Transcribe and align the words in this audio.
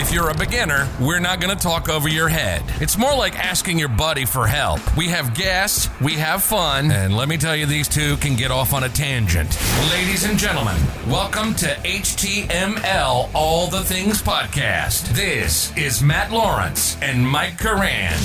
If 0.00 0.14
you're 0.14 0.30
a 0.30 0.34
beginner, 0.34 0.88
we're 0.98 1.20
not 1.20 1.42
going 1.42 1.54
to 1.54 1.62
talk 1.62 1.90
over 1.90 2.08
your 2.08 2.30
head. 2.30 2.62
It's 2.80 2.96
more 2.96 3.14
like 3.14 3.38
asking 3.38 3.78
your 3.78 3.90
buddy 3.90 4.24
for 4.24 4.46
help. 4.46 4.80
We 4.96 5.08
have 5.08 5.34
guests, 5.34 5.90
we 6.00 6.14
have 6.14 6.42
fun, 6.42 6.90
and 6.90 7.14
let 7.14 7.28
me 7.28 7.36
tell 7.36 7.54
you, 7.54 7.66
these 7.66 7.86
two 7.86 8.16
can 8.16 8.34
get 8.34 8.50
off 8.50 8.72
on 8.72 8.84
a 8.84 8.88
tangent. 8.88 9.58
Ladies 9.90 10.24
and 10.24 10.38
gentlemen, 10.38 10.80
welcome 11.06 11.54
to 11.56 11.66
HTML 11.66 13.28
All 13.34 13.66
the 13.66 13.84
Things 13.84 14.22
Podcast. 14.22 15.08
This 15.14 15.76
is 15.76 16.02
Matt 16.02 16.32
Lawrence 16.32 16.96
and 17.02 17.28
Mike 17.28 17.58
Karan. 17.58 18.18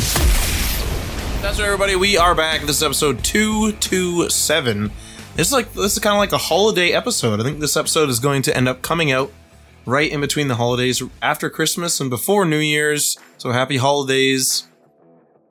That's 1.41 1.59
right, 1.59 1.65
everybody. 1.65 1.97
We 1.97 2.15
are 2.17 2.33
back. 2.33 2.61
This 2.61 2.77
is 2.77 2.83
episode 2.83 3.21
227. 3.21 4.91
This 5.35 5.47
is 5.47 5.53
like 5.53 5.73
this 5.73 5.91
is 5.91 5.99
kind 5.99 6.15
of 6.15 6.19
like 6.19 6.31
a 6.31 6.37
holiday 6.37 6.93
episode. 6.93 7.41
I 7.41 7.43
think 7.43 7.59
this 7.59 7.75
episode 7.75 8.07
is 8.07 8.19
going 8.21 8.43
to 8.43 8.55
end 8.55 8.69
up 8.69 8.81
coming 8.81 9.11
out 9.11 9.29
right 9.85 10.11
in 10.11 10.21
between 10.21 10.47
the 10.47 10.55
holidays, 10.55 11.01
after 11.21 11.49
Christmas 11.49 11.99
and 11.99 12.09
before 12.09 12.45
New 12.45 12.59
Year's. 12.59 13.17
So 13.37 13.51
happy 13.51 13.77
holidays. 13.77 14.67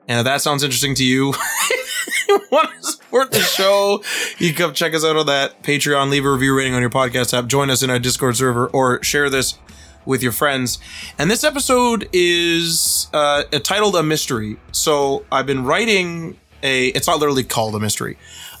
And 0.07 0.19
if 0.19 0.25
that 0.25 0.41
sounds 0.41 0.63
interesting 0.63 0.95
to 0.95 1.03
you, 1.03 1.33
you 2.27 2.41
want 2.51 2.69
to 2.75 2.91
support 2.91 3.31
the 3.31 3.39
show, 3.39 4.03
you 4.37 4.53
can 4.53 4.67
come 4.67 4.73
check 4.73 4.93
us 4.93 5.03
out 5.03 5.17
on 5.17 5.25
that 5.25 5.63
Patreon, 5.63 6.09
leave 6.09 6.25
a 6.25 6.31
review 6.31 6.55
rating 6.55 6.73
on 6.73 6.81
your 6.81 6.89
podcast 6.89 7.37
app, 7.37 7.47
join 7.47 7.69
us 7.69 7.81
in 7.81 7.89
our 7.89 7.99
Discord 7.99 8.37
server, 8.37 8.67
or 8.67 9.01
share 9.03 9.29
this 9.29 9.57
with 10.05 10.21
your 10.21 10.31
friends. 10.31 10.77
And 11.17 11.31
this 11.31 11.43
episode 11.43 12.07
is 12.13 13.07
uh, 13.13 13.43
titled 13.63 13.95
A 13.95 14.03
Mystery. 14.03 14.57
So 14.71 15.25
I've 15.31 15.47
been 15.47 15.63
writing 15.63 16.37
a, 16.61 16.87
it's 16.89 17.07
not 17.07 17.19
literally 17.19 17.43
called 17.43 17.75
a 17.75 17.79
mystery. 17.79 18.17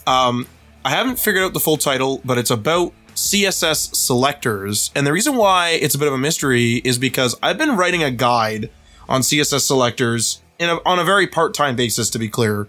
Um, 0.07 0.47
I 0.83 0.89
haven't 0.89 1.19
figured 1.19 1.43
out 1.43 1.53
the 1.53 1.59
full 1.59 1.77
title, 1.77 2.21
but 2.25 2.37
it's 2.37 2.51
about 2.51 2.93
CSS 3.15 3.95
selectors. 3.95 4.91
And 4.95 5.07
the 5.07 5.13
reason 5.13 5.35
why 5.35 5.69
it's 5.69 5.95
a 5.95 5.97
bit 5.97 6.07
of 6.07 6.13
a 6.13 6.17
mystery 6.17 6.75
is 6.83 6.97
because 6.97 7.35
I've 7.41 7.57
been 7.57 7.75
writing 7.75 8.03
a 8.03 8.11
guide 8.11 8.69
on 9.09 9.21
CSS 9.21 9.61
selectors 9.61 10.41
in 10.59 10.69
a, 10.69 10.79
on 10.85 10.99
a 10.99 11.03
very 11.03 11.27
part-time 11.27 11.75
basis, 11.75 12.09
to 12.11 12.19
be 12.19 12.29
clear, 12.29 12.67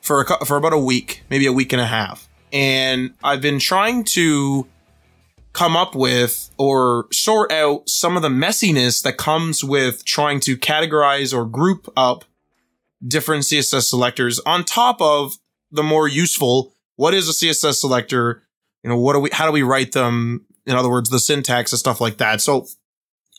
for 0.00 0.22
a, 0.22 0.44
for 0.44 0.56
about 0.56 0.72
a 0.72 0.78
week, 0.78 1.22
maybe 1.30 1.46
a 1.46 1.52
week 1.52 1.72
and 1.72 1.80
a 1.80 1.86
half. 1.86 2.28
And 2.52 3.14
I've 3.22 3.40
been 3.40 3.58
trying 3.58 4.04
to 4.04 4.66
come 5.52 5.76
up 5.76 5.94
with 5.94 6.50
or 6.58 7.06
sort 7.12 7.52
out 7.52 7.88
some 7.88 8.16
of 8.16 8.22
the 8.22 8.28
messiness 8.28 9.02
that 9.02 9.16
comes 9.16 9.62
with 9.64 10.04
trying 10.04 10.40
to 10.40 10.56
categorize 10.56 11.32
or 11.36 11.44
group 11.44 11.88
up 11.96 12.24
different 13.06 13.44
CSS 13.44 13.88
selectors 13.88 14.40
on 14.40 14.64
top 14.64 15.00
of 15.00 15.34
the 15.70 15.82
more 15.82 16.08
useful 16.08 16.74
what 16.96 17.14
is 17.14 17.28
a 17.28 17.32
CSS 17.32 17.80
selector? 17.80 18.43
You 18.84 18.90
know, 18.90 18.98
what 18.98 19.14
do 19.14 19.20
we 19.20 19.30
how 19.32 19.46
do 19.46 19.52
we 19.52 19.62
write 19.62 19.92
them? 19.92 20.46
In 20.66 20.76
other 20.76 20.90
words, 20.90 21.10
the 21.10 21.18
syntax 21.18 21.72
and 21.72 21.78
stuff 21.78 22.00
like 22.00 22.18
that. 22.18 22.40
So 22.40 22.66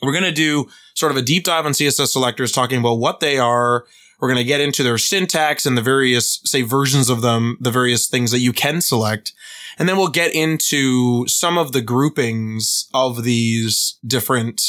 we're 0.01 0.11
going 0.11 0.23
to 0.25 0.31
do 0.31 0.67
sort 0.95 1.11
of 1.11 1.17
a 1.17 1.21
deep 1.21 1.43
dive 1.45 1.65
on 1.65 1.71
CSS 1.71 2.07
selectors 2.07 2.51
talking 2.51 2.79
about 2.79 2.95
what 2.95 3.19
they 3.19 3.37
are. 3.37 3.85
We're 4.19 4.27
going 4.27 4.43
to 4.43 4.43
get 4.43 4.61
into 4.61 4.81
their 4.81 4.97
syntax 4.97 5.65
and 5.65 5.77
the 5.77 5.81
various, 5.81 6.41
say, 6.45 6.61
versions 6.61 7.09
of 7.09 7.21
them, 7.21 7.57
the 7.59 7.71
various 7.71 8.07
things 8.07 8.31
that 8.31 8.39
you 8.39 8.53
can 8.53 8.81
select. 8.81 9.33
And 9.77 9.89
then 9.89 9.97
we'll 9.97 10.07
get 10.07 10.33
into 10.33 11.27
some 11.27 11.57
of 11.57 11.73
the 11.73 11.81
groupings 11.81 12.87
of 12.93 13.23
these 13.23 13.99
different, 14.05 14.61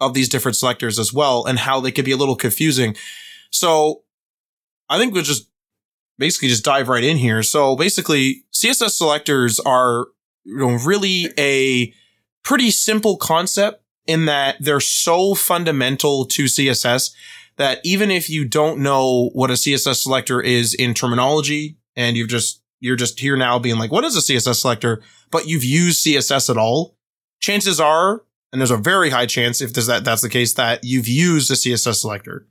of 0.00 0.14
these 0.14 0.28
different 0.28 0.56
selectors 0.56 0.98
as 0.98 1.12
well 1.12 1.44
and 1.44 1.58
how 1.58 1.80
they 1.80 1.90
could 1.90 2.04
be 2.04 2.12
a 2.12 2.16
little 2.16 2.36
confusing. 2.36 2.94
So 3.50 4.04
I 4.88 4.98
think 4.98 5.14
we'll 5.14 5.24
just 5.24 5.48
basically 6.18 6.48
just 6.48 6.64
dive 6.64 6.88
right 6.88 7.04
in 7.04 7.16
here. 7.16 7.42
So 7.42 7.76
basically 7.76 8.44
CSS 8.52 8.90
selectors 8.90 9.60
are, 9.60 10.06
you 10.44 10.58
know, 10.58 10.78
really 10.84 11.28
a 11.38 11.92
pretty 12.42 12.70
simple 12.70 13.16
concept 13.16 13.82
in 14.06 14.26
that 14.26 14.56
they're 14.60 14.80
so 14.80 15.34
fundamental 15.34 16.26
to 16.26 16.44
CSS 16.44 17.12
that 17.56 17.80
even 17.84 18.10
if 18.10 18.28
you 18.28 18.44
don't 18.44 18.80
know 18.80 19.30
what 19.32 19.50
a 19.50 19.54
CSS 19.54 20.02
selector 20.02 20.40
is 20.40 20.74
in 20.74 20.94
terminology 20.94 21.78
and 21.96 22.16
you've 22.16 22.28
just 22.28 22.60
you're 22.80 22.96
just 22.96 23.18
here 23.18 23.36
now 23.36 23.58
being 23.58 23.78
like, 23.78 23.90
what 23.90 24.04
is 24.04 24.14
a 24.14 24.20
CSS 24.20 24.56
selector? 24.60 25.00
But 25.30 25.48
you've 25.48 25.64
used 25.64 26.04
CSS 26.04 26.50
at 26.50 26.58
all. 26.58 26.98
Chances 27.40 27.80
are, 27.80 28.24
and 28.52 28.60
there's 28.60 28.70
a 28.70 28.76
very 28.76 29.08
high 29.08 29.24
chance 29.24 29.62
if 29.62 29.72
that, 29.72 30.04
that's 30.04 30.20
the 30.20 30.28
case, 30.28 30.52
that 30.54 30.84
you've 30.84 31.08
used 31.08 31.50
a 31.50 31.54
CSS 31.54 32.02
selector. 32.02 32.46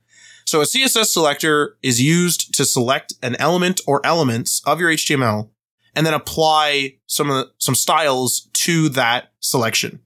So 0.46 0.60
a 0.60 0.64
CSS 0.64 1.06
selector 1.06 1.76
is 1.82 2.02
used 2.02 2.54
to 2.54 2.64
select 2.64 3.14
an 3.22 3.36
element 3.36 3.80
or 3.86 4.04
elements 4.04 4.62
of 4.66 4.78
your 4.78 4.90
HTML 4.90 5.50
and 5.94 6.06
then 6.06 6.14
apply 6.14 6.96
some 7.06 7.28
the, 7.28 7.50
some 7.58 7.74
styles 7.74 8.48
to 8.52 8.88
that 8.90 9.32
selection. 9.40 10.00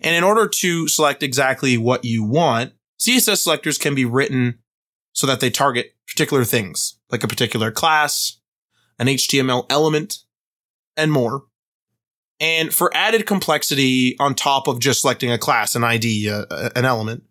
And 0.00 0.16
in 0.16 0.24
order 0.24 0.48
to 0.48 0.88
select 0.88 1.22
exactly 1.22 1.76
what 1.76 2.04
you 2.04 2.24
want, 2.24 2.72
CSS 2.98 3.38
selectors 3.38 3.78
can 3.78 3.94
be 3.94 4.04
written 4.04 4.58
so 5.12 5.26
that 5.26 5.40
they 5.40 5.50
target 5.50 5.94
particular 6.06 6.44
things, 6.44 6.98
like 7.10 7.22
a 7.22 7.28
particular 7.28 7.70
class, 7.70 8.40
an 8.98 9.06
HTML 9.06 9.66
element, 9.70 10.18
and 10.96 11.12
more. 11.12 11.44
And 12.38 12.72
for 12.72 12.90
added 12.94 13.26
complexity 13.26 14.16
on 14.18 14.34
top 14.34 14.66
of 14.66 14.80
just 14.80 15.02
selecting 15.02 15.30
a 15.30 15.38
class, 15.38 15.74
an 15.74 15.84
ID, 15.84 16.30
uh, 16.30 16.70
an 16.74 16.86
element, 16.86 17.24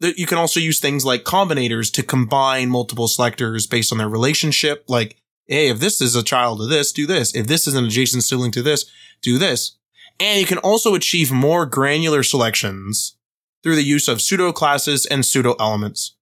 you 0.00 0.26
can 0.26 0.38
also 0.38 0.60
use 0.60 0.80
things 0.80 1.04
like 1.04 1.24
combinators 1.24 1.92
to 1.92 2.02
combine 2.02 2.70
multiple 2.70 3.08
selectors 3.08 3.66
based 3.66 3.92
on 3.92 3.98
their 3.98 4.08
relationship. 4.08 4.84
Like, 4.88 5.16
hey, 5.46 5.68
if 5.68 5.78
this 5.78 6.00
is 6.00 6.16
a 6.16 6.22
child 6.22 6.60
of 6.62 6.68
this, 6.68 6.92
do 6.92 7.06
this. 7.06 7.34
If 7.34 7.46
this 7.46 7.66
is 7.66 7.74
an 7.74 7.84
adjacent 7.84 8.24
sibling 8.24 8.52
to 8.52 8.62
this, 8.62 8.90
do 9.22 9.38
this. 9.38 9.76
And 10.18 10.40
you 10.40 10.46
can 10.46 10.58
also 10.58 10.94
achieve 10.94 11.30
more 11.30 11.66
granular 11.66 12.22
selections 12.22 13.16
through 13.62 13.76
the 13.76 13.82
use 13.82 14.08
of 14.08 14.20
pseudo 14.20 14.52
classes 14.52 15.06
and 15.06 15.24
pseudo 15.24 15.54
elements. 15.60 16.16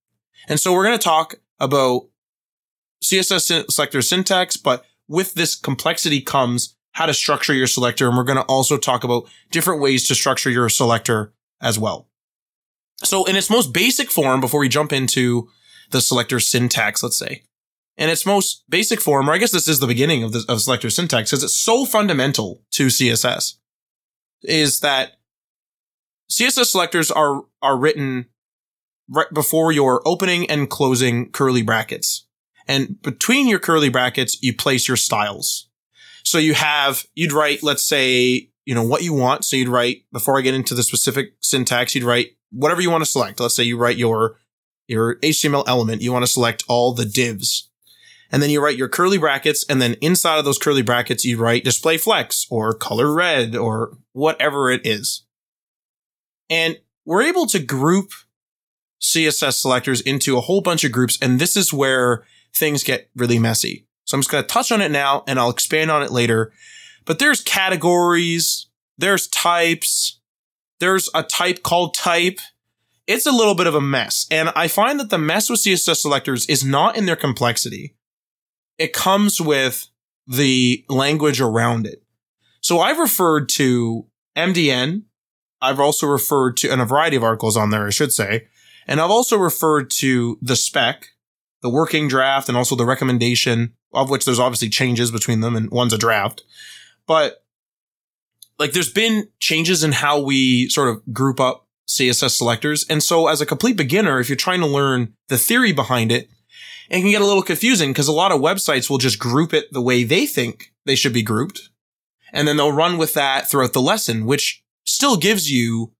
And 0.49 0.59
so 0.59 0.73
we're 0.73 0.85
going 0.85 0.99
to 0.99 1.05
talk 1.05 1.37
about 1.61 2.09
CSS 3.03 3.71
selector 3.71 4.03
syntax, 4.03 4.57
but 4.57 4.85
with 5.07 5.35
this 5.35 5.55
complexity 5.55 6.21
comes 6.21 6.77
how 6.93 7.07
to 7.07 7.15
structure 7.15 7.55
your 7.55 7.67
selector. 7.67 8.09
And 8.09 8.17
we're 8.17 8.25
going 8.25 8.39
to 8.39 8.45
also 8.45 8.77
talk 8.77 9.05
about 9.05 9.29
different 9.51 9.81
ways 9.81 10.07
to 10.09 10.15
structure 10.15 10.51
your 10.51 10.69
selector 10.69 11.33
as 11.61 11.79
well. 11.79 12.08
So 13.05 13.25
in 13.25 13.37
its 13.37 13.51
most 13.51 13.73
basic 13.73 14.11
form, 14.11 14.41
before 14.41 14.61
we 14.61 14.69
jump 14.69 14.93
into 14.93 15.49
the 15.91 16.01
selector 16.01 16.41
syntax, 16.41 17.03
let's 17.03 17.19
say, 17.19 17.43
in 17.97 18.09
its 18.09 18.27
most 18.27 18.65
basic 18.69 19.01
form, 19.01 19.29
or 19.29 19.33
I 19.33 19.39
guess 19.39 19.53
this 19.53 19.69
is 19.69 19.81
the 19.81 19.87
beginning 19.87 20.23
of 20.23 20.33
the 20.33 20.45
of 20.49 20.61
selector 20.61 20.91
syntax, 20.91 21.31
because 21.31 21.43
it's 21.43 21.57
so 21.57 21.85
fundamental 21.85 22.63
to 22.73 22.87
CSS, 22.87 23.55
is 24.43 24.81
that 24.81 25.13
CSS 26.31 26.67
selectors 26.67 27.11
are 27.11 27.45
are 27.63 27.77
written 27.77 28.27
right 29.09 29.33
before 29.33 29.73
your 29.73 30.07
opening 30.07 30.49
and 30.51 30.69
closing 30.69 31.31
curly 31.31 31.63
brackets. 31.63 32.27
And 32.67 33.01
between 33.01 33.49
your 33.49 33.59
curly 33.59 33.89
brackets, 33.89 34.41
you 34.43 34.55
place 34.55 34.87
your 34.87 34.99
styles. 34.99 35.69
So 36.23 36.37
you 36.37 36.53
have, 36.53 37.07
you'd 37.15 37.33
write, 37.33 37.63
let's 37.63 37.85
say, 37.85 38.51
you 38.67 38.75
know, 38.75 38.83
what 38.83 39.03
you 39.03 39.15
want. 39.15 39.47
So 39.47 39.57
you'd 39.57 39.69
write, 39.69 40.03
before 40.13 40.39
I 40.39 40.43
get 40.43 40.53
into 40.53 40.75
the 40.75 40.83
specific 40.83 41.33
syntax, 41.41 41.95
you'd 41.95 42.05
write 42.05 42.33
whatever 42.51 42.81
you 42.81 42.91
want 42.91 43.05
to 43.05 43.11
select. 43.11 43.41
Let's 43.41 43.57
say 43.57 43.65
you 43.65 43.79
write 43.79 43.97
your, 43.97 44.39
your 44.87 45.17
HTML 45.17 45.65
element. 45.67 46.03
You 46.03 46.13
want 46.13 46.25
to 46.25 46.31
select 46.31 46.65
all 46.69 46.93
the 46.93 47.05
divs. 47.05 47.69
And 48.31 48.43
then 48.43 48.51
you 48.51 48.63
write 48.63 48.77
your 48.77 48.89
curly 48.89 49.19
brackets. 49.19 49.65
And 49.69 49.81
then 49.81 49.95
inside 50.01 50.39
of 50.39 50.45
those 50.45 50.59
curly 50.59 50.83
brackets, 50.83 51.25
you 51.25 51.39
write 51.39 51.65
display 51.65 51.97
flex 51.97 52.47
or 52.51 52.75
color 52.75 53.13
red 53.13 53.57
or 53.57 53.97
whatever 54.13 54.71
it 54.71 54.87
is. 54.87 55.25
And 56.51 56.79
we're 57.05 57.23
able 57.23 57.47
to 57.47 57.59
group 57.59 58.11
CSS 59.01 59.55
selectors 59.55 60.01
into 60.01 60.37
a 60.37 60.43
whole 60.43 60.61
bunch 60.61 60.85
of 60.85 60.93
groups. 60.93 61.19
And 61.23 61.41
this 61.41 61.57
is 61.57 61.73
where 61.73 62.25
things 62.55 62.83
get 62.83 63.09
really 63.15 63.39
messy. 63.39 63.87
So 64.05 64.17
I'm 64.17 64.21
just 64.21 64.31
going 64.31 64.43
to 64.43 64.49
touch 64.49 64.73
on 64.73 64.81
it 64.81 64.91
now 64.91 65.25
and 65.27 65.39
I'll 65.39 65.51
expand 65.51 65.91
on 65.91 66.03
it 66.03 66.11
later. 66.11 66.53
But 67.05 67.19
there's 67.19 67.41
categories, 67.41 68.67
there's 68.97 69.29
types, 69.29 70.18
there's 70.81 71.09
a 71.15 71.23
type 71.23 71.63
called 71.63 71.95
type. 71.95 72.39
It's 73.07 73.27
a 73.27 73.33
little 73.33 73.55
bit 73.55 73.67
of 73.67 73.75
a 73.75 73.81
mess. 73.81 74.27
And 74.31 74.51
I 74.55 74.69
find 74.69 75.01
that 75.01 75.11
the 75.11 75.19
mess 75.19 75.49
with 75.49 75.61
CSS 75.61 75.97
selectors 75.97 76.47
is 76.47 76.65
not 76.65 76.97
in 76.97 77.07
their 77.07 77.17
complexity. 77.17 77.97
It 78.77 78.93
comes 78.93 79.41
with 79.41 79.89
the 80.27 80.85
language 80.89 81.41
around 81.41 81.87
it. 81.87 82.03
So 82.61 82.81
I've 82.81 82.99
referred 82.99 83.49
to 83.51 84.07
MDN. 84.37 85.05
I've 85.61 85.81
also 85.81 86.07
referred 86.07 86.57
to, 86.59 86.71
and 86.71 86.81
a 86.81 86.85
variety 86.85 87.17
of 87.17 87.25
articles 87.25 87.57
on 87.57 87.71
there, 87.71 87.87
I 87.87 87.91
should 87.91 88.13
say. 88.13 88.47
And 88.87 89.01
I've 89.01 89.11
also 89.11 89.37
referred 89.37 89.91
to 89.99 90.39
the 90.41 90.55
spec, 90.57 91.09
the 91.63 91.71
working 91.71 92.09
draft 92.09 92.49
and 92.49 92.57
also 92.57 92.77
the 92.77 92.85
recommendation 92.85 93.75
of 93.93 94.11
which 94.11 94.25
there's 94.25 94.39
obviously 94.39 94.69
changes 94.69 95.11
between 95.11 95.41
them 95.41 95.57
and 95.57 95.71
one's 95.71 95.93
a 95.93 95.99
draft. 95.99 96.43
But 97.07 97.45
like 98.59 98.73
there's 98.73 98.93
been 98.93 99.29
changes 99.39 99.85
in 99.85 99.93
how 99.93 100.21
we 100.21 100.69
sort 100.69 100.89
of 100.89 101.13
group 101.13 101.41
up 101.41 101.67
CSS 101.89 102.37
selectors. 102.37 102.85
And 102.89 103.03
so 103.03 103.29
as 103.29 103.41
a 103.41 103.47
complete 103.47 103.77
beginner, 103.77 104.21
if 104.21 104.29
you're 104.29 104.37
trying 104.37 104.61
to 104.61 104.67
learn 104.67 105.15
the 105.29 105.39
theory 105.39 105.73
behind 105.73 106.13
it, 106.13 106.29
it 106.91 107.01
can 107.01 107.11
get 107.11 107.23
a 107.23 107.27
little 107.27 107.43
confusing 107.43 107.91
because 107.91 108.09
a 108.09 108.13
lot 108.13 108.33
of 108.33 108.41
websites 108.41 108.89
will 108.89 108.99
just 108.99 109.19
group 109.19 109.53
it 109.53 109.73
the 109.73 109.83
way 109.83 110.05
they 110.05 110.27
think 110.27 110.73
they 110.87 110.95
should 110.95 111.13
be 111.13 111.23
grouped. 111.23 111.71
And 112.33 112.47
then 112.47 112.57
they'll 112.57 112.73
run 112.73 112.99
with 112.99 113.15
that 113.15 113.49
throughout 113.49 113.73
the 113.73 113.81
lesson, 113.81 114.27
which 114.27 114.63
still 114.85 115.17
gives 115.17 115.51
you 115.51 115.93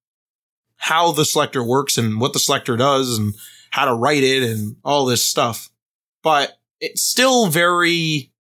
how 0.77 1.13
the 1.13 1.25
selector 1.25 1.63
works 1.63 1.99
and 1.99 2.21
what 2.21 2.33
the 2.33 2.39
selector 2.39 2.77
does 2.77 3.19
and 3.19 3.35
how 3.71 3.85
to 3.85 3.95
write 3.95 4.23
it 4.23 4.43
and 4.43 4.77
all 4.85 5.05
this 5.05 5.23
stuff. 5.23 5.71
But 6.23 6.59
it's 6.81 7.03
still 7.03 7.49
very, 7.49 8.33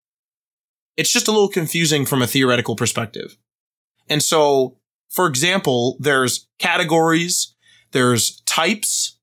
it's 0.97 1.13
just 1.13 1.29
a 1.29 1.33
little 1.33 1.49
confusing 1.49 2.07
from 2.07 2.23
a 2.23 2.27
theoretical 2.27 2.77
perspective. 2.77 3.37
And 4.09 4.23
so, 4.23 4.79
for 5.09 5.27
example, 5.27 5.97
there's 6.01 6.49
categories, 6.59 7.55
there's 7.93 8.41
types, 8.43 9.19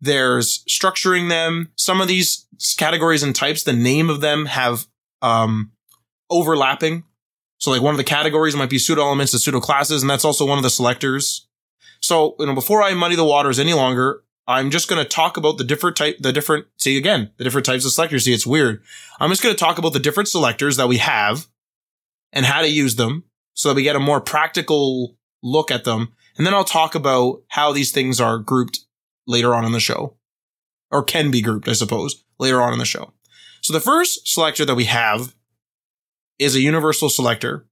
there's 0.00 0.64
structuring 0.68 1.28
them. 1.28 1.72
Some 1.76 2.00
of 2.00 2.08
these 2.08 2.46
categories 2.76 3.22
and 3.22 3.34
types, 3.34 3.62
the 3.62 3.72
name 3.72 4.10
of 4.10 4.20
them 4.20 4.46
have, 4.46 4.86
um, 5.22 5.72
overlapping. 6.30 7.04
So 7.58 7.70
like 7.70 7.82
one 7.82 7.94
of 7.94 7.98
the 7.98 8.04
categories 8.04 8.54
might 8.54 8.70
be 8.70 8.78
pseudo 8.78 9.02
elements 9.02 9.32
and 9.32 9.42
pseudo 9.42 9.60
classes, 9.60 10.02
and 10.02 10.10
that's 10.10 10.24
also 10.24 10.46
one 10.46 10.58
of 10.58 10.62
the 10.62 10.70
selectors. 10.70 11.46
So, 12.00 12.36
you 12.38 12.46
know, 12.46 12.54
before 12.54 12.82
I 12.82 12.94
muddy 12.94 13.16
the 13.16 13.24
waters 13.24 13.58
any 13.58 13.74
longer, 13.74 14.22
I'm 14.46 14.70
just 14.70 14.88
going 14.88 15.02
to 15.02 15.08
talk 15.08 15.36
about 15.36 15.58
the 15.58 15.64
different 15.64 15.96
type, 15.96 16.16
the 16.20 16.32
different, 16.32 16.66
see 16.76 16.96
again, 16.96 17.32
the 17.36 17.44
different 17.44 17.66
types 17.66 17.84
of 17.84 17.92
selectors. 17.92 18.24
See, 18.24 18.32
it's 18.32 18.46
weird. 18.46 18.82
I'm 19.20 19.30
just 19.30 19.42
going 19.42 19.54
to 19.54 19.58
talk 19.58 19.78
about 19.78 19.92
the 19.92 19.98
different 19.98 20.28
selectors 20.28 20.76
that 20.76 20.88
we 20.88 20.98
have 20.98 21.48
and 22.32 22.46
how 22.46 22.62
to 22.62 22.68
use 22.68 22.96
them 22.96 23.24
so 23.58 23.68
that 23.68 23.74
we 23.74 23.82
get 23.82 23.96
a 23.96 24.00
more 24.00 24.20
practical 24.20 25.16
look 25.42 25.72
at 25.72 25.82
them. 25.82 26.12
And 26.36 26.46
then 26.46 26.54
I'll 26.54 26.62
talk 26.62 26.94
about 26.94 27.42
how 27.48 27.72
these 27.72 27.90
things 27.90 28.20
are 28.20 28.38
grouped 28.38 28.78
later 29.26 29.52
on 29.52 29.64
in 29.64 29.72
the 29.72 29.80
show 29.80 30.16
or 30.92 31.02
can 31.02 31.32
be 31.32 31.42
grouped, 31.42 31.68
I 31.68 31.72
suppose, 31.72 32.22
later 32.38 32.62
on 32.62 32.72
in 32.72 32.78
the 32.78 32.84
show. 32.84 33.12
So 33.60 33.72
the 33.72 33.80
first 33.80 34.28
selector 34.28 34.64
that 34.64 34.76
we 34.76 34.84
have 34.84 35.34
is 36.38 36.54
a 36.54 36.60
universal 36.60 37.08
selector. 37.08 37.66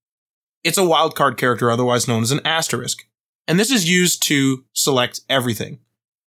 It's 0.65 0.77
a 0.77 0.81
wildcard 0.81 1.37
character, 1.37 1.71
otherwise 1.71 2.09
known 2.09 2.25
as 2.25 2.33
an 2.33 2.45
asterisk. 2.45 3.07
And 3.47 3.61
this 3.61 3.71
is 3.71 3.89
used 3.89 4.25
to 4.25 4.65
select 4.73 5.21
everything. 5.29 5.79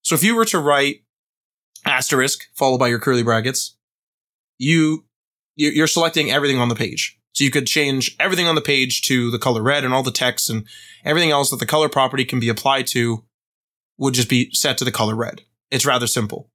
So 0.03 0.15
if 0.15 0.23
you 0.23 0.37
were 0.37 0.45
to 0.47 0.61
write 0.61 1.03
asterisk 1.85 2.47
followed 2.55 2.79
by 2.79 2.87
your 2.87 3.01
curly 3.01 3.25
brackets, 3.25 3.77
you 4.57 5.05
you're 5.57 5.89
selecting 5.89 6.31
everything 6.31 6.61
on 6.61 6.69
the 6.69 6.77
page. 6.77 7.19
So 7.39 7.45
you 7.45 7.53
could 7.53 7.69
change 7.69 8.17
everything 8.19 8.47
on 8.47 8.57
the 8.57 8.61
page 8.61 9.03
to 9.03 9.31
the 9.31 9.39
color 9.39 9.63
red 9.63 9.85
and 9.85 9.95
all 9.95 10.03
the 10.03 10.11
text 10.11 10.51
and 10.51 10.67
everything 11.05 11.31
else 11.31 11.51
that 11.51 11.61
the 11.61 11.67
color 11.67 11.89
property 11.89 12.25
can 12.25 12.41
be 12.41 12.49
applied 12.49 12.89
to 12.89 13.25
would 13.97 14.15
just 14.15 14.29
be 14.29 14.51
set 14.53 14.77
to 14.79 14.85
the 14.85 14.91
color 14.91 15.15
red. 15.15 15.43
It's 15.71 15.87
rather 15.87 16.09
simple. 16.09 16.51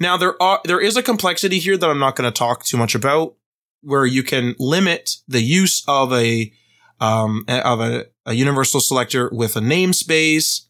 Now 0.00 0.16
there 0.16 0.40
are 0.42 0.62
there 0.64 0.80
is 0.80 0.96
a 0.96 1.02
complexity 1.02 1.58
here 1.58 1.76
that 1.76 1.90
I'm 1.90 1.98
not 1.98 2.16
going 2.16 2.32
to 2.32 2.36
talk 2.36 2.64
too 2.64 2.78
much 2.78 2.94
about 2.94 3.34
where 3.82 4.06
you 4.06 4.22
can 4.22 4.54
limit 4.58 5.16
the 5.28 5.42
use 5.42 5.84
of 5.86 6.14
a 6.14 6.50
um, 6.98 7.44
of 7.46 7.80
a, 7.80 8.06
a 8.24 8.32
universal 8.32 8.80
selector 8.80 9.28
with 9.34 9.54
a 9.56 9.60
namespace. 9.60 10.62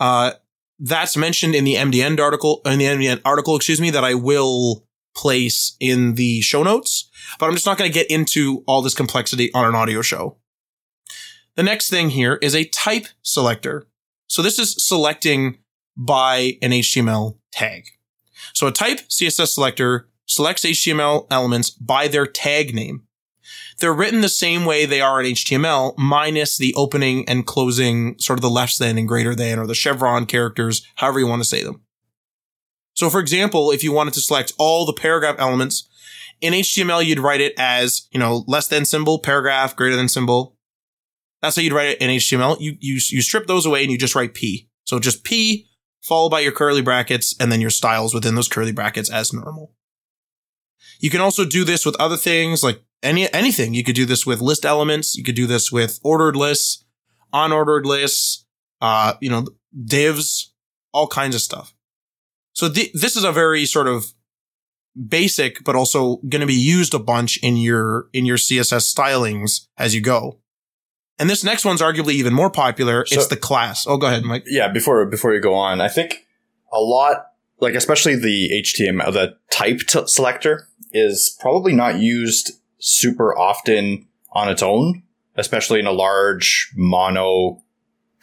Uh, 0.00 0.32
that's 0.80 1.16
mentioned 1.16 1.54
in 1.54 1.64
the 1.64 1.74
MDN 1.74 2.18
article, 2.18 2.60
in 2.64 2.80
the 2.80 2.86
MDN 2.86 3.20
article, 3.24 3.54
excuse 3.54 3.80
me, 3.80 3.90
that 3.90 4.04
I 4.04 4.14
will 4.14 4.85
place 5.16 5.76
in 5.80 6.14
the 6.14 6.40
show 6.42 6.62
notes, 6.62 7.10
but 7.40 7.46
I'm 7.46 7.54
just 7.54 7.66
not 7.66 7.78
going 7.78 7.90
to 7.90 7.98
get 7.98 8.10
into 8.10 8.62
all 8.66 8.82
this 8.82 8.94
complexity 8.94 9.52
on 9.54 9.64
an 9.64 9.74
audio 9.74 10.02
show. 10.02 10.36
The 11.56 11.62
next 11.62 11.88
thing 11.88 12.10
here 12.10 12.38
is 12.42 12.54
a 12.54 12.64
type 12.66 13.06
selector. 13.22 13.88
So 14.28 14.42
this 14.42 14.58
is 14.58 14.76
selecting 14.84 15.58
by 15.96 16.58
an 16.60 16.70
HTML 16.72 17.38
tag. 17.50 17.86
So 18.52 18.66
a 18.66 18.72
type 18.72 19.00
CSS 19.08 19.48
selector 19.48 20.08
selects 20.26 20.64
HTML 20.64 21.26
elements 21.30 21.70
by 21.70 22.08
their 22.08 22.26
tag 22.26 22.74
name. 22.74 23.04
They're 23.78 23.94
written 23.94 24.20
the 24.20 24.28
same 24.28 24.64
way 24.64 24.84
they 24.84 25.00
are 25.00 25.20
in 25.20 25.32
HTML, 25.32 25.96
minus 25.96 26.56
the 26.56 26.74
opening 26.74 27.28
and 27.28 27.46
closing, 27.46 28.18
sort 28.18 28.38
of 28.38 28.42
the 28.42 28.50
less 28.50 28.76
than 28.78 28.98
and 28.98 29.06
greater 29.06 29.34
than, 29.34 29.58
or 29.58 29.66
the 29.66 29.74
chevron 29.74 30.26
characters, 30.26 30.86
however 30.96 31.20
you 31.20 31.26
want 31.26 31.42
to 31.42 31.48
say 31.48 31.62
them. 31.62 31.85
So 32.96 33.10
for 33.10 33.20
example, 33.20 33.70
if 33.70 33.84
you 33.84 33.92
wanted 33.92 34.14
to 34.14 34.20
select 34.20 34.52
all 34.58 34.84
the 34.84 34.92
paragraph 34.92 35.36
elements, 35.38 35.88
in 36.40 36.52
HTML, 36.52 37.04
you'd 37.04 37.18
write 37.18 37.40
it 37.40 37.54
as, 37.56 38.08
you 38.10 38.20
know, 38.20 38.44
less 38.46 38.68
than 38.68 38.84
symbol, 38.84 39.18
paragraph, 39.18 39.74
greater 39.74 39.96
than 39.96 40.08
symbol. 40.08 40.56
That's 41.40 41.56
how 41.56 41.62
you'd 41.62 41.72
write 41.72 41.90
it 41.90 42.00
in 42.00 42.10
HTML. 42.10 42.60
You, 42.60 42.76
you, 42.80 42.94
you 42.94 43.22
strip 43.22 43.46
those 43.46 43.64
away 43.64 43.82
and 43.82 43.90
you 43.90 43.98
just 43.98 44.14
write 44.14 44.34
P. 44.34 44.68
So 44.84 44.98
just 44.98 45.24
P 45.24 45.66
followed 46.02 46.30
by 46.30 46.40
your 46.40 46.52
curly 46.52 46.82
brackets 46.82 47.34
and 47.40 47.50
then 47.50 47.60
your 47.60 47.70
styles 47.70 48.14
within 48.14 48.34
those 48.34 48.48
curly 48.48 48.72
brackets 48.72 49.10
as 49.10 49.32
normal. 49.32 49.72
You 51.00 51.10
can 51.10 51.20
also 51.20 51.44
do 51.44 51.64
this 51.64 51.84
with 51.84 51.96
other 52.00 52.16
things 52.16 52.62
like 52.62 52.82
any 53.02 53.32
anything. 53.32 53.74
You 53.74 53.84
could 53.84 53.94
do 53.94 54.06
this 54.06 54.24
with 54.24 54.40
list 54.40 54.64
elements. 54.64 55.16
You 55.16 55.24
could 55.24 55.34
do 55.34 55.46
this 55.46 55.70
with 55.70 56.00
ordered 56.02 56.36
lists, 56.36 56.84
unordered 57.34 57.84
lists, 57.84 58.46
uh, 58.80 59.14
you 59.20 59.28
know, 59.28 59.46
divs, 59.84 60.54
all 60.92 61.06
kinds 61.06 61.34
of 61.34 61.42
stuff. 61.42 61.74
So 62.56 62.70
th- 62.70 62.92
this 62.94 63.16
is 63.16 63.22
a 63.22 63.32
very 63.32 63.66
sort 63.66 63.86
of 63.86 64.06
basic, 65.08 65.62
but 65.62 65.76
also 65.76 66.16
going 66.28 66.40
to 66.40 66.46
be 66.46 66.54
used 66.54 66.94
a 66.94 66.98
bunch 66.98 67.36
in 67.42 67.58
your 67.58 68.08
in 68.14 68.24
your 68.24 68.38
CSS 68.38 68.92
stylings 68.92 69.66
as 69.76 69.94
you 69.94 70.00
go. 70.00 70.38
And 71.18 71.28
this 71.28 71.44
next 71.44 71.66
one's 71.66 71.82
arguably 71.82 72.14
even 72.14 72.32
more 72.32 72.50
popular. 72.50 73.04
So, 73.04 73.16
it's 73.16 73.26
the 73.28 73.36
class. 73.36 73.86
Oh, 73.86 73.98
go 73.98 74.06
ahead, 74.06 74.24
Mike. 74.24 74.44
Yeah, 74.46 74.68
before 74.68 75.04
before 75.04 75.34
you 75.34 75.40
go 75.40 75.52
on, 75.52 75.82
I 75.82 75.88
think 75.88 76.26
a 76.72 76.80
lot 76.80 77.26
like 77.60 77.74
especially 77.74 78.16
the 78.16 78.62
HTML 78.64 79.12
the 79.12 79.36
type 79.50 79.80
t- 79.80 80.06
selector 80.06 80.66
is 80.92 81.36
probably 81.38 81.74
not 81.74 81.98
used 81.98 82.52
super 82.78 83.36
often 83.36 84.08
on 84.32 84.48
its 84.48 84.62
own, 84.62 85.02
especially 85.36 85.78
in 85.78 85.86
a 85.86 85.92
large 85.92 86.72
mono 86.74 87.62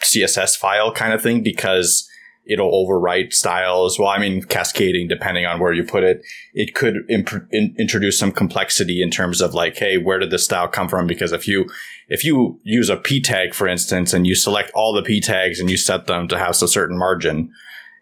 CSS 0.02 0.58
file 0.58 0.92
kind 0.92 1.14
of 1.14 1.22
thing, 1.22 1.44
because 1.44 2.10
it'll 2.46 2.72
overwrite 2.72 3.34
styles. 3.34 3.98
Well, 3.98 4.10
I 4.10 4.20
mean, 4.20 4.44
cascading 4.44 5.08
depending 5.08 5.46
on 5.46 5.60
where 5.60 5.74
you 5.74 5.84
put 5.84 6.04
it. 6.04 6.24
It 6.54 6.76
could 6.76 6.96
imp- 7.10 7.48
in- 7.52 7.76
introduce 7.80 8.20
some 8.20 8.32
complexity 8.32 9.02
in 9.02 9.10
terms 9.10 9.42
of 9.42 9.54
like, 9.54 9.78
hey, 9.78 9.98
where 9.98 10.20
did 10.20 10.32
this 10.32 10.46
style 10.46 10.68
come 10.68 10.90
from? 10.90 11.08
Because 11.08 11.32
if 11.32 11.48
you 11.48 11.70
if 12.10 12.24
you 12.24 12.60
use 12.64 12.90
a 12.90 12.98
p 12.98 13.22
tag, 13.22 13.54
for 13.54 13.68
instance, 13.68 14.14
and 14.14 14.28
you 14.28 14.36
select 14.36 14.72
all 14.76 14.94
the 14.94 15.04
p 15.04 15.22
tags 15.22 15.60
and 15.60 15.70
you 15.70 15.78
set 15.78 16.08
them 16.08 16.28
to 16.28 16.38
have 16.38 16.62
a 16.62 16.68
certain 16.68 16.98
margin, 16.98 17.52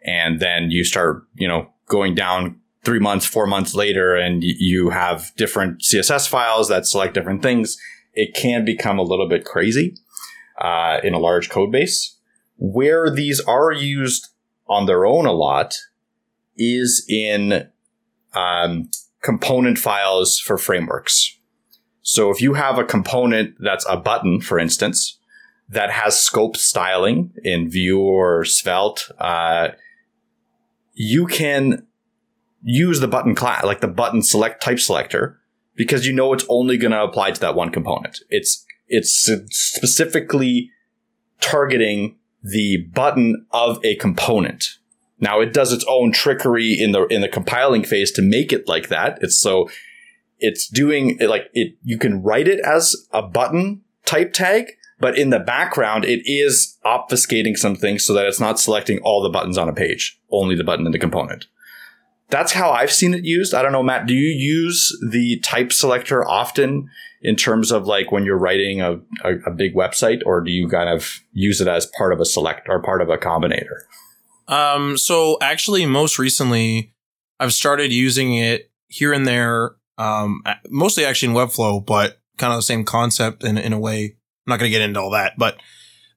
and 0.03 0.39
then 0.39 0.71
you 0.71 0.83
start, 0.83 1.23
you 1.35 1.47
know, 1.47 1.69
going 1.87 2.15
down 2.15 2.59
three 2.83 2.99
months, 2.99 3.25
four 3.25 3.45
months 3.45 3.75
later, 3.75 4.15
and 4.15 4.43
you 4.43 4.89
have 4.89 5.31
different 5.37 5.81
CSS 5.81 6.27
files 6.27 6.67
that 6.69 6.87
select 6.87 7.13
different 7.13 7.43
things, 7.43 7.77
it 8.13 8.33
can 8.33 8.65
become 8.65 8.97
a 8.97 9.03
little 9.03 9.29
bit 9.29 9.45
crazy 9.45 9.95
uh, 10.59 10.99
in 11.03 11.13
a 11.13 11.19
large 11.19 11.49
code 11.49 11.71
base. 11.71 12.17
Where 12.63 13.09
these 13.09 13.39
are 13.39 13.71
used 13.71 14.27
on 14.67 14.85
their 14.85 15.03
own 15.03 15.25
a 15.25 15.31
lot 15.31 15.75
is 16.55 17.03
in 17.09 17.67
um, 18.33 18.91
component 19.23 19.79
files 19.79 20.39
for 20.39 20.59
frameworks. 20.59 21.39
So 22.03 22.29
if 22.29 22.39
you 22.39 22.53
have 22.53 22.77
a 22.77 22.83
component 22.83 23.55
that's 23.59 23.85
a 23.89 23.97
button, 23.97 24.41
for 24.41 24.59
instance, 24.59 25.17
that 25.69 25.89
has 25.89 26.19
scope 26.19 26.55
styling 26.55 27.33
in 27.43 27.67
Vue 27.67 27.99
or 27.99 28.45
Svelte, 28.45 29.09
uh, 29.17 29.69
you 30.93 31.25
can 31.25 31.87
use 32.61 32.99
the 32.99 33.07
button 33.07 33.33
class, 33.33 33.63
like 33.63 33.81
the 33.81 33.87
button 33.87 34.21
select 34.21 34.61
type 34.61 34.79
selector, 34.79 35.39
because 35.75 36.05
you 36.05 36.13
know 36.13 36.31
it's 36.31 36.45
only 36.47 36.77
going 36.77 36.91
to 36.91 37.01
apply 37.01 37.31
to 37.31 37.41
that 37.41 37.55
one 37.55 37.71
component. 37.71 38.19
It's, 38.29 38.63
it's 38.87 39.11
specifically 39.49 40.69
targeting 41.39 42.17
the 42.43 42.87
button 42.93 43.45
of 43.51 43.83
a 43.83 43.95
component. 43.95 44.77
Now 45.19 45.39
it 45.39 45.53
does 45.53 45.71
its 45.71 45.85
own 45.87 46.11
trickery 46.11 46.73
in 46.79 46.91
the, 46.91 47.05
in 47.07 47.21
the 47.21 47.27
compiling 47.27 47.83
phase 47.83 48.11
to 48.13 48.21
make 48.21 48.51
it 48.51 48.67
like 48.67 48.89
that. 48.89 49.19
It's 49.21 49.39
so, 49.39 49.69
it's 50.39 50.67
doing 50.67 51.17
like 51.21 51.49
it, 51.53 51.75
you 51.83 51.97
can 51.97 52.23
write 52.23 52.47
it 52.47 52.59
as 52.61 52.95
a 53.11 53.21
button 53.21 53.81
type 54.05 54.33
tag, 54.33 54.71
but 54.99 55.17
in 55.17 55.29
the 55.29 55.39
background, 55.39 56.05
it 56.05 56.21
is 56.25 56.77
obfuscating 56.83 57.55
some 57.55 57.75
things 57.75 58.03
so 58.03 58.13
that 58.13 58.25
it's 58.25 58.39
not 58.39 58.59
selecting 58.59 58.99
all 59.03 59.21
the 59.21 59.29
buttons 59.29 59.57
on 59.57 59.69
a 59.69 59.73
page, 59.73 60.19
only 60.31 60.55
the 60.55 60.63
button 60.63 60.85
in 60.85 60.91
the 60.91 60.99
component 60.99 61.45
that's 62.31 62.53
how 62.53 62.71
I've 62.71 62.91
seen 62.91 63.13
it 63.13 63.25
used. 63.25 63.53
I 63.53 63.61
don't 63.61 63.71
know, 63.71 63.83
Matt. 63.83 64.07
Do 64.07 64.13
you 64.13 64.29
use 64.29 64.97
the 65.11 65.39
type 65.39 65.71
selector 65.71 66.27
often 66.27 66.89
in 67.21 67.35
terms 67.35 67.71
of 67.71 67.85
like 67.85 68.11
when 68.11 68.25
you're 68.25 68.37
writing 68.37 68.81
a, 68.81 68.93
a, 69.23 69.35
a, 69.45 69.51
big 69.51 69.75
website, 69.75 70.21
or 70.25 70.41
do 70.41 70.49
you 70.49 70.67
kind 70.67 70.89
of 70.89 71.19
use 71.33 71.61
it 71.61 71.67
as 71.67 71.85
part 71.97 72.13
of 72.13 72.19
a 72.19 72.25
select 72.25 72.67
or 72.67 72.81
part 72.81 73.01
of 73.01 73.09
a 73.09 73.17
combinator? 73.17 73.81
Um, 74.47 74.97
so 74.97 75.37
actually, 75.41 75.85
most 75.85 76.17
recently, 76.17 76.93
I've 77.39 77.53
started 77.53 77.91
using 77.91 78.35
it 78.35 78.71
here 78.87 79.13
and 79.13 79.27
there 79.27 79.75
um, 79.97 80.41
mostly 80.69 81.05
actually 81.05 81.29
in 81.29 81.35
Webflow, 81.35 81.85
but 81.85 82.19
kind 82.37 82.53
of 82.53 82.57
the 82.57 82.63
same 82.63 82.83
concept 82.83 83.43
in, 83.43 83.57
in 83.57 83.71
a 83.71 83.79
way. 83.79 84.05
I'm 84.05 84.51
not 84.51 84.59
going 84.59 84.71
to 84.71 84.77
get 84.77 84.81
into 84.81 84.99
all 84.99 85.11
that, 85.11 85.33
but 85.37 85.57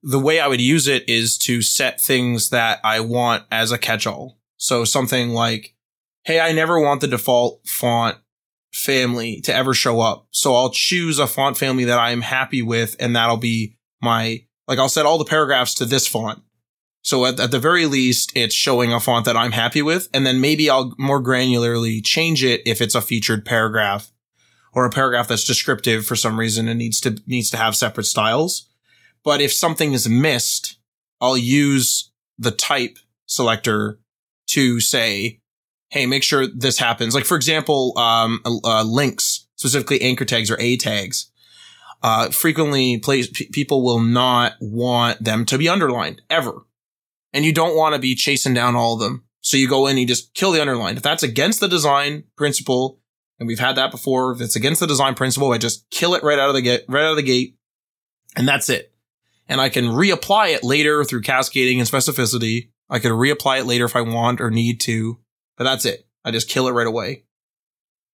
the 0.03 0.19
way 0.19 0.41
I 0.41 0.49
would 0.49 0.61
use 0.61 0.89
it 0.89 1.09
is 1.09 1.37
to 1.39 1.61
set 1.61 2.01
things 2.01 2.51
that 2.51 2.81
I 2.83 3.01
want 3.01 3.45
as 3.51 3.73
a 3.73 3.79
catch-all. 3.79 4.39
So 4.57 4.85
something 4.85 5.31
like, 5.31 5.75
Hey, 6.25 6.41
I 6.41 6.53
never 6.53 6.81
want 6.81 7.03
the 7.03 7.07
default 7.07 7.61
font 7.67 8.17
family 8.73 9.41
to 9.43 9.55
ever 9.55 9.75
show 9.75 10.01
up. 10.01 10.27
So 10.31 10.55
I'll 10.55 10.71
choose 10.71 11.19
a 11.19 11.27
font 11.27 11.59
family 11.59 11.85
that 11.85 11.99
I'm 11.99 12.23
happy 12.23 12.63
with 12.63 12.97
and 12.99 13.15
that'll 13.15 13.37
be 13.37 13.77
my, 14.01 14.45
like 14.67 14.79
I'll 14.79 14.89
set 14.89 15.05
all 15.05 15.19
the 15.19 15.27
paragraphs 15.27 15.75
to 15.75 15.85
this 15.85 16.07
font. 16.07 16.43
So 17.03 17.27
at, 17.27 17.39
at 17.39 17.51
the 17.51 17.61
very 17.61 17.85
least, 17.85 18.33
it's 18.35 18.55
showing 18.55 18.91
a 18.91 19.01
font 19.01 19.27
that 19.27 19.37
I'm 19.37 19.53
happy 19.53 19.83
with. 19.83 20.09
And 20.15 20.27
then 20.27 20.41
maybe 20.41 20.71
I'll 20.71 20.95
more 20.99 21.23
granularly 21.23 22.03
change 22.03 22.43
it 22.43 22.63
if 22.65 22.81
it's 22.81 22.95
a 22.95 23.03
featured 23.03 23.45
paragraph 23.45 24.11
or 24.73 24.87
a 24.87 24.91
paragraph 24.91 25.29
that's 25.29 25.45
descriptive 25.45 26.07
for 26.07 26.17
some 26.17 26.41
reason 26.41 26.69
and 26.69 26.79
needs 26.79 27.01
to, 27.03 27.19
needs 27.27 27.51
to 27.51 27.59
have 27.59 27.77
separate 27.77 28.05
styles. 28.05 28.71
But 29.23 29.43
if 29.43 29.53
something 29.53 29.93
is 29.93 30.09
missed, 30.09 30.79
I'll 31.21 31.37
use 31.37 32.11
the 32.39 32.51
type 32.51 32.99
selector 33.27 34.01
to 34.49 34.81
say, 34.81 35.43
Hey, 35.95 36.07
make 36.07 36.25
sure 36.25 36.49
this 36.49 36.77
happens. 36.77 37.15
Like, 37.15 37.25
for 37.25 37.37
example, 37.37 37.97
um, 37.97 38.41
uh, 38.45 38.83
links, 38.83 39.47
specifically 39.55 40.03
anchor 40.03 40.25
tags 40.25 40.51
or 40.51 40.59
A 40.59 40.77
tags. 40.77 41.31
Uh, 42.03 42.31
frequently 42.31 42.99
place, 42.99 43.29
p- 43.33 43.49
people 43.53 43.85
will 43.85 44.01
not 44.01 44.55
want 44.61 45.23
them 45.23 45.47
to 45.47 45.57
be 45.57 45.69
underlined 45.69 46.21
ever 46.29 46.67
and 47.33 47.45
you 47.45 47.53
don't 47.53 47.77
want 47.77 47.95
to 47.95 48.01
be 48.01 48.17
chasing 48.17 48.53
down 48.53 48.75
all 48.75 48.95
of 48.95 49.01
them. 49.01 49.23
So 49.41 49.57
you 49.57 49.69
go 49.69 49.87
in 49.87 49.93
and 49.93 50.01
you 50.01 50.07
just 50.07 50.35
kill 50.35 50.51
the 50.51 50.61
underline. 50.61 50.97
If 50.97 51.05
that's 51.05 51.23
against 51.23 51.61
the 51.61 51.69
design 51.69 52.25
principle, 52.37 53.01
and 53.39 53.47
we've 53.47 53.61
had 53.61 53.77
that 53.77 53.93
before, 53.93 54.33
if 54.33 54.41
it's 54.41 54.57
against 54.57 54.81
the 54.81 54.89
design 54.89 55.15
principle, 55.15 55.53
I 55.53 55.59
just 55.59 55.89
kill 55.91 56.15
it 56.15 56.25
right 56.25 56.41
out 56.41 56.49
of 56.49 56.57
the 56.57 56.63
gate, 56.63 56.83
right 56.89 57.05
out 57.05 57.13
of 57.13 57.17
the 57.17 57.23
gate, 57.23 57.57
and 58.37 58.49
that's 58.49 58.69
it. 58.69 58.93
And 59.49 59.61
I 59.61 59.69
can 59.69 59.85
reapply 59.85 60.55
it 60.55 60.65
later 60.65 61.05
through 61.05 61.23
cascading 61.23 61.79
and 61.79 61.89
specificity. 61.89 62.71
I 62.91 62.99
can 62.99 63.13
reapply 63.13 63.61
it 63.61 63.67
later 63.67 63.85
if 63.85 63.95
I 63.95 64.01
want 64.01 64.41
or 64.41 64.51
need 64.51 64.81
to, 64.83 65.21
but 65.57 65.65
that's 65.65 65.85
it. 65.85 66.07
I 66.25 66.31
just 66.31 66.49
kill 66.49 66.69
it 66.69 66.73
right 66.73 66.87
away. 66.87 67.25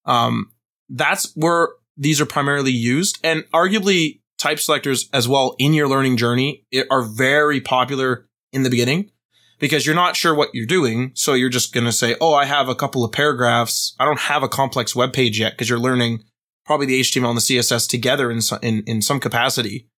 Um, 0.05 0.53
that's 0.89 1.33
where 1.35 1.71
these 1.97 2.21
are 2.21 2.27
primarily 2.27 2.73
used 2.73 3.19
and 3.23 3.45
arguably 3.53 4.21
type 4.39 4.59
selectors 4.59 5.09
as 5.13 5.29
well 5.29 5.55
in 5.59 5.75
your 5.75 5.87
learning 5.87 6.17
journey 6.17 6.65
are 6.91 7.03
very 7.03 7.61
popular 7.61 8.27
in 8.53 8.63
the 8.63 8.71
beginning 8.71 9.11
because 9.59 9.85
you're 9.85 9.95
not 9.95 10.17
sure 10.17 10.35
what 10.35 10.49
you're 10.55 10.67
doing. 10.67 11.13
So 11.15 11.35
you're 11.35 11.51
just 11.51 11.73
going 11.73 11.85
to 11.85 11.93
say, 11.93 12.17
Oh, 12.21 12.35
I 12.35 12.47
have 12.47 12.69
a 12.69 12.75
couple 12.75 13.05
of 13.05 13.13
paragraphs. 13.13 13.95
I 14.01 14.07
don't 14.07 14.21
have 14.21 14.43
a 14.43 14.49
complex 14.49 14.97
web 14.97 15.13
page 15.13 15.39
yet 15.39 15.53
because 15.53 15.69
you're 15.69 15.79
learning 15.79 16.25
probably 16.65 16.87
the 16.87 17.01
HTML 17.01 17.29
and 17.29 17.37
the 17.37 17.43
CSS 17.43 17.89
together 17.89 18.31
in 18.31 18.41
some, 18.41 18.59
in, 18.63 18.83
in 18.87 19.03
some 19.03 19.21
capacity. 19.21 19.89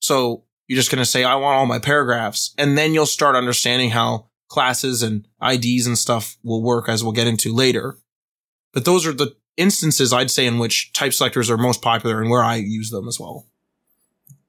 So 0.00 0.44
you're 0.68 0.76
just 0.76 0.90
going 0.90 1.02
to 1.02 1.10
say, 1.10 1.24
I 1.24 1.36
want 1.36 1.56
all 1.56 1.66
my 1.66 1.78
paragraphs. 1.78 2.54
And 2.58 2.76
then 2.76 2.92
you'll 2.92 3.06
start 3.06 3.34
understanding 3.34 3.90
how 3.90 4.28
classes 4.48 5.02
and 5.02 5.26
IDs 5.42 5.86
and 5.86 5.98
stuff 5.98 6.36
will 6.42 6.62
work 6.62 6.88
as 6.88 7.02
we'll 7.02 7.12
get 7.12 7.26
into 7.26 7.52
later. 7.52 7.98
But 8.72 8.84
those 8.84 9.06
are 9.06 9.12
the 9.12 9.36
instances 9.56 10.12
I'd 10.12 10.30
say 10.30 10.46
in 10.46 10.58
which 10.58 10.92
type 10.92 11.12
selectors 11.12 11.50
are 11.50 11.56
most 11.56 11.82
popular 11.82 12.20
and 12.20 12.30
where 12.30 12.42
I 12.42 12.56
use 12.56 12.90
them 12.90 13.08
as 13.08 13.18
well. 13.18 13.46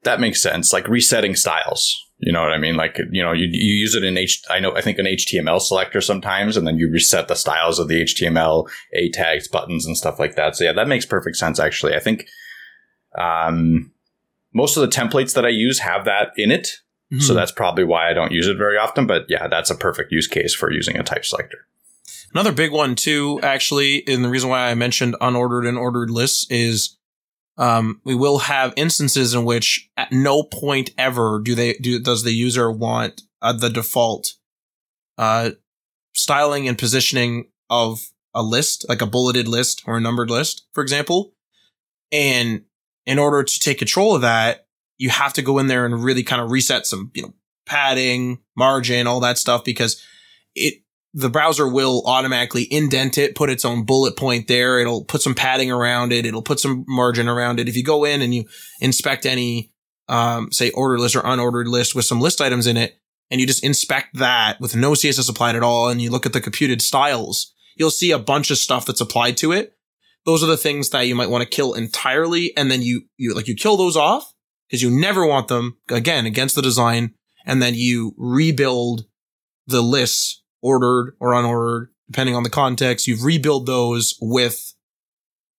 That 0.02 0.20
makes 0.20 0.42
sense. 0.42 0.72
Like 0.72 0.88
resetting 0.88 1.34
styles 1.34 2.08
you 2.20 2.32
know 2.32 2.42
what 2.42 2.52
I 2.52 2.58
mean? 2.58 2.74
Like, 2.74 2.98
you 3.12 3.22
know, 3.22 3.32
you, 3.32 3.48
you 3.50 3.74
use 3.74 3.94
it 3.94 4.02
in 4.02 4.18
H, 4.18 4.42
I 4.50 4.58
know, 4.58 4.74
I 4.74 4.80
think 4.80 4.98
an 4.98 5.06
HTML 5.06 5.60
selector 5.60 6.00
sometimes, 6.00 6.56
and 6.56 6.66
then 6.66 6.76
you 6.76 6.90
reset 6.90 7.28
the 7.28 7.36
styles 7.36 7.78
of 7.78 7.86
the 7.86 8.02
HTML, 8.02 8.68
A 8.92 9.10
tags, 9.10 9.46
buttons, 9.46 9.86
and 9.86 9.96
stuff 9.96 10.18
like 10.18 10.34
that. 10.34 10.56
So 10.56 10.64
yeah, 10.64 10.72
that 10.72 10.88
makes 10.88 11.06
perfect 11.06 11.36
sense, 11.36 11.60
actually. 11.60 11.94
I 11.94 12.00
think, 12.00 12.26
um, 13.16 13.92
most 14.52 14.76
of 14.76 14.80
the 14.80 14.88
templates 14.88 15.34
that 15.34 15.44
I 15.44 15.50
use 15.50 15.78
have 15.78 16.04
that 16.06 16.32
in 16.36 16.50
it. 16.50 16.78
Mm-hmm. 17.12 17.20
So 17.20 17.34
that's 17.34 17.52
probably 17.52 17.84
why 17.84 18.10
I 18.10 18.12
don't 18.12 18.32
use 18.32 18.46
it 18.46 18.58
very 18.58 18.76
often. 18.76 19.06
But 19.06 19.26
yeah, 19.28 19.48
that's 19.48 19.70
a 19.70 19.74
perfect 19.74 20.12
use 20.12 20.26
case 20.26 20.54
for 20.54 20.70
using 20.70 20.96
a 20.98 21.02
type 21.02 21.24
selector. 21.24 21.66
Another 22.32 22.52
big 22.52 22.72
one 22.72 22.94
too, 22.94 23.40
actually, 23.42 24.06
and 24.06 24.24
the 24.24 24.28
reason 24.28 24.50
why 24.50 24.68
I 24.68 24.74
mentioned 24.74 25.16
unordered 25.20 25.66
and 25.66 25.78
ordered 25.78 26.10
lists 26.10 26.46
is 26.50 26.98
um, 27.56 28.00
we 28.04 28.14
will 28.14 28.38
have 28.38 28.74
instances 28.76 29.34
in 29.34 29.44
which 29.44 29.88
at 29.96 30.12
no 30.12 30.42
point 30.42 30.90
ever 30.98 31.40
do 31.42 31.54
they 31.54 31.74
do 31.74 31.98
does 31.98 32.22
the 32.22 32.32
user 32.32 32.70
want 32.70 33.22
uh, 33.42 33.52
the 33.52 33.70
default 33.70 34.34
uh, 35.16 35.50
styling 36.14 36.68
and 36.68 36.78
positioning 36.78 37.48
of 37.70 38.10
a 38.34 38.42
list, 38.42 38.86
like 38.88 39.02
a 39.02 39.06
bulleted 39.06 39.48
list 39.48 39.82
or 39.86 39.96
a 39.96 40.00
numbered 40.00 40.30
list, 40.30 40.66
for 40.72 40.82
example. 40.82 41.32
And 42.12 42.62
in 43.06 43.18
order 43.18 43.42
to 43.42 43.60
take 43.60 43.78
control 43.78 44.14
of 44.14 44.22
that, 44.22 44.67
you 44.98 45.10
have 45.10 45.32
to 45.34 45.42
go 45.42 45.58
in 45.58 45.68
there 45.68 45.86
and 45.86 46.02
really 46.02 46.22
kind 46.22 46.42
of 46.42 46.50
reset 46.50 46.86
some, 46.86 47.10
you 47.14 47.22
know, 47.22 47.32
padding, 47.64 48.38
margin, 48.56 49.06
all 49.06 49.20
that 49.20 49.38
stuff 49.38 49.64
because 49.64 50.02
it 50.54 50.82
the 51.14 51.30
browser 51.30 51.66
will 51.66 52.02
automatically 52.04 52.70
indent 52.70 53.16
it, 53.16 53.34
put 53.34 53.48
its 53.48 53.64
own 53.64 53.84
bullet 53.84 54.16
point 54.16 54.46
there. 54.46 54.78
It'll 54.78 55.04
put 55.04 55.22
some 55.22 55.34
padding 55.34 55.70
around 55.70 56.12
it. 56.12 56.26
It'll 56.26 56.42
put 56.42 56.60
some 56.60 56.84
margin 56.86 57.28
around 57.28 57.58
it. 57.58 57.68
If 57.68 57.76
you 57.76 57.82
go 57.82 58.04
in 58.04 58.20
and 58.20 58.34
you 58.34 58.44
inspect 58.80 59.24
any, 59.24 59.72
um, 60.08 60.52
say 60.52 60.70
ordered 60.70 61.00
list 61.00 61.16
or 61.16 61.22
unordered 61.22 61.66
list 61.66 61.94
with 61.94 62.04
some 62.04 62.20
list 62.20 62.40
items 62.40 62.66
in 62.66 62.76
it, 62.76 63.00
and 63.30 63.40
you 63.40 63.46
just 63.46 63.64
inspect 63.64 64.16
that 64.18 64.60
with 64.60 64.76
no 64.76 64.92
CSS 64.92 65.30
applied 65.30 65.56
at 65.56 65.62
all, 65.62 65.88
and 65.88 66.00
you 66.00 66.10
look 66.10 66.26
at 66.26 66.32
the 66.32 66.40
computed 66.40 66.82
styles, 66.82 67.54
you'll 67.76 67.90
see 67.90 68.10
a 68.10 68.18
bunch 68.18 68.50
of 68.50 68.58
stuff 68.58 68.86
that's 68.86 69.00
applied 69.00 69.36
to 69.38 69.52
it. 69.52 69.76
Those 70.24 70.42
are 70.42 70.46
the 70.46 70.56
things 70.56 70.90
that 70.90 71.06
you 71.06 71.14
might 71.14 71.30
want 71.30 71.42
to 71.42 71.48
kill 71.48 71.72
entirely. 71.72 72.54
And 72.56 72.70
then 72.70 72.82
you, 72.82 73.02
you 73.16 73.34
like 73.34 73.48
you 73.48 73.54
kill 73.54 73.76
those 73.76 73.96
off 73.96 74.32
because 74.68 74.82
you 74.82 74.90
never 74.90 75.26
want 75.26 75.48
them 75.48 75.78
again 75.88 76.26
against 76.26 76.54
the 76.54 76.62
design. 76.62 77.14
And 77.46 77.62
then 77.62 77.74
you 77.74 78.14
rebuild 78.18 79.06
the 79.66 79.82
lists 79.82 80.42
ordered 80.60 81.14
or 81.20 81.32
unordered, 81.32 81.88
depending 82.10 82.34
on 82.34 82.42
the 82.42 82.50
context. 82.50 83.06
You've 83.06 83.24
rebuilt 83.24 83.66
those 83.66 84.16
with 84.20 84.74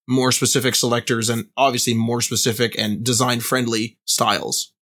more 0.08 0.32
specific 0.32 0.76
selectors 0.76 1.30
and 1.30 1.46
obviously 1.56 1.94
more 1.94 2.22
specific 2.22 2.78
and 2.78 3.04
design 3.04 3.40
friendly 3.40 3.98
styles. 4.06 4.74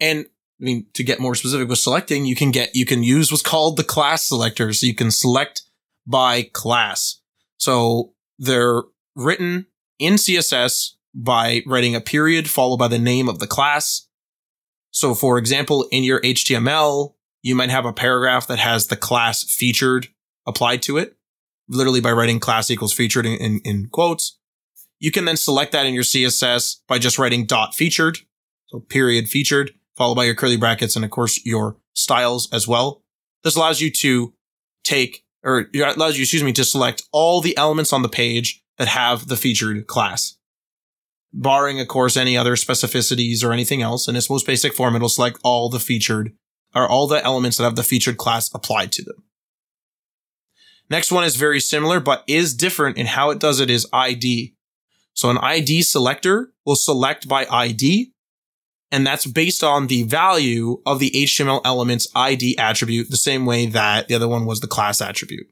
And 0.00 0.26
I 0.60 0.64
mean, 0.64 0.86
to 0.94 1.04
get 1.04 1.20
more 1.20 1.34
specific 1.34 1.68
with 1.68 1.78
selecting, 1.78 2.26
you 2.26 2.34
can 2.34 2.50
get, 2.50 2.74
you 2.74 2.86
can 2.86 3.02
use 3.02 3.30
what's 3.30 3.42
called 3.42 3.76
the 3.76 3.84
class 3.84 4.24
selector. 4.24 4.72
So 4.72 4.86
you 4.86 4.94
can 4.94 5.10
select 5.10 5.62
by 6.06 6.44
class. 6.52 7.20
So 7.58 8.12
they're 8.38 8.82
written 9.14 9.66
in 9.98 10.14
CSS 10.14 10.95
by 11.16 11.62
writing 11.66 11.96
a 11.96 12.00
period 12.00 12.48
followed 12.48 12.76
by 12.76 12.88
the 12.88 12.98
name 12.98 13.28
of 13.28 13.38
the 13.38 13.46
class. 13.46 14.06
So 14.90 15.14
for 15.14 15.38
example, 15.38 15.88
in 15.90 16.04
your 16.04 16.20
HTML, 16.20 17.14
you 17.42 17.54
might 17.54 17.70
have 17.70 17.86
a 17.86 17.92
paragraph 17.92 18.46
that 18.48 18.58
has 18.58 18.86
the 18.86 18.96
class 18.96 19.42
featured 19.42 20.08
applied 20.46 20.82
to 20.82 20.98
it, 20.98 21.16
literally 21.68 22.00
by 22.00 22.12
writing 22.12 22.38
class 22.38 22.70
equals 22.70 22.92
featured 22.92 23.24
in, 23.24 23.32
in, 23.34 23.60
in 23.64 23.88
quotes. 23.88 24.38
You 24.98 25.10
can 25.10 25.24
then 25.24 25.36
select 25.36 25.72
that 25.72 25.86
in 25.86 25.94
your 25.94 26.02
CSS 26.02 26.76
by 26.86 26.98
just 26.98 27.18
writing 27.18 27.46
dot 27.46 27.74
featured. 27.74 28.18
So 28.68 28.80
period 28.80 29.28
featured 29.28 29.72
followed 29.96 30.16
by 30.16 30.24
your 30.24 30.34
curly 30.34 30.56
brackets 30.56 30.96
and 30.96 31.04
of 31.04 31.10
course 31.10 31.44
your 31.44 31.76
styles 31.94 32.52
as 32.52 32.68
well. 32.68 33.02
This 33.42 33.56
allows 33.56 33.80
you 33.80 33.90
to 33.92 34.34
take 34.84 35.24
or 35.42 35.66
allows 35.74 36.18
you, 36.18 36.22
excuse 36.22 36.42
me, 36.42 36.52
to 36.52 36.64
select 36.64 37.04
all 37.12 37.40
the 37.40 37.56
elements 37.56 37.92
on 37.92 38.02
the 38.02 38.08
page 38.08 38.62
that 38.78 38.88
have 38.88 39.28
the 39.28 39.36
featured 39.36 39.86
class. 39.86 40.36
Barring, 41.38 41.80
of 41.80 41.88
course, 41.88 42.16
any 42.16 42.34
other 42.34 42.56
specificities 42.56 43.44
or 43.44 43.52
anything 43.52 43.82
else. 43.82 44.08
In 44.08 44.16
its 44.16 44.30
most 44.30 44.46
basic 44.46 44.72
form, 44.72 44.96
it'll 44.96 45.10
select 45.10 45.38
all 45.44 45.68
the 45.68 45.78
featured 45.78 46.32
are 46.74 46.88
all 46.88 47.06
the 47.06 47.24
elements 47.24 47.56
that 47.56 47.64
have 47.64 47.76
the 47.76 47.82
featured 47.82 48.16
class 48.16 48.50
applied 48.54 48.92
to 48.92 49.02
them. 49.02 49.22
Next 50.88 51.10
one 51.10 51.24
is 51.24 51.36
very 51.36 51.60
similar, 51.60 52.00
but 52.00 52.22
is 52.26 52.54
different 52.54 52.96
in 52.96 53.06
how 53.06 53.30
it 53.30 53.38
does 53.38 53.60
it 53.60 53.70
is 53.70 53.86
ID. 53.92 54.54
So 55.14 55.30
an 55.30 55.38
ID 55.38 55.82
selector 55.82 56.52
will 56.64 56.76
select 56.76 57.28
by 57.28 57.46
ID, 57.50 58.12
and 58.92 59.06
that's 59.06 59.26
based 59.26 59.64
on 59.64 59.86
the 59.86 60.04
value 60.04 60.80
of 60.86 61.00
the 61.00 61.10
HTML 61.10 61.62
element's 61.64 62.08
ID 62.14 62.56
attribute, 62.58 63.10
the 63.10 63.16
same 63.16 63.46
way 63.46 63.66
that 63.66 64.08
the 64.08 64.14
other 64.14 64.28
one 64.28 64.46
was 64.46 64.60
the 64.60 64.66
class 64.66 65.00
attribute. 65.00 65.48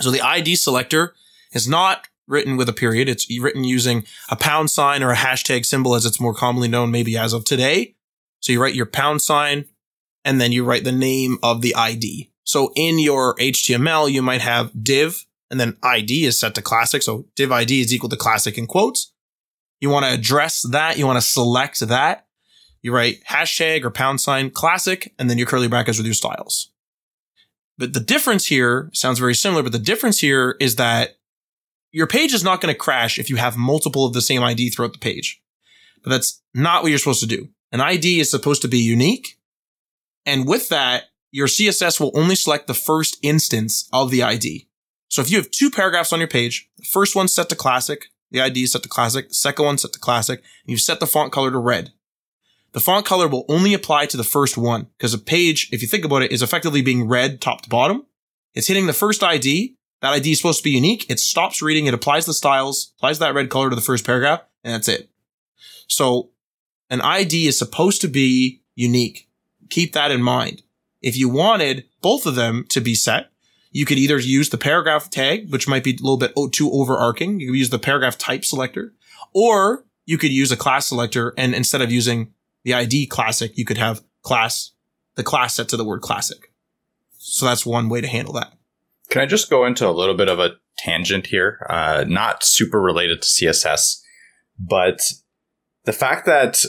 So 0.00 0.10
the 0.10 0.20
ID 0.20 0.56
selector 0.56 1.14
is 1.52 1.68
not 1.68 2.08
written 2.32 2.56
with 2.56 2.68
a 2.68 2.72
period. 2.72 3.08
It's 3.08 3.28
written 3.38 3.62
using 3.62 4.04
a 4.30 4.36
pound 4.36 4.70
sign 4.70 5.02
or 5.02 5.12
a 5.12 5.16
hashtag 5.16 5.66
symbol 5.66 5.94
as 5.94 6.06
it's 6.06 6.18
more 6.18 6.34
commonly 6.34 6.66
known 6.66 6.90
maybe 6.90 7.16
as 7.16 7.32
of 7.32 7.44
today. 7.44 7.94
So 8.40 8.52
you 8.52 8.60
write 8.60 8.74
your 8.74 8.86
pound 8.86 9.22
sign 9.22 9.66
and 10.24 10.40
then 10.40 10.50
you 10.50 10.64
write 10.64 10.84
the 10.84 10.92
name 10.92 11.38
of 11.42 11.60
the 11.60 11.74
ID. 11.74 12.32
So 12.44 12.72
in 12.74 12.98
your 12.98 13.36
HTML, 13.36 14.10
you 14.10 14.22
might 14.22 14.40
have 14.40 14.72
div 14.82 15.24
and 15.50 15.60
then 15.60 15.76
ID 15.82 16.24
is 16.24 16.40
set 16.40 16.54
to 16.54 16.62
classic. 16.62 17.02
So 17.02 17.26
div 17.36 17.52
ID 17.52 17.82
is 17.82 17.94
equal 17.94 18.08
to 18.08 18.16
classic 18.16 18.56
in 18.56 18.66
quotes. 18.66 19.12
You 19.80 19.90
want 19.90 20.06
to 20.06 20.12
address 20.12 20.62
that. 20.70 20.96
You 20.96 21.06
want 21.06 21.18
to 21.18 21.26
select 21.26 21.80
that. 21.80 22.26
You 22.80 22.92
write 22.94 23.22
hashtag 23.28 23.84
or 23.84 23.90
pound 23.90 24.20
sign 24.20 24.50
classic 24.50 25.12
and 25.18 25.28
then 25.28 25.38
your 25.38 25.46
curly 25.46 25.68
brackets 25.68 25.98
with 25.98 26.06
your 26.06 26.14
styles. 26.14 26.70
But 27.78 27.92
the 27.92 28.00
difference 28.00 28.46
here 28.46 28.90
sounds 28.92 29.18
very 29.18 29.34
similar, 29.34 29.62
but 29.62 29.72
the 29.72 29.78
difference 29.78 30.20
here 30.20 30.56
is 30.60 30.76
that 30.76 31.16
your 31.92 32.06
page 32.06 32.32
is 32.32 32.42
not 32.42 32.60
going 32.60 32.74
to 32.74 32.78
crash 32.78 33.18
if 33.18 33.30
you 33.30 33.36
have 33.36 33.56
multiple 33.56 34.04
of 34.04 34.14
the 34.14 34.22
same 34.22 34.42
ID 34.42 34.70
throughout 34.70 34.94
the 34.94 34.98
page. 34.98 35.40
But 36.02 36.10
that's 36.10 36.42
not 36.54 36.82
what 36.82 36.88
you're 36.88 36.98
supposed 36.98 37.20
to 37.20 37.26
do. 37.26 37.48
An 37.70 37.80
ID 37.80 38.20
is 38.20 38.30
supposed 38.30 38.62
to 38.62 38.68
be 38.68 38.78
unique. 38.78 39.38
And 40.26 40.48
with 40.48 40.68
that, 40.70 41.04
your 41.30 41.46
CSS 41.46 42.00
will 42.00 42.12
only 42.14 42.34
select 42.34 42.66
the 42.66 42.74
first 42.74 43.18
instance 43.22 43.88
of 43.92 44.10
the 44.10 44.22
ID. 44.22 44.68
So 45.08 45.22
if 45.22 45.30
you 45.30 45.36
have 45.36 45.50
two 45.50 45.70
paragraphs 45.70 46.12
on 46.12 46.18
your 46.18 46.28
page, 46.28 46.68
the 46.78 46.84
first 46.84 47.14
one's 47.14 47.34
set 47.34 47.48
to 47.50 47.56
classic, 47.56 48.06
the 48.30 48.40
ID 48.40 48.64
is 48.64 48.72
set 48.72 48.82
to 48.82 48.88
classic, 48.88 49.28
the 49.28 49.34
second 49.34 49.64
one 49.64 49.78
set 49.78 49.92
to 49.92 49.98
classic, 49.98 50.38
and 50.40 50.70
you've 50.70 50.80
set 50.80 51.00
the 51.00 51.06
font 51.06 51.32
color 51.32 51.50
to 51.50 51.58
red. 51.58 51.92
The 52.72 52.80
font 52.80 53.04
color 53.04 53.28
will 53.28 53.44
only 53.48 53.74
apply 53.74 54.06
to 54.06 54.16
the 54.16 54.24
first 54.24 54.56
one 54.56 54.88
because 54.96 55.12
a 55.12 55.18
page, 55.18 55.68
if 55.72 55.82
you 55.82 55.88
think 55.88 56.04
about 56.04 56.22
it, 56.22 56.32
is 56.32 56.42
effectively 56.42 56.80
being 56.80 57.06
read 57.06 57.40
top 57.40 57.62
to 57.62 57.68
bottom. 57.68 58.06
It's 58.54 58.68
hitting 58.68 58.86
the 58.86 58.92
first 58.94 59.22
ID. 59.22 59.76
That 60.02 60.12
ID 60.12 60.32
is 60.32 60.38
supposed 60.38 60.58
to 60.58 60.64
be 60.64 60.72
unique. 60.72 61.06
It 61.08 61.20
stops 61.20 61.62
reading. 61.62 61.86
It 61.86 61.94
applies 61.94 62.26
the 62.26 62.34
styles, 62.34 62.92
applies 62.98 63.20
that 63.20 63.34
red 63.34 63.50
color 63.50 63.70
to 63.70 63.76
the 63.76 63.80
first 63.80 64.04
paragraph, 64.04 64.42
and 64.64 64.74
that's 64.74 64.88
it. 64.88 65.08
So 65.86 66.30
an 66.90 67.00
ID 67.00 67.46
is 67.46 67.56
supposed 67.56 68.00
to 68.00 68.08
be 68.08 68.62
unique. 68.74 69.28
Keep 69.70 69.92
that 69.92 70.10
in 70.10 70.20
mind. 70.20 70.62
If 71.00 71.16
you 71.16 71.28
wanted 71.28 71.84
both 72.02 72.26
of 72.26 72.34
them 72.34 72.66
to 72.70 72.80
be 72.80 72.94
set, 72.94 73.30
you 73.70 73.86
could 73.86 73.96
either 73.96 74.18
use 74.18 74.50
the 74.50 74.58
paragraph 74.58 75.08
tag, 75.08 75.50
which 75.50 75.68
might 75.68 75.84
be 75.84 75.92
a 75.92 76.02
little 76.02 76.18
bit 76.18 76.34
too 76.52 76.70
overarching. 76.70 77.40
You 77.40 77.48
could 77.48 77.58
use 77.58 77.70
the 77.70 77.78
paragraph 77.78 78.18
type 78.18 78.44
selector, 78.44 78.92
or 79.32 79.84
you 80.04 80.18
could 80.18 80.32
use 80.32 80.50
a 80.52 80.56
class 80.56 80.86
selector. 80.86 81.32
And 81.38 81.54
instead 81.54 81.80
of 81.80 81.92
using 81.92 82.34
the 82.64 82.74
ID 82.74 83.06
classic, 83.06 83.56
you 83.56 83.64
could 83.64 83.78
have 83.78 84.02
class, 84.22 84.72
the 85.14 85.22
class 85.22 85.54
set 85.54 85.68
to 85.68 85.76
the 85.76 85.84
word 85.84 86.02
classic. 86.02 86.52
So 87.18 87.46
that's 87.46 87.64
one 87.64 87.88
way 87.88 88.00
to 88.00 88.08
handle 88.08 88.34
that. 88.34 88.52
Can 89.12 89.20
I 89.20 89.26
just 89.26 89.50
go 89.50 89.66
into 89.66 89.86
a 89.86 89.92
little 89.92 90.14
bit 90.14 90.30
of 90.30 90.38
a 90.38 90.52
tangent 90.78 91.26
here? 91.26 91.66
Uh, 91.68 92.06
not 92.08 92.42
super 92.42 92.80
related 92.80 93.20
to 93.20 93.28
CSS, 93.28 94.00
but 94.58 95.02
the 95.84 95.92
fact 95.92 96.24
that 96.24 96.64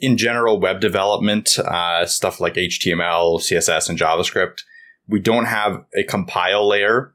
in 0.00 0.16
general 0.16 0.58
web 0.58 0.80
development, 0.80 1.56
uh, 1.60 2.06
stuff 2.06 2.40
like 2.40 2.54
HTML, 2.54 3.40
CSS, 3.40 3.88
and 3.88 3.96
JavaScript, 3.96 4.62
we 5.06 5.20
don't 5.20 5.44
have 5.44 5.84
a 5.96 6.02
compile 6.02 6.66
layer 6.66 7.14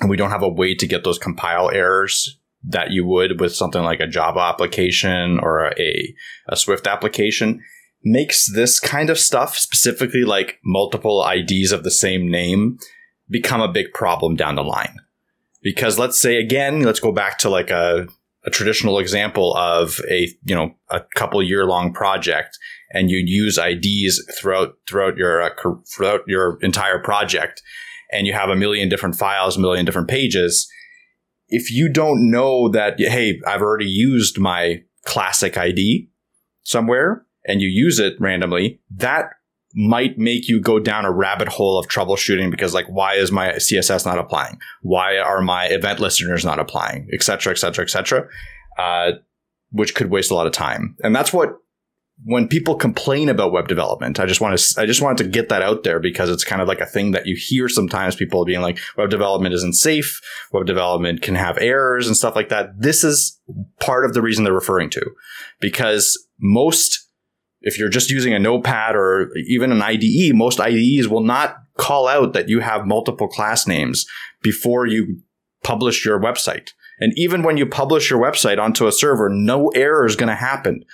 and 0.00 0.08
we 0.08 0.16
don't 0.16 0.30
have 0.30 0.42
a 0.42 0.48
way 0.48 0.74
to 0.74 0.86
get 0.86 1.04
those 1.04 1.18
compile 1.18 1.70
errors 1.70 2.40
that 2.64 2.92
you 2.92 3.04
would 3.04 3.40
with 3.40 3.54
something 3.54 3.82
like 3.82 4.00
a 4.00 4.06
Java 4.06 4.40
application 4.40 5.38
or 5.38 5.66
a, 5.78 6.14
a 6.48 6.56
Swift 6.56 6.86
application 6.86 7.62
makes 8.02 8.50
this 8.50 8.80
kind 8.80 9.10
of 9.10 9.18
stuff, 9.18 9.58
specifically 9.58 10.24
like 10.24 10.58
multiple 10.64 11.22
IDs 11.28 11.72
of 11.72 11.84
the 11.84 11.90
same 11.90 12.26
name, 12.30 12.78
become 13.30 13.60
a 13.60 13.72
big 13.72 13.92
problem 13.92 14.36
down 14.36 14.56
the 14.56 14.64
line. 14.64 14.96
Because 15.62 15.98
let's 15.98 16.20
say 16.20 16.36
again, 16.36 16.82
let's 16.82 17.00
go 17.00 17.12
back 17.12 17.38
to 17.38 17.50
like 17.50 17.70
a, 17.70 18.06
a 18.44 18.50
traditional 18.50 18.98
example 18.98 19.54
of 19.56 20.00
a, 20.10 20.28
you 20.44 20.54
know, 20.54 20.74
a 20.90 21.02
couple 21.14 21.42
year 21.42 21.66
long 21.66 21.92
project 21.92 22.58
and 22.90 23.10
you 23.10 23.22
use 23.24 23.58
IDs 23.58 24.22
throughout 24.38 24.74
throughout 24.88 25.16
your 25.16 25.42
uh, 25.42 25.50
throughout 25.94 26.22
your 26.26 26.58
entire 26.60 26.98
project, 26.98 27.62
and 28.10 28.26
you 28.26 28.32
have 28.32 28.50
a 28.50 28.56
million 28.56 28.88
different 28.88 29.16
files, 29.16 29.56
a 29.56 29.60
million 29.60 29.84
different 29.84 30.08
pages. 30.08 30.68
If 31.48 31.70
you 31.70 31.88
don't 31.88 32.30
know 32.30 32.68
that, 32.68 32.94
hey, 32.98 33.40
I've 33.46 33.62
already 33.62 33.88
used 33.88 34.38
my 34.38 34.82
classic 35.04 35.56
ID 35.56 36.08
somewhere, 36.62 37.26
and 37.44 37.60
you 37.60 37.68
use 37.68 37.98
it 37.98 38.14
randomly, 38.20 38.80
that 38.90 39.30
might 39.74 40.18
make 40.18 40.48
you 40.48 40.60
go 40.60 40.80
down 40.80 41.04
a 41.04 41.12
rabbit 41.12 41.48
hole 41.48 41.78
of 41.78 41.86
troubleshooting 41.86 42.50
because 42.50 42.74
like 42.74 42.86
why 42.86 43.14
is 43.14 43.30
my 43.30 43.50
css 43.52 44.04
not 44.04 44.18
applying? 44.18 44.58
Why 44.82 45.18
are 45.18 45.40
my 45.40 45.66
event 45.66 46.00
listeners 46.00 46.44
not 46.44 46.58
applying? 46.58 47.08
Etc 47.12 47.52
etc 47.52 47.84
etc 47.84 48.28
which 49.72 49.94
could 49.94 50.10
waste 50.10 50.30
a 50.30 50.34
lot 50.34 50.46
of 50.46 50.52
time. 50.52 50.96
And 51.02 51.14
that's 51.14 51.32
what 51.32 51.56
when 52.24 52.48
people 52.48 52.74
complain 52.74 53.30
about 53.30 53.52
web 53.52 53.66
development, 53.66 54.20
I 54.20 54.26
just 54.26 54.42
want 54.42 54.58
to 54.58 54.80
I 54.80 54.84
just 54.84 55.00
wanted 55.00 55.24
to 55.24 55.30
get 55.30 55.48
that 55.48 55.62
out 55.62 55.84
there 55.84 55.98
because 55.98 56.28
it's 56.28 56.44
kind 56.44 56.60
of 56.60 56.68
like 56.68 56.80
a 56.80 56.86
thing 56.86 57.12
that 57.12 57.26
you 57.26 57.34
hear 57.38 57.68
sometimes 57.68 58.14
people 58.14 58.44
being 58.44 58.60
like 58.60 58.78
web 58.98 59.08
development 59.08 59.54
isn't 59.54 59.74
safe, 59.74 60.20
web 60.52 60.66
development 60.66 61.22
can 61.22 61.34
have 61.34 61.56
errors 61.58 62.06
and 62.06 62.16
stuff 62.16 62.36
like 62.36 62.50
that. 62.50 62.78
This 62.78 63.04
is 63.04 63.40
part 63.80 64.04
of 64.04 64.12
the 64.12 64.20
reason 64.20 64.44
they're 64.44 64.52
referring 64.52 64.90
to 64.90 65.02
because 65.60 66.18
most 66.38 67.06
if 67.62 67.78
you're 67.78 67.88
just 67.88 68.10
using 68.10 68.32
a 68.32 68.38
notepad 68.38 68.96
or 68.96 69.30
even 69.46 69.72
an 69.72 69.82
IDE, 69.82 70.34
most 70.34 70.60
IDEs 70.60 71.08
will 71.08 71.22
not 71.22 71.56
call 71.76 72.08
out 72.08 72.32
that 72.32 72.48
you 72.48 72.60
have 72.60 72.86
multiple 72.86 73.28
class 73.28 73.66
names 73.66 74.06
before 74.42 74.86
you 74.86 75.20
publish 75.62 76.04
your 76.04 76.18
website. 76.18 76.70
And 77.00 77.12
even 77.16 77.42
when 77.42 77.56
you 77.56 77.66
publish 77.66 78.10
your 78.10 78.20
website 78.20 78.58
onto 78.58 78.86
a 78.86 78.92
server, 78.92 79.28
no 79.28 79.68
error 79.70 80.06
is 80.06 80.16
going 80.16 80.28
to 80.28 80.34
happen 80.34 80.84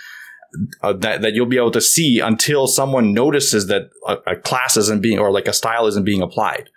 uh, 0.83 0.93
that, 0.95 1.23
that 1.23 1.35
you'll 1.35 1.47
be 1.47 1.57
able 1.57 1.71
to 1.73 1.81
see 1.81 2.21
until 2.21 2.67
someone 2.67 3.13
notices 3.13 3.67
that 3.67 3.91
a, 4.07 4.17
a, 4.33 4.37
class 4.37 4.77
isn't 4.77 5.03
being 5.03 5.19
or 5.19 5.31
like 5.31 5.49
a 5.49 5.53
style 5.53 5.87
isn't 5.87 6.05
being 6.05 6.23
applied. 6.23 6.71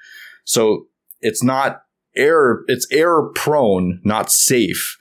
So 0.43 0.87
it's 1.21 1.43
not 1.43 1.83
error, 2.15 2.63
it's 2.67 2.87
error 2.91 3.31
prone, 3.35 4.01
not 4.03 4.31
safe 4.31 4.97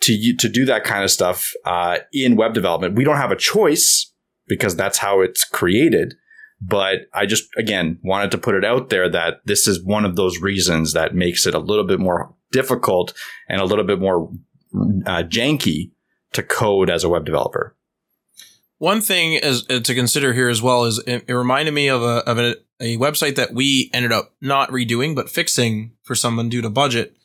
to, 0.00 0.36
to 0.36 0.48
do 0.48 0.64
that 0.66 0.84
kind 0.84 1.02
of 1.02 1.10
stuff 1.10 1.52
uh, 1.64 1.98
in 2.12 2.36
web 2.36 2.52
development. 2.52 2.94
We 2.94 3.04
don't 3.04 3.16
have 3.16 3.32
a 3.32 3.36
choice 3.36 4.12
because 4.46 4.76
that's 4.76 4.98
how 4.98 5.20
it's 5.20 5.44
created. 5.44 6.14
But 6.60 7.08
I 7.12 7.26
just, 7.26 7.48
again, 7.56 7.98
wanted 8.02 8.30
to 8.30 8.38
put 8.38 8.54
it 8.54 8.64
out 8.64 8.88
there 8.88 9.08
that 9.10 9.40
this 9.44 9.66
is 9.66 9.82
one 9.82 10.04
of 10.04 10.16
those 10.16 10.40
reasons 10.40 10.92
that 10.92 11.14
makes 11.14 11.46
it 11.46 11.54
a 11.54 11.58
little 11.58 11.84
bit 11.84 12.00
more 12.00 12.34
difficult 12.52 13.12
and 13.48 13.60
a 13.60 13.64
little 13.64 13.84
bit 13.84 14.00
more 14.00 14.30
uh, 15.06 15.22
janky 15.24 15.90
to 16.32 16.42
code 16.42 16.90
as 16.90 17.04
a 17.04 17.08
web 17.08 17.24
developer. 17.24 17.76
One 18.78 19.00
thing 19.00 19.34
is 19.34 19.64
uh, 19.70 19.80
to 19.80 19.94
consider 19.94 20.32
here 20.32 20.48
as 20.48 20.60
well 20.60 20.84
is 20.84 20.98
it, 21.06 21.24
it 21.26 21.32
reminded 21.32 21.72
me 21.72 21.88
of 21.88 22.02
a 22.02 22.28
of 22.28 22.38
a, 22.38 22.56
a 22.80 22.96
website 22.98 23.36
that 23.36 23.54
we 23.54 23.90
ended 23.92 24.12
up 24.12 24.34
not 24.40 24.70
redoing 24.70 25.14
but 25.14 25.30
fixing 25.30 25.92
for 26.02 26.14
someone 26.14 26.48
due 26.48 26.60
to 26.62 26.70
budget. 26.70 27.16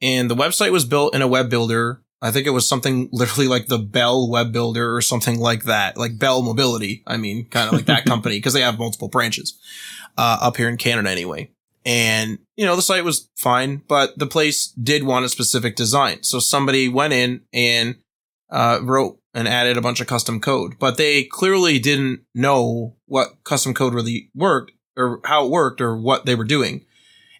And 0.00 0.30
the 0.30 0.36
website 0.36 0.72
was 0.72 0.84
built 0.84 1.14
in 1.14 1.22
a 1.22 1.28
web 1.28 1.48
builder. 1.48 2.01
I 2.22 2.30
think 2.30 2.46
it 2.46 2.50
was 2.50 2.68
something 2.68 3.08
literally 3.12 3.48
like 3.48 3.66
the 3.66 3.78
Bell 3.78 4.30
web 4.30 4.52
builder 4.52 4.94
or 4.94 5.02
something 5.02 5.38
like 5.38 5.64
that, 5.64 5.96
like 5.96 6.18
Bell 6.18 6.42
Mobility. 6.42 7.02
I 7.06 7.16
mean, 7.16 7.46
kind 7.46 7.68
of 7.68 7.74
like 7.74 7.86
that 7.86 8.04
company 8.06 8.38
because 8.38 8.54
they 8.54 8.62
have 8.62 8.78
multiple 8.78 9.08
branches 9.08 9.58
uh, 10.16 10.38
up 10.40 10.56
here 10.56 10.68
in 10.68 10.76
Canada 10.76 11.10
anyway. 11.10 11.50
And, 11.84 12.38
you 12.56 12.64
know, 12.64 12.76
the 12.76 12.82
site 12.82 13.04
was 13.04 13.28
fine, 13.36 13.82
but 13.88 14.16
the 14.16 14.26
place 14.26 14.68
did 14.68 15.02
want 15.02 15.24
a 15.24 15.28
specific 15.28 15.74
design. 15.74 16.22
So 16.22 16.38
somebody 16.38 16.88
went 16.88 17.12
in 17.12 17.40
and 17.52 17.96
uh, 18.50 18.78
wrote 18.82 19.18
and 19.34 19.48
added 19.48 19.76
a 19.76 19.80
bunch 19.80 20.00
of 20.00 20.06
custom 20.06 20.40
code, 20.40 20.78
but 20.78 20.96
they 20.96 21.24
clearly 21.24 21.78
didn't 21.78 22.20
know 22.34 22.96
what 23.06 23.42
custom 23.44 23.74
code 23.74 23.94
really 23.94 24.30
worked 24.34 24.72
or 24.96 25.20
how 25.24 25.46
it 25.46 25.50
worked 25.50 25.80
or 25.80 25.96
what 25.96 26.26
they 26.26 26.34
were 26.34 26.44
doing. 26.44 26.84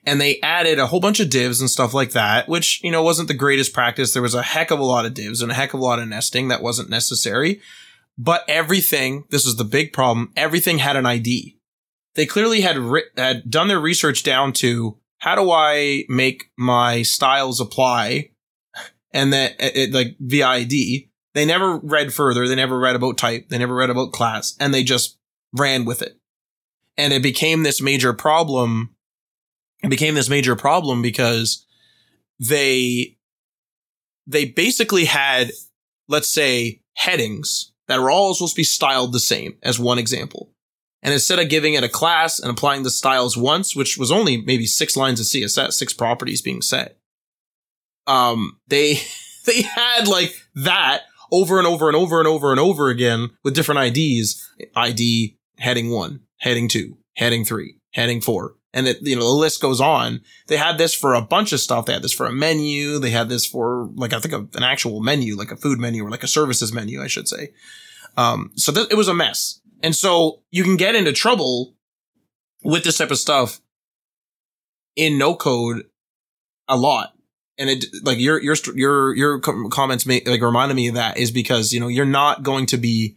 And 0.05 0.21
they 0.21 0.41
added 0.41 0.79
a 0.79 0.87
whole 0.87 0.99
bunch 1.01 1.21
of 1.21 1.31
divs 1.31 1.61
and 1.61 1.71
stuff 1.71 1.95
like 1.95 2.11
that, 2.11 2.49
which, 2.49 2.83
you 2.83 2.91
know, 2.91 3.03
wasn't 3.03 3.29
the 3.29 3.35
greatest 3.35 3.73
practice. 3.73 4.13
There 4.13 4.23
was 4.23 4.35
a 4.35 4.43
heck 4.43 4.71
of 4.71 4.81
a 4.81 4.85
lot 4.85 5.07
of 5.07 5.15
divs 5.15 5.43
and 5.43 5.53
a 5.53 5.55
heck 5.55 5.75
of 5.75 5.81
a 5.81 5.85
lot 5.85 6.01
of 6.01 6.09
nesting 6.09 6.49
that 6.49 6.63
wasn't 6.63 6.91
necessary. 6.91 7.61
But 8.19 8.45
everything, 8.49 9.25
this 9.31 9.47
is 9.47 9.57
the 9.57 9.65
big 9.65 9.93
problem, 9.93 10.33
everything 10.37 10.79
had 10.79 10.97
an 10.97 11.07
ID. 11.07 11.57
They 12.15 12.27
clearly 12.27 12.63
had, 12.63 12.79
ri- 12.79 13.05
had 13.17 13.49
done 13.49 13.69
their 13.69 13.81
research 13.81 14.23
down 14.23 14.53
to 14.55 14.99
how 15.19 15.37
do 15.37 15.51
I 15.51 16.05
make 16.09 16.51
my 16.59 17.03
styles 17.03 17.61
apply 17.61 18.31
and 19.13 19.33
then 19.33 19.53
it, 19.59 19.77
eh, 19.77 19.83
eh, 19.85 19.87
like 19.93 20.17
via 20.19 20.47
ID 20.47 21.13
they 21.35 21.45
never 21.45 21.79
read 21.79 22.13
further. 22.13 22.47
They 22.47 22.55
never 22.55 22.79
read 22.79 22.97
about 22.97 23.19
type. 23.19 23.49
They 23.49 23.59
never 23.59 23.75
read 23.75 23.91
about 23.91 24.13
class 24.13 24.55
and 24.61 24.73
they 24.73 24.85
just 24.85 25.19
ran 25.53 25.85
with 25.85 26.03
it. 26.03 26.19
And 26.97 27.13
it 27.13 27.23
became 27.23 27.63
this 27.63 27.81
major 27.81 28.13
problem. 28.13 28.92
It 29.83 29.91
became 29.91 30.15
this 30.15 30.31
major 30.31 30.57
problem 30.57 31.03
because 31.03 31.67
they, 32.39 33.17
they 34.27 34.45
basically 34.45 35.07
had, 35.07 35.53
let's 36.09 36.29
say, 36.29 36.83
headings 36.95 37.73
that 37.89 37.99
are 37.99 38.11
all 38.11 38.35
supposed 38.35 38.55
to 38.55 38.61
be 38.61 38.65
styled 38.65 39.13
the 39.13 39.21
same 39.21 39.57
as 39.63 39.79
one 39.79 39.99
example. 39.99 40.53
And 41.03 41.13
instead 41.13 41.41
of 41.41 41.49
giving 41.49 41.75
it 41.75 41.83
a 41.83 41.89
class 41.89 42.39
and 42.39 42.51
applying 42.51 42.85
the 42.85 42.91
styles 42.91 43.37
once, 43.37 43.75
which 43.75 43.99
was 43.99 44.13
only 44.13 44.41
maybe 44.41 44.67
six 44.67 44.97
lines 44.97 45.19
of 45.19 45.27
CSS, 45.27 45.73
six 45.73 45.93
properties 45.93 46.41
being 46.41 46.63
set, 46.63 46.97
um, 48.07 48.59
they, 48.69 49.01
they 49.47 49.63
had 49.63 50.07
like 50.07 50.33
that 50.55 51.03
over 51.33 51.59
and 51.59 51.67
over 51.67 51.89
and 51.89 51.97
over 51.97 52.21
and 52.21 52.29
over 52.29 52.51
and 52.53 52.61
over 52.61 52.89
again 52.89 53.31
with 53.43 53.55
different 53.55 53.97
IDs. 53.97 54.49
ID 54.77 55.37
heading 55.59 55.91
one, 55.91 56.21
heading 56.39 56.69
two, 56.69 56.99
heading 57.17 57.45
three, 57.45 57.77
heading 57.95 58.21
four. 58.21 58.55
And 58.75 58.89
it, 58.89 58.99
you 59.03 59.17
know, 59.17 59.23
the 59.23 59.39
list 59.39 59.61
goes 59.61 59.81
on. 59.81 60.23
They 60.47 60.57
had 60.57 60.79
this 60.79 60.95
for 60.95 61.15
a 61.15 61.21
bunch 61.21 61.53
of 61.53 61.61
stuff. 61.61 61.87
They 61.87 61.93
had 61.93 62.03
this 62.03 62.15
for 62.15 62.27
a 62.27 62.33
menu. 62.33 62.99
They 62.99 63.11
had 63.11 63.29
this 63.29 63.45
for 63.45 63.91
like, 63.95 64.13
I 64.13 64.21
think 64.21 64.33
an 64.57 64.63
actual 64.63 65.01
menu, 65.01 65.37
like 65.37 65.51
a 65.51 65.57
food 65.57 65.79
menu 65.79 66.05
or 66.05 66.11
like 66.11 66.23
a 66.23 66.29
services 66.29 66.73
menu, 66.73 67.03
I 67.03 67.07
should 67.07 67.29
say. 67.29 67.53
Um, 68.17 68.51
so 68.57 68.73
th- 68.73 68.91
it 68.91 68.97
was 68.97 69.09
a 69.09 69.15
mess. 69.15 69.61
And 69.83 69.95
so 69.95 70.43
you 70.51 70.65
can 70.65 70.77
get 70.77 70.95
into 70.95 71.13
trouble 71.13 71.75
with 72.65 72.85
this 72.85 72.99
type 72.99 73.11
of 73.11 73.19
stuff 73.19 73.61
in 74.97 75.19
no 75.19 75.35
code 75.35 75.85
a 76.69 76.77
lot 76.77 77.15
and 77.59 77.71
it 77.71 77.85
like 78.03 78.19
your 78.19 78.41
your 78.41 78.57
your 78.75 79.15
your 79.15 79.41
comments 79.41 80.07
make 80.07 80.29
like 80.29 80.41
reminded 80.41 80.75
me 80.75 80.89
of 80.89 80.95
that 80.95 81.17
is 81.17 81.31
because 81.31 81.73
you 81.73 81.81
know 81.81 81.89
you're 81.89 82.05
not 82.05 82.43
going 82.43 82.67
to 82.67 82.77
be 82.77 83.17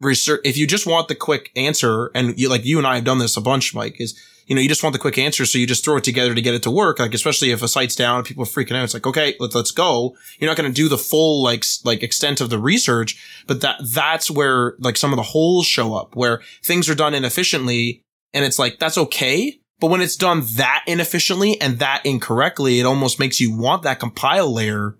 research 0.00 0.40
if 0.44 0.56
you 0.56 0.66
just 0.66 0.86
want 0.86 1.08
the 1.08 1.14
quick 1.14 1.50
answer 1.56 2.10
and 2.14 2.38
you 2.38 2.48
like 2.48 2.64
you 2.64 2.78
and 2.78 2.86
I 2.86 2.96
have 2.96 3.04
done 3.04 3.18
this 3.18 3.36
a 3.36 3.40
bunch 3.40 3.74
Mike 3.74 4.00
is 4.00 4.18
you 4.50 4.56
know 4.56 4.60
you 4.60 4.68
just 4.68 4.82
want 4.82 4.94
the 4.94 4.98
quick 4.98 5.16
answer 5.16 5.46
so 5.46 5.58
you 5.58 5.66
just 5.66 5.84
throw 5.84 5.96
it 5.96 6.02
together 6.02 6.34
to 6.34 6.42
get 6.42 6.54
it 6.54 6.64
to 6.64 6.72
work. 6.72 6.98
Like 6.98 7.14
especially 7.14 7.52
if 7.52 7.62
a 7.62 7.68
site's 7.68 7.94
down 7.94 8.16
and 8.16 8.26
people 8.26 8.42
are 8.42 8.46
freaking 8.46 8.74
out 8.74 8.82
it's 8.82 8.94
like 8.94 9.06
okay 9.06 9.36
let's 9.38 9.54
let's 9.54 9.70
go. 9.70 10.16
You're 10.40 10.50
not 10.50 10.56
going 10.56 10.68
to 10.68 10.74
do 10.74 10.88
the 10.88 10.98
full 10.98 11.40
like 11.40 11.64
like 11.84 12.02
extent 12.02 12.40
of 12.40 12.50
the 12.50 12.58
research 12.58 13.44
but 13.46 13.60
that 13.60 13.80
that's 13.80 14.28
where 14.28 14.74
like 14.80 14.96
some 14.96 15.12
of 15.12 15.16
the 15.18 15.22
holes 15.22 15.66
show 15.66 15.94
up 15.94 16.16
where 16.16 16.42
things 16.64 16.90
are 16.90 16.96
done 16.96 17.14
inefficiently 17.14 18.02
and 18.34 18.44
it's 18.44 18.58
like 18.58 18.80
that's 18.80 18.98
okay. 18.98 19.60
But 19.78 19.88
when 19.88 20.00
it's 20.00 20.16
done 20.16 20.42
that 20.56 20.82
inefficiently 20.86 21.58
and 21.60 21.78
that 21.78 22.04
incorrectly, 22.04 22.80
it 22.80 22.86
almost 22.86 23.20
makes 23.20 23.38
you 23.38 23.56
want 23.56 23.84
that 23.84 24.00
compile 24.00 24.52
layer. 24.52 24.98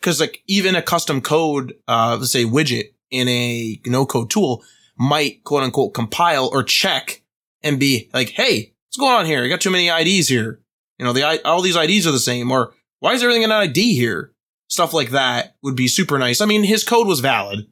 Cause 0.00 0.20
like 0.20 0.42
even 0.46 0.74
a 0.74 0.80
custom 0.80 1.20
code, 1.20 1.74
uh, 1.86 2.16
let's 2.18 2.32
say 2.32 2.44
widget 2.44 2.94
in 3.10 3.28
a 3.28 3.78
no 3.84 4.06
code 4.06 4.30
tool 4.30 4.64
might 4.96 5.44
quote 5.44 5.64
unquote 5.64 5.92
compile 5.92 6.48
or 6.50 6.62
check 6.62 7.22
and 7.62 7.78
be 7.78 8.08
like, 8.14 8.30
Hey, 8.30 8.72
what's 8.96 9.08
going 9.10 9.18
on 9.18 9.26
here? 9.26 9.44
You 9.44 9.50
got 9.50 9.60
too 9.60 9.70
many 9.70 9.88
IDs 9.88 10.28
here. 10.28 10.60
You 10.98 11.04
know, 11.04 11.12
the, 11.12 11.46
all 11.46 11.60
these 11.60 11.76
IDs 11.76 12.06
are 12.06 12.12
the 12.12 12.18
same 12.18 12.50
or 12.50 12.72
why 13.00 13.12
is 13.12 13.22
everything 13.22 13.44
an 13.44 13.52
ID 13.52 13.94
here? 13.94 14.32
Stuff 14.68 14.94
like 14.94 15.10
that 15.10 15.56
would 15.62 15.76
be 15.76 15.86
super 15.86 16.18
nice. 16.18 16.40
I 16.40 16.46
mean, 16.46 16.64
his 16.64 16.82
code 16.82 17.06
was 17.06 17.20
valid. 17.20 17.66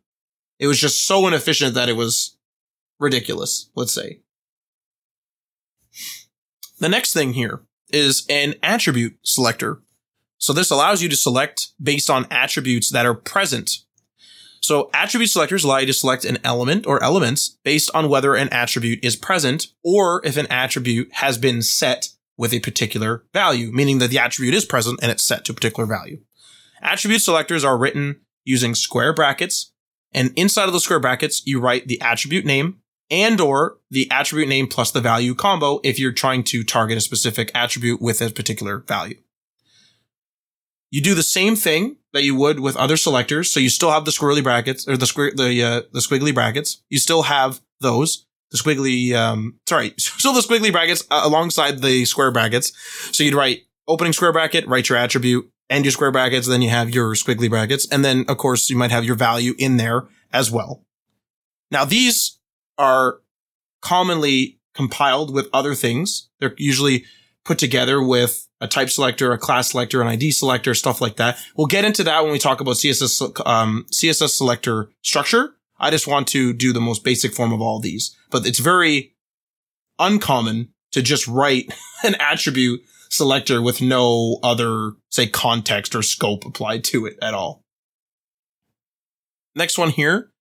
It 0.58 0.66
was 0.66 0.78
just 0.78 1.06
so 1.06 1.26
inefficient 1.26 1.74
that 1.74 1.88
it 1.88 1.96
was 1.96 2.36
ridiculous, 3.00 3.70
let's 3.74 3.94
say. 3.94 4.20
The 6.78 6.90
next 6.90 7.14
thing 7.14 7.32
here 7.32 7.62
is 7.90 8.26
an 8.28 8.54
attribute 8.62 9.16
selector. 9.22 9.80
So 10.36 10.52
this 10.52 10.70
allows 10.70 11.02
you 11.02 11.08
to 11.08 11.16
select 11.16 11.68
based 11.82 12.10
on 12.10 12.26
attributes 12.30 12.90
that 12.90 13.06
are 13.06 13.14
present. 13.14 13.70
So 14.64 14.88
attribute 14.94 15.28
selectors 15.28 15.62
allow 15.62 15.76
you 15.76 15.86
to 15.88 15.92
select 15.92 16.24
an 16.24 16.38
element 16.42 16.86
or 16.86 17.02
elements 17.02 17.58
based 17.64 17.90
on 17.92 18.08
whether 18.08 18.34
an 18.34 18.48
attribute 18.48 19.04
is 19.04 19.14
present 19.14 19.66
or 19.82 20.24
if 20.24 20.38
an 20.38 20.46
attribute 20.46 21.12
has 21.12 21.36
been 21.36 21.60
set 21.60 22.08
with 22.38 22.54
a 22.54 22.60
particular 22.60 23.26
value, 23.34 23.70
meaning 23.72 23.98
that 23.98 24.08
the 24.08 24.18
attribute 24.18 24.54
is 24.54 24.64
present 24.64 25.00
and 25.02 25.12
it's 25.12 25.22
set 25.22 25.44
to 25.44 25.52
a 25.52 25.54
particular 25.54 25.84
value. 25.84 26.18
Attribute 26.80 27.20
selectors 27.20 27.62
are 27.62 27.76
written 27.76 28.22
using 28.44 28.74
square 28.74 29.12
brackets, 29.12 29.70
and 30.12 30.32
inside 30.34 30.64
of 30.64 30.72
the 30.72 30.80
square 30.80 30.98
brackets, 30.98 31.46
you 31.46 31.60
write 31.60 31.86
the 31.86 32.00
attribute 32.00 32.46
name, 32.46 32.78
and 33.10 33.42
or 33.42 33.76
the 33.90 34.10
attribute 34.10 34.48
name 34.48 34.66
plus 34.66 34.90
the 34.90 35.00
value 35.02 35.34
combo 35.34 35.78
if 35.84 35.98
you're 35.98 36.10
trying 36.10 36.42
to 36.42 36.64
target 36.64 36.96
a 36.96 37.02
specific 37.02 37.50
attribute 37.54 38.00
with 38.00 38.22
a 38.22 38.30
particular 38.30 38.78
value. 38.78 39.18
You 40.94 41.00
do 41.00 41.16
the 41.16 41.24
same 41.24 41.56
thing 41.56 41.96
that 42.12 42.22
you 42.22 42.36
would 42.36 42.60
with 42.60 42.76
other 42.76 42.96
selectors. 42.96 43.50
So 43.50 43.58
you 43.58 43.68
still 43.68 43.90
have 43.90 44.04
the 44.04 44.12
squirrely 44.12 44.44
brackets 44.44 44.86
or 44.86 44.96
the 44.96 45.06
square, 45.06 45.32
the, 45.34 45.60
uh, 45.60 45.82
the 45.90 45.98
squiggly 45.98 46.32
brackets. 46.32 46.84
You 46.88 47.00
still 47.00 47.22
have 47.22 47.60
those. 47.80 48.26
The 48.52 48.58
squiggly, 48.58 49.12
um, 49.12 49.58
sorry, 49.68 49.94
still 49.98 50.32
the 50.32 50.40
squiggly 50.40 50.70
brackets 50.70 51.02
uh, 51.10 51.22
alongside 51.24 51.82
the 51.82 52.04
square 52.04 52.30
brackets. 52.30 52.72
So 53.10 53.24
you'd 53.24 53.34
write 53.34 53.62
opening 53.88 54.12
square 54.12 54.32
bracket, 54.32 54.68
write 54.68 54.88
your 54.88 54.96
attribute, 54.96 55.50
and 55.68 55.84
your 55.84 55.90
square 55.90 56.12
brackets. 56.12 56.46
Then 56.46 56.62
you 56.62 56.70
have 56.70 56.90
your 56.90 57.14
squiggly 57.14 57.50
brackets. 57.50 57.88
And 57.90 58.04
then, 58.04 58.24
of 58.28 58.38
course, 58.38 58.70
you 58.70 58.76
might 58.76 58.92
have 58.92 59.04
your 59.04 59.16
value 59.16 59.54
in 59.58 59.78
there 59.78 60.06
as 60.32 60.52
well. 60.52 60.84
Now, 61.72 61.84
these 61.84 62.38
are 62.78 63.18
commonly 63.82 64.60
compiled 64.74 65.34
with 65.34 65.48
other 65.52 65.74
things. 65.74 66.28
They're 66.38 66.54
usually 66.56 67.04
put 67.44 67.58
together 67.58 68.00
with 68.00 68.46
a 68.64 68.68
type 68.68 68.88
selector, 68.88 69.32
a 69.32 69.38
class 69.38 69.70
selector, 69.70 70.00
an 70.00 70.08
ID 70.08 70.30
selector, 70.30 70.74
stuff 70.74 71.00
like 71.00 71.16
that. 71.16 71.38
We'll 71.54 71.66
get 71.66 71.84
into 71.84 72.02
that 72.04 72.22
when 72.22 72.32
we 72.32 72.38
talk 72.38 72.60
about 72.60 72.76
CSS, 72.76 73.46
um, 73.46 73.86
CSS 73.92 74.30
selector 74.30 74.90
structure. 75.02 75.54
I 75.78 75.90
just 75.90 76.08
want 76.08 76.28
to 76.28 76.54
do 76.54 76.72
the 76.72 76.80
most 76.80 77.04
basic 77.04 77.34
form 77.34 77.52
of 77.52 77.60
all 77.60 77.76
of 77.76 77.82
these, 77.82 78.16
but 78.30 78.46
it's 78.46 78.58
very 78.58 79.14
uncommon 79.98 80.70
to 80.92 81.02
just 81.02 81.28
write 81.28 81.72
an 82.04 82.14
attribute 82.18 82.80
selector 83.10 83.60
with 83.60 83.82
no 83.82 84.38
other, 84.42 84.92
say, 85.10 85.26
context 85.26 85.94
or 85.94 86.02
scope 86.02 86.46
applied 86.46 86.84
to 86.84 87.04
it 87.04 87.18
at 87.20 87.34
all. 87.34 87.62
Next 89.54 89.76
one 89.76 89.90
here 89.90 90.32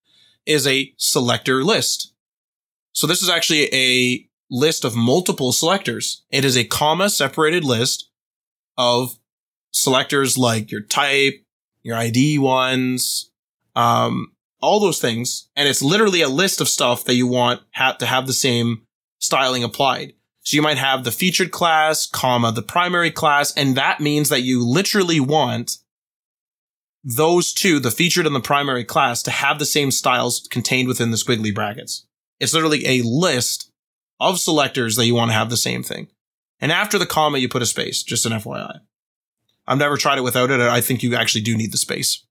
is 0.46 0.66
a 0.66 0.92
selector 0.96 1.62
list. 1.62 2.14
So 2.92 3.06
this 3.06 3.22
is 3.22 3.28
actually 3.28 3.68
a 3.74 4.26
list 4.50 4.84
of 4.84 4.96
multiple 4.96 5.52
selectors. 5.52 6.24
It 6.30 6.44
is 6.44 6.56
a 6.56 6.64
comma 6.64 7.10
separated 7.10 7.64
list 7.64 8.08
of 8.76 9.16
selectors 9.72 10.38
like 10.38 10.70
your 10.70 10.80
type, 10.82 11.44
your 11.82 11.96
ID 11.96 12.38
ones, 12.38 13.30
um, 13.76 14.32
all 14.60 14.80
those 14.80 15.00
things. 15.00 15.48
And 15.56 15.68
it's 15.68 15.82
literally 15.82 16.22
a 16.22 16.28
list 16.28 16.60
of 16.60 16.68
stuff 16.68 17.04
that 17.04 17.14
you 17.14 17.26
want 17.26 17.60
ha- 17.74 17.96
to 17.98 18.06
have 18.06 18.26
the 18.26 18.32
same 18.32 18.82
styling 19.18 19.64
applied. 19.64 20.14
So 20.42 20.56
you 20.56 20.62
might 20.62 20.78
have 20.78 21.04
the 21.04 21.10
featured 21.10 21.50
class, 21.50 22.06
comma, 22.06 22.52
the 22.52 22.62
primary 22.62 23.10
class, 23.10 23.52
and 23.54 23.76
that 23.76 24.00
means 24.00 24.28
that 24.28 24.42
you 24.42 24.64
literally 24.64 25.20
want 25.20 25.78
those 27.02 27.52
two, 27.52 27.80
the 27.80 27.90
featured 27.90 28.26
and 28.26 28.34
the 28.34 28.40
primary 28.40 28.84
class, 28.84 29.22
to 29.22 29.30
have 29.30 29.58
the 29.58 29.66
same 29.66 29.90
styles 29.90 30.46
contained 30.50 30.88
within 30.88 31.10
the 31.10 31.16
squiggly 31.16 31.54
brackets. 31.54 32.06
It's 32.40 32.54
literally 32.54 32.86
a 32.86 33.02
list 33.02 33.70
of 34.20 34.38
selectors 34.38 34.96
that 34.96 35.06
you 35.06 35.14
want 35.14 35.30
to 35.30 35.36
have 35.36 35.50
the 35.50 35.56
same 35.56 35.82
thing. 35.82 36.08
And 36.64 36.72
after 36.72 36.98
the 36.98 37.04
comma, 37.04 37.36
you 37.36 37.46
put 37.50 37.60
a 37.60 37.66
space, 37.66 38.02
just 38.02 38.24
an 38.24 38.32
FYI. 38.32 38.80
I've 39.66 39.76
never 39.76 39.98
tried 39.98 40.16
it 40.16 40.24
without 40.24 40.50
it. 40.50 40.60
I 40.60 40.80
think 40.80 41.02
you 41.02 41.14
actually 41.14 41.42
do 41.42 41.58
need 41.58 41.72
the 41.72 41.76
space. 41.76 42.24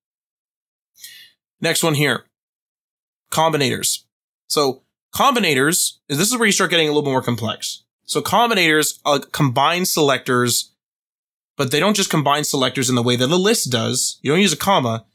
Next 1.61 1.83
one 1.83 1.93
here. 1.93 2.25
Combinators. 3.31 4.05
So 4.47 4.81
combinators, 5.13 5.99
this 6.09 6.31
is 6.31 6.35
where 6.35 6.47
you 6.47 6.51
start 6.51 6.71
getting 6.71 6.87
a 6.87 6.89
little 6.89 7.03
bit 7.03 7.11
more 7.11 7.21
complex. 7.21 7.83
So 8.05 8.23
combinators 8.23 8.97
uh, 9.05 9.19
combine 9.31 9.85
selectors, 9.85 10.71
but 11.55 11.69
they 11.69 11.79
don't 11.79 11.95
just 11.95 12.09
combine 12.09 12.43
selectors 12.43 12.89
in 12.89 12.95
the 12.95 13.03
way 13.03 13.15
that 13.15 13.29
a 13.29 13.35
list 13.35 13.71
does. 13.71 14.17
You 14.23 14.31
don't 14.31 14.41
use 14.41 14.51
a 14.51 14.57
comma. 14.57 15.05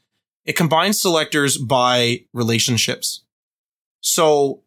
It 0.45 0.55
combines 0.55 1.01
selectors 1.01 1.57
by 1.57 2.23
relationships. 2.31 3.25
So 3.99 4.63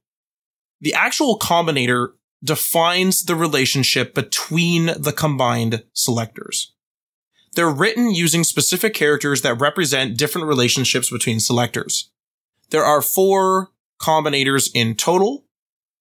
the 0.83 0.93
actual 0.93 1.39
combinator 1.39 2.11
defines 2.43 3.25
the 3.25 3.37
relationship 3.37 4.15
between 4.15 4.87
the 4.99 5.13
combined 5.17 5.85
selectors. 5.93 6.73
They're 7.55 7.71
written 7.71 8.15
using 8.15 8.45
specific 8.45 8.95
characters 8.95 9.43
that 9.43 9.61
represent 9.61 10.17
different 10.17 10.49
relationships 10.49 11.11
between 11.11 11.39
selectors. 11.39 12.11
There 12.71 12.85
are 12.85 13.03
four 13.03 13.71
combinators 14.01 14.71
in 14.75 14.97
total, 14.97 15.45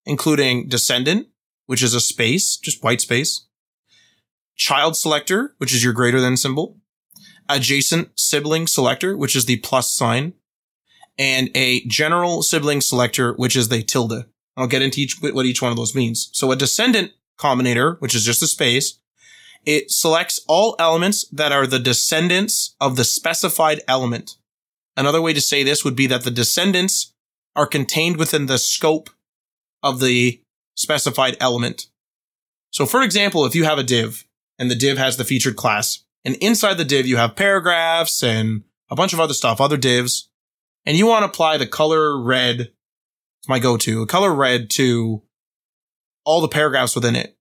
including 0.05 0.69
descendant, 0.69 1.27
which 1.65 1.83
is 1.83 1.93
a 1.93 2.01
space, 2.01 2.57
just 2.57 2.83
white 2.83 3.01
space, 3.01 3.47
child 4.55 4.95
selector, 4.95 5.53
which 5.57 5.73
is 5.73 5.83
your 5.83 5.93
greater 5.93 6.21
than 6.21 6.37
symbol, 6.37 6.77
adjacent 7.49 8.17
sibling 8.17 8.67
selector, 8.67 9.17
which 9.17 9.35
is 9.35 9.45
the 9.45 9.57
plus 9.57 9.93
sign, 9.93 10.33
and 11.17 11.49
a 11.53 11.85
general 11.85 12.41
sibling 12.41 12.81
selector, 12.81 13.33
which 13.33 13.55
is 13.55 13.69
the 13.69 13.83
tilde. 13.83 14.25
I'll 14.57 14.67
get 14.67 14.81
into 14.81 15.01
each, 15.01 15.17
what 15.21 15.45
each 15.45 15.61
one 15.61 15.71
of 15.71 15.77
those 15.77 15.95
means. 15.95 16.29
So 16.33 16.51
a 16.51 16.55
descendant 16.55 17.11
combinator, 17.39 17.99
which 17.99 18.15
is 18.15 18.25
just 18.25 18.43
a 18.43 18.47
space, 18.47 18.99
it 19.65 19.91
selects 19.91 20.41
all 20.47 20.75
elements 20.79 21.27
that 21.29 21.51
are 21.51 21.67
the 21.67 21.79
descendants 21.79 22.75
of 22.79 22.95
the 22.95 23.03
specified 23.03 23.81
element. 23.87 24.35
Another 24.97 25.21
way 25.21 25.33
to 25.33 25.41
say 25.41 25.63
this 25.63 25.85
would 25.85 25.95
be 25.95 26.07
that 26.07 26.23
the 26.23 26.31
descendants 26.31 27.13
are 27.55 27.67
contained 27.67 28.17
within 28.17 28.47
the 28.47 28.57
scope 28.57 29.09
of 29.83 29.99
the 29.99 30.41
specified 30.75 31.37
element. 31.39 31.87
So 32.71 32.85
for 32.85 33.01
example, 33.01 33.45
if 33.45 33.55
you 33.55 33.63
have 33.65 33.77
a 33.77 33.83
div 33.83 34.25
and 34.57 34.69
the 34.71 34.75
div 34.75 34.97
has 34.97 35.17
the 35.17 35.23
featured 35.23 35.55
class 35.55 36.03
and 36.23 36.35
inside 36.35 36.75
the 36.75 36.85
div 36.85 37.05
you 37.05 37.17
have 37.17 37.35
paragraphs 37.35 38.23
and 38.23 38.63
a 38.89 38.95
bunch 38.95 39.13
of 39.13 39.19
other 39.19 39.33
stuff, 39.33 39.61
other 39.61 39.77
divs, 39.77 40.29
and 40.85 40.97
you 40.97 41.05
want 41.05 41.23
to 41.23 41.29
apply 41.29 41.57
the 41.57 41.67
color 41.67 42.19
red 42.21 42.71
it's 43.41 43.49
my 43.49 43.57
go-to. 43.57 44.05
Color 44.05 44.33
red 44.33 44.69
to 44.71 45.23
all 46.23 46.41
the 46.41 46.47
paragraphs 46.47 46.93
within 46.93 47.15
it. 47.15 47.35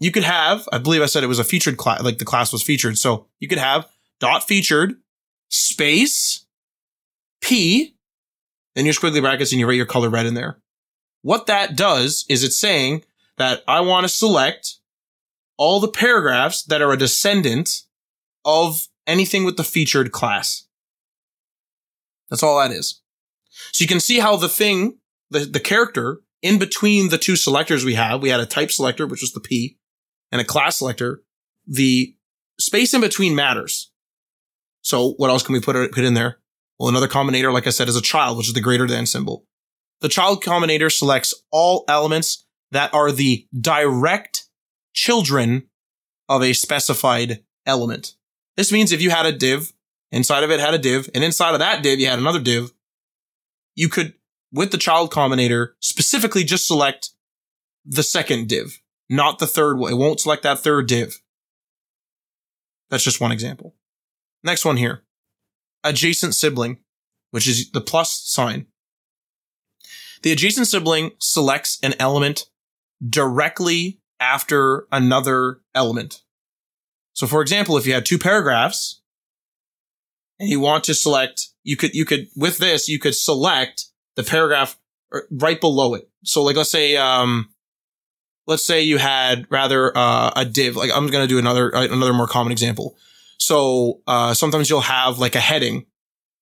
You 0.00 0.10
could 0.10 0.24
have, 0.24 0.68
I 0.72 0.78
believe 0.78 1.02
I 1.02 1.06
said 1.06 1.22
it 1.22 1.28
was 1.28 1.38
a 1.38 1.44
featured 1.44 1.76
class, 1.76 2.02
like 2.02 2.18
the 2.18 2.24
class 2.24 2.52
was 2.52 2.62
featured. 2.62 2.98
So 2.98 3.26
you 3.38 3.46
could 3.46 3.58
have 3.58 3.88
dot 4.18 4.46
featured 4.46 4.96
space 5.48 6.46
P, 7.40 7.94
then 8.74 8.84
your 8.84 8.94
squiggly 8.94 9.20
brackets 9.20 9.52
and 9.52 9.60
you 9.60 9.68
write 9.68 9.76
your 9.76 9.86
color 9.86 10.10
red 10.10 10.26
in 10.26 10.34
there. 10.34 10.58
What 11.22 11.46
that 11.46 11.76
does 11.76 12.24
is 12.28 12.42
it's 12.42 12.58
saying 12.58 13.04
that 13.36 13.62
I 13.68 13.80
want 13.80 14.04
to 14.04 14.08
select 14.08 14.76
all 15.56 15.78
the 15.78 15.88
paragraphs 15.88 16.64
that 16.64 16.82
are 16.82 16.92
a 16.92 16.96
descendant 16.96 17.82
of 18.44 18.88
anything 19.06 19.44
with 19.44 19.56
the 19.56 19.64
featured 19.64 20.10
class. 20.10 20.66
That's 22.30 22.42
all 22.42 22.58
that 22.58 22.72
is. 22.72 23.00
So 23.72 23.82
you 23.82 23.88
can 23.88 24.00
see 24.00 24.18
how 24.18 24.36
the 24.36 24.48
thing, 24.48 24.98
the, 25.30 25.40
the 25.40 25.60
character 25.60 26.20
in 26.42 26.58
between 26.58 27.08
the 27.08 27.18
two 27.18 27.36
selectors 27.36 27.84
we 27.84 27.94
have, 27.94 28.22
we 28.22 28.28
had 28.28 28.40
a 28.40 28.46
type 28.46 28.70
selector, 28.70 29.06
which 29.06 29.20
was 29.20 29.32
the 29.32 29.40
P, 29.40 29.78
and 30.30 30.40
a 30.40 30.44
class 30.44 30.78
selector. 30.78 31.22
The 31.66 32.14
space 32.58 32.94
in 32.94 33.00
between 33.00 33.34
matters. 33.34 33.90
So 34.82 35.12
what 35.12 35.30
else 35.30 35.42
can 35.42 35.52
we 35.52 35.60
put, 35.60 35.92
put 35.92 36.04
in 36.04 36.14
there? 36.14 36.38
Well, 36.78 36.88
another 36.88 37.08
combinator, 37.08 37.52
like 37.52 37.66
I 37.66 37.70
said, 37.70 37.88
is 37.88 37.96
a 37.96 38.02
child, 38.02 38.38
which 38.38 38.48
is 38.48 38.54
the 38.54 38.60
greater 38.60 38.86
than 38.86 39.06
symbol. 39.06 39.44
The 40.00 40.08
child 40.08 40.42
combinator 40.42 40.90
selects 40.90 41.34
all 41.50 41.84
elements 41.88 42.46
that 42.70 42.94
are 42.94 43.10
the 43.10 43.46
direct 43.58 44.44
children 44.94 45.68
of 46.28 46.42
a 46.42 46.52
specified 46.52 47.42
element. 47.66 48.14
This 48.56 48.70
means 48.70 48.92
if 48.92 49.02
you 49.02 49.10
had 49.10 49.26
a 49.26 49.32
div, 49.32 49.72
inside 50.12 50.44
of 50.44 50.50
it 50.50 50.60
had 50.60 50.74
a 50.74 50.78
div, 50.78 51.10
and 51.14 51.24
inside 51.24 51.52
of 51.52 51.58
that 51.58 51.82
div 51.82 51.98
you 51.98 52.06
had 52.06 52.18
another 52.18 52.40
div, 52.40 52.72
you 53.78 53.88
could, 53.88 54.14
with 54.52 54.72
the 54.72 54.76
child 54.76 55.12
combinator, 55.12 55.68
specifically 55.78 56.42
just 56.42 56.66
select 56.66 57.10
the 57.86 58.02
second 58.02 58.48
div, 58.48 58.80
not 59.08 59.38
the 59.38 59.46
third 59.46 59.78
one. 59.78 59.92
It 59.92 59.96
won't 59.96 60.18
select 60.18 60.42
that 60.42 60.58
third 60.58 60.88
div. 60.88 61.20
That's 62.90 63.04
just 63.04 63.20
one 63.20 63.30
example. 63.30 63.76
Next 64.42 64.64
one 64.64 64.78
here. 64.78 65.04
Adjacent 65.84 66.34
sibling, 66.34 66.78
which 67.30 67.46
is 67.46 67.70
the 67.70 67.80
plus 67.80 68.20
sign. 68.24 68.66
The 70.24 70.32
adjacent 70.32 70.66
sibling 70.66 71.12
selects 71.20 71.78
an 71.80 71.94
element 72.00 72.46
directly 73.08 74.00
after 74.18 74.88
another 74.90 75.60
element. 75.72 76.22
So 77.12 77.28
for 77.28 77.42
example, 77.42 77.76
if 77.76 77.86
you 77.86 77.94
had 77.94 78.04
two 78.04 78.18
paragraphs 78.18 78.97
and 80.38 80.48
you 80.48 80.60
want 80.60 80.84
to 80.84 80.94
select, 80.94 81.48
you 81.62 81.76
could, 81.76 81.94
you 81.94 82.04
could, 82.04 82.28
with 82.36 82.58
this, 82.58 82.88
you 82.88 82.98
could 82.98 83.14
select 83.14 83.86
the 84.16 84.22
paragraph 84.22 84.76
right 85.30 85.60
below 85.60 85.94
it. 85.94 86.08
So 86.24 86.42
like, 86.42 86.56
let's 86.56 86.70
say, 86.70 86.96
um, 86.96 87.50
let's 88.46 88.64
say 88.64 88.82
you 88.82 88.98
had 88.98 89.46
rather, 89.50 89.96
uh, 89.96 90.32
a 90.36 90.44
div, 90.44 90.76
like 90.76 90.90
I'm 90.94 91.06
going 91.08 91.24
to 91.24 91.28
do 91.28 91.38
another, 91.38 91.74
uh, 91.74 91.84
another 91.84 92.12
more 92.12 92.26
common 92.26 92.52
example. 92.52 92.96
So, 93.38 94.00
uh, 94.06 94.34
sometimes 94.34 94.68
you'll 94.68 94.80
have 94.80 95.18
like 95.18 95.34
a 95.34 95.40
heading 95.40 95.86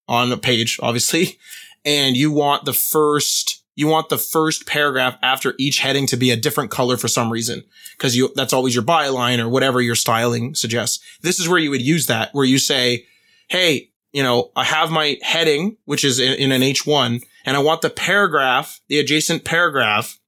on 0.09 0.33
a 0.33 0.37
page, 0.37 0.79
obviously, 0.83 1.39
and 1.85 2.17
you 2.17 2.31
want 2.31 2.65
the 2.65 2.73
first 2.73 3.63
you 3.77 3.87
want 3.87 4.09
the 4.09 4.19
first 4.19 4.67
paragraph 4.67 5.19
after 5.23 5.55
each 5.59 5.81
heading 5.81 6.07
to 6.07 6.17
be 6.17 6.31
a 6.31 6.37
different 6.37 6.71
color 6.71 6.97
for 6.97 7.09
some 7.09 7.31
reason 7.31 7.63
because 7.97 8.17
you 8.17 8.33
that's 8.35 8.55
always 8.55 8.75
your 8.75 8.83
byline 8.83 9.39
or 9.39 9.49
whatever 9.49 9.81
your 9.81 9.95
styling 9.95 10.55
suggests. 10.55 11.05
This 11.21 11.39
is 11.39 11.49
where 11.49 11.59
you 11.59 11.71
would 11.71 11.83
use 11.83 12.07
that 12.07 12.31
where 12.33 12.47
you 12.47 12.59
say, 12.59 13.05
"Hey, 13.49 13.91
you 14.13 14.23
know, 14.23 14.51
I 14.57 14.65
have 14.65 14.91
my 14.91 15.19
heading 15.23 15.77
which 15.85 16.05
is 16.05 16.19
in, 16.19 16.35
in 16.35 16.53
an 16.53 16.63
H1 16.63 17.23
and 17.45 17.57
I 17.57 17.61
want 17.61 17.83
the 17.83 17.91
paragraph, 17.91 18.81
the 18.89 18.99
adjacent 18.99 19.45
paragraph 19.45 20.19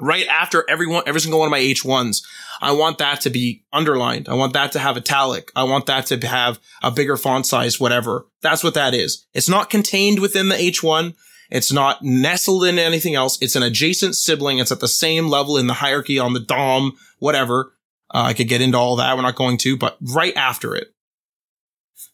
right 0.00 0.26
after 0.28 0.64
every 0.68 0.86
one 0.86 1.02
every 1.06 1.20
single 1.20 1.40
one 1.40 1.46
of 1.46 1.50
my 1.50 1.60
H1s. 1.60 2.22
I 2.62 2.72
want 2.72 2.98
that 2.98 3.20
to 3.22 3.30
be 3.30 3.64
underlined. 3.72 4.28
I 4.28 4.34
want 4.34 4.52
that 4.54 4.72
to 4.72 4.78
have 4.78 4.96
italic. 4.96 5.50
I 5.54 5.64
want 5.64 5.86
that 5.86 6.06
to 6.06 6.26
have 6.26 6.58
a 6.82 6.90
bigger 6.90 7.16
font 7.16 7.46
size, 7.46 7.80
whatever. 7.80 8.26
That's 8.42 8.64
what 8.64 8.74
that 8.74 8.94
is. 8.94 9.26
It's 9.32 9.48
not 9.48 9.70
contained 9.70 10.20
within 10.20 10.48
the 10.48 10.56
H1. 10.56 11.14
It's 11.50 11.72
not 11.72 12.02
nestled 12.02 12.64
in 12.64 12.78
anything 12.78 13.14
else. 13.14 13.38
It's 13.40 13.56
an 13.56 13.62
adjacent 13.62 14.14
sibling. 14.14 14.58
It's 14.58 14.72
at 14.72 14.80
the 14.80 14.88
same 14.88 15.28
level 15.28 15.56
in 15.56 15.66
the 15.66 15.74
hierarchy 15.74 16.18
on 16.18 16.32
the 16.32 16.40
DOM, 16.40 16.96
whatever. 17.18 17.72
Uh, 18.12 18.22
I 18.28 18.34
could 18.34 18.48
get 18.48 18.60
into 18.60 18.78
all 18.78 18.96
that. 18.96 19.16
We're 19.16 19.22
not 19.22 19.36
going 19.36 19.58
to, 19.58 19.76
but 19.76 19.96
right 20.00 20.36
after 20.36 20.74
it. 20.74 20.88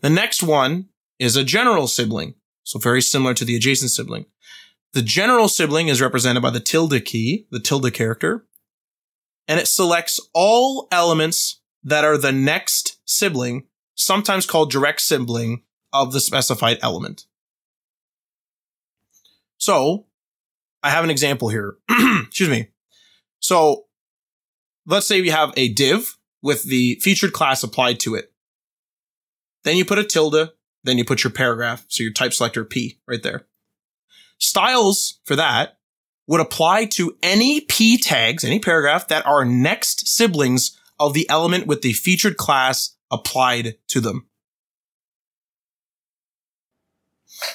The 0.00 0.11
next 0.11 0.42
one 0.42 0.88
is 1.18 1.37
a 1.37 1.44
general 1.44 1.87
sibling. 1.87 2.35
So 2.62 2.78
very 2.78 3.00
similar 3.00 3.35
to 3.35 3.44
the 3.44 3.56
adjacent 3.56 3.90
sibling. 3.90 4.26
The 4.92 5.02
general 5.02 5.48
sibling 5.48 5.88
is 5.88 6.00
represented 6.00 6.42
by 6.42 6.50
the 6.50 6.61
tilde 6.61 7.04
key, 7.04 7.46
the 7.50 7.61
tilde 7.61 7.92
character, 7.92 8.46
and 9.46 9.61
it 9.61 9.68
selects 9.68 10.20
all 10.35 10.88
elements 10.90 11.61
that 11.85 12.04
are 12.04 12.18
the 12.18 12.32
next 12.32 12.98
sibling, 13.04 13.66
sometimes 13.94 14.46
called 14.46 14.70
direct 14.70 15.00
sibling 15.00 15.62
of 15.92 16.12
the 16.12 16.20
specified 16.20 16.78
element. 16.82 17.26
So 19.59 20.06
I 20.82 20.90
have 20.90 21.04
an 21.04 21.11
example 21.11 21.48
here. 21.48 21.76
Excuse 22.26 22.50
me. 22.50 22.68
So 23.38 23.87
let's 24.87 25.06
say 25.06 25.20
we 25.20 25.30
have 25.30 25.52
a 25.56 25.72
div 25.72 26.16
with 26.42 26.64
the 26.64 26.98
featured 27.00 27.32
class 27.32 27.62
applied 27.62 28.00
to 28.00 28.14
it. 28.14 28.32
Then 29.66 29.76
you 29.76 29.85
put 29.85 29.98
a 29.98 30.05
tilde, 30.05 30.52
then 30.85 30.96
you 30.96 31.05
put 31.05 31.24
your 31.24 31.33
paragraph. 31.33 31.85
So 31.88 32.05
your 32.05 32.12
type 32.12 32.33
selector 32.33 32.64
P 32.64 33.00
right 33.09 33.20
there. 33.20 33.48
Styles 34.38 35.18
for 35.24 35.35
that 35.35 35.79
would 36.29 36.40
apply 36.40 36.85
to 36.85 37.16
any 37.20 37.62
P 37.62 37.98
tags, 37.98 38.44
any 38.44 38.61
paragraph 38.61 39.09
that 39.09 39.26
are 39.26 39.44
next 39.44 40.07
siblings 40.07 40.81
of 41.00 41.14
the 41.14 41.29
element 41.29 41.66
with 41.66 41.83
the 41.83 41.94
featured 41.94 42.37
class 42.37 42.94
applied 43.11 43.74
to 43.88 44.00
them. 44.00 44.29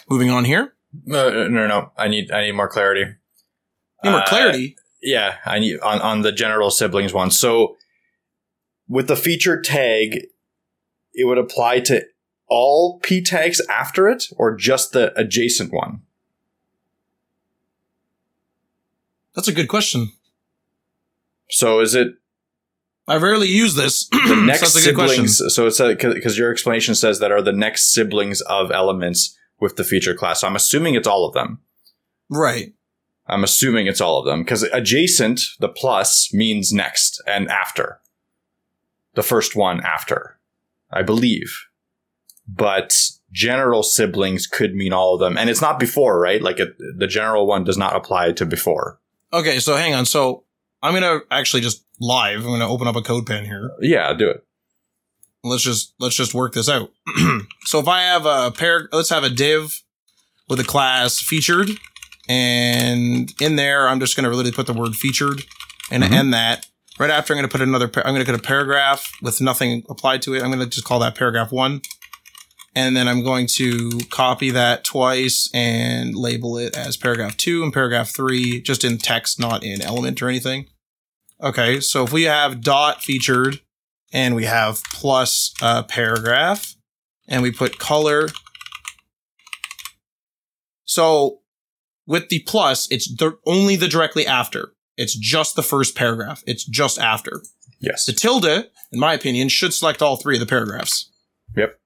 Moving 0.09 0.29
on 0.29 0.43
here. 0.43 0.73
No, 1.05 1.29
no, 1.29 1.47
no, 1.47 1.67
no. 1.67 1.91
I 1.97 2.09
need 2.09 2.29
I 2.29 2.41
need 2.41 2.51
more 2.51 2.67
clarity. 2.67 3.05
Need 4.03 4.11
more 4.11 4.19
Uh, 4.19 4.27
clarity. 4.27 4.75
Yeah, 5.01 5.37
I 5.45 5.59
need 5.59 5.79
on 5.79 6.01
on 6.01 6.23
the 6.23 6.33
general 6.33 6.71
siblings 6.71 7.13
one. 7.13 7.31
So 7.31 7.77
with 8.89 9.07
the 9.07 9.15
featured 9.15 9.63
tag, 9.63 10.25
it 11.13 11.25
would 11.25 11.37
apply 11.37 11.79
to 11.81 12.05
all 12.47 12.99
p 12.99 13.21
tags 13.21 13.61
after 13.69 14.09
it, 14.09 14.25
or 14.37 14.55
just 14.55 14.91
the 14.91 15.17
adjacent 15.19 15.71
one. 15.71 16.01
That's 19.35 19.47
a 19.47 19.53
good 19.53 19.69
question. 19.69 20.11
So 21.49 21.79
is 21.79 21.95
it 21.95 22.15
I 23.07 23.17
rarely 23.17 23.47
use 23.47 23.75
this. 23.75 24.07
the 24.07 24.19
so 24.27 24.35
next 24.35 24.61
that's 24.61 24.75
a 24.85 24.89
good 24.89 24.95
question. 24.95 25.27
siblings? 25.27 25.55
So 25.55 25.67
it's 25.67 25.81
because 25.81 26.37
your 26.37 26.51
explanation 26.51 26.95
says 26.95 27.19
that 27.19 27.31
are 27.31 27.41
the 27.41 27.51
next 27.51 27.93
siblings 27.93 28.41
of 28.41 28.71
elements 28.71 29.37
with 29.59 29.75
the 29.75 29.83
feature 29.83 30.15
class. 30.15 30.41
So 30.41 30.47
I'm 30.47 30.55
assuming 30.55 30.95
it's 30.95 31.07
all 31.07 31.25
of 31.25 31.33
them. 31.33 31.59
Right. 32.29 32.73
I'm 33.27 33.43
assuming 33.43 33.87
it's 33.87 34.01
all 34.01 34.19
of 34.19 34.25
them 34.25 34.43
because 34.43 34.63
adjacent, 34.63 35.41
the 35.59 35.69
plus 35.69 36.33
means 36.33 36.71
next 36.73 37.21
and 37.27 37.49
after. 37.49 37.99
The 39.13 39.23
first 39.23 39.55
one 39.55 39.81
after, 39.81 40.37
I 40.93 41.01
believe. 41.03 41.65
But 42.47 42.97
general 43.31 43.83
siblings 43.83 44.47
could 44.47 44.75
mean 44.75 44.91
all 44.93 45.13
of 45.13 45.19
them. 45.19 45.37
And 45.37 45.49
it's 45.49 45.61
not 45.61 45.79
before, 45.79 46.19
right? 46.19 46.41
Like 46.41 46.59
it, 46.59 46.75
the 46.97 47.07
general 47.07 47.47
one 47.47 47.63
does 47.63 47.77
not 47.77 47.95
apply 47.95 48.33
to 48.33 48.45
before. 48.45 48.99
Okay, 49.31 49.59
so 49.59 49.75
hang 49.75 49.93
on. 49.93 50.05
So 50.05 50.43
I'm 50.81 50.93
gonna 50.93 51.19
actually 51.29 51.61
just 51.61 51.85
live. 51.99 52.39
I'm 52.45 52.51
gonna 52.51 52.67
open 52.69 52.87
up 52.87 52.95
a 52.95 53.01
CodePen 53.01 53.45
here. 53.45 53.71
Yeah, 53.79 54.11
do 54.13 54.29
it. 54.29 54.43
Let's 55.43 55.63
just 55.63 55.93
let's 55.99 56.15
just 56.15 56.33
work 56.33 56.53
this 56.53 56.67
out. 56.69 56.91
so 57.63 57.79
if 57.79 57.87
I 57.87 58.01
have 58.01 58.25
a 58.25 58.51
pair, 58.51 58.89
let's 58.91 59.09
have 59.09 59.23
a 59.23 59.29
div 59.29 59.81
with 60.49 60.59
a 60.59 60.63
class 60.65 61.19
featured, 61.19 61.69
and 62.27 63.31
in 63.41 63.55
there 63.55 63.87
I'm 63.87 63.99
just 63.99 64.15
gonna 64.15 64.29
really 64.29 64.51
put 64.51 64.67
the 64.67 64.73
word 64.73 64.95
featured 64.95 65.43
and 65.89 66.03
Mhm. 66.03 66.11
end 66.11 66.33
that. 66.33 66.67
Right 67.01 67.09
after 67.09 67.33
I'm 67.33 67.37
gonna 67.37 67.47
put 67.47 67.61
another. 67.61 67.89
I'm 68.05 68.13
gonna 68.13 68.25
put 68.25 68.35
a 68.35 68.37
paragraph 68.37 69.11
with 69.23 69.41
nothing 69.41 69.83
applied 69.89 70.21
to 70.21 70.35
it. 70.35 70.43
I'm 70.43 70.51
gonna 70.51 70.67
just 70.67 70.85
call 70.85 70.99
that 70.99 71.15
paragraph 71.15 71.51
one. 71.51 71.81
And 72.75 72.95
then 72.95 73.07
I'm 73.07 73.23
going 73.23 73.47
to 73.55 74.01
copy 74.11 74.51
that 74.51 74.83
twice 74.83 75.49
and 75.51 76.13
label 76.13 76.59
it 76.59 76.77
as 76.77 76.97
paragraph 76.97 77.37
two 77.37 77.63
and 77.63 77.73
paragraph 77.73 78.15
three, 78.15 78.61
just 78.61 78.83
in 78.83 78.99
text, 78.99 79.39
not 79.39 79.63
in 79.63 79.81
element 79.81 80.21
or 80.21 80.29
anything. 80.29 80.67
Okay, 81.41 81.79
so 81.79 82.03
if 82.03 82.13
we 82.13 82.23
have 82.25 82.61
dot 82.61 83.01
featured 83.01 83.61
and 84.13 84.35
we 84.35 84.45
have 84.45 84.83
plus 84.93 85.55
uh, 85.59 85.81
paragraph 85.81 86.75
and 87.27 87.41
we 87.41 87.51
put 87.51 87.79
color. 87.79 88.27
So 90.85 91.39
with 92.05 92.29
the 92.29 92.43
plus, 92.43 92.87
it's 92.91 93.11
the, 93.11 93.39
only 93.47 93.75
the 93.75 93.87
directly 93.87 94.27
after. 94.27 94.73
It's 95.01 95.15
just 95.15 95.55
the 95.55 95.63
first 95.63 95.95
paragraph. 95.95 96.43
It's 96.45 96.63
just 96.63 96.99
after. 96.99 97.41
Yes. 97.79 98.05
The 98.05 98.13
tilde, 98.13 98.45
in 98.91 98.99
my 98.99 99.13
opinion, 99.13 99.49
should 99.49 99.73
select 99.73 100.01
all 100.01 100.15
three 100.17 100.35
of 100.35 100.39
the 100.39 100.45
paragraphs. 100.45 101.09
Yep. 101.57 101.79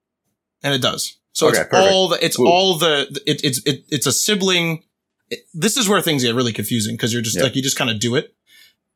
And 0.64 0.74
it 0.74 0.82
does. 0.82 1.18
So 1.32 1.48
Okay, 1.48 1.60
it's 1.62 1.70
perfect. 1.70 1.92
all 1.92 2.08
the, 2.10 2.26
it's 2.26 2.40
Ooh. 2.40 2.48
all 2.48 2.78
the, 2.78 3.08
it, 3.26 3.42
it's, 3.44 3.60
it, 3.66 3.86
it's 3.90 4.06
a 4.06 4.12
sibling. 4.12 4.84
it- 5.30 5.46
this 5.54 5.78
is 5.78 5.88
where 5.90 6.02
things 6.02 6.24
get 6.24 6.36
really 6.36 6.54
confusing 6.54 6.96
because 6.96 7.14
you're 7.14 7.22
just 7.22 7.38
Yeah. 7.38 7.44
like, 7.44 7.56
you 7.56 7.62
just 7.62 7.78
kind 7.78 7.90
of 7.90 8.00
do 8.00 8.16
it. 8.16 8.34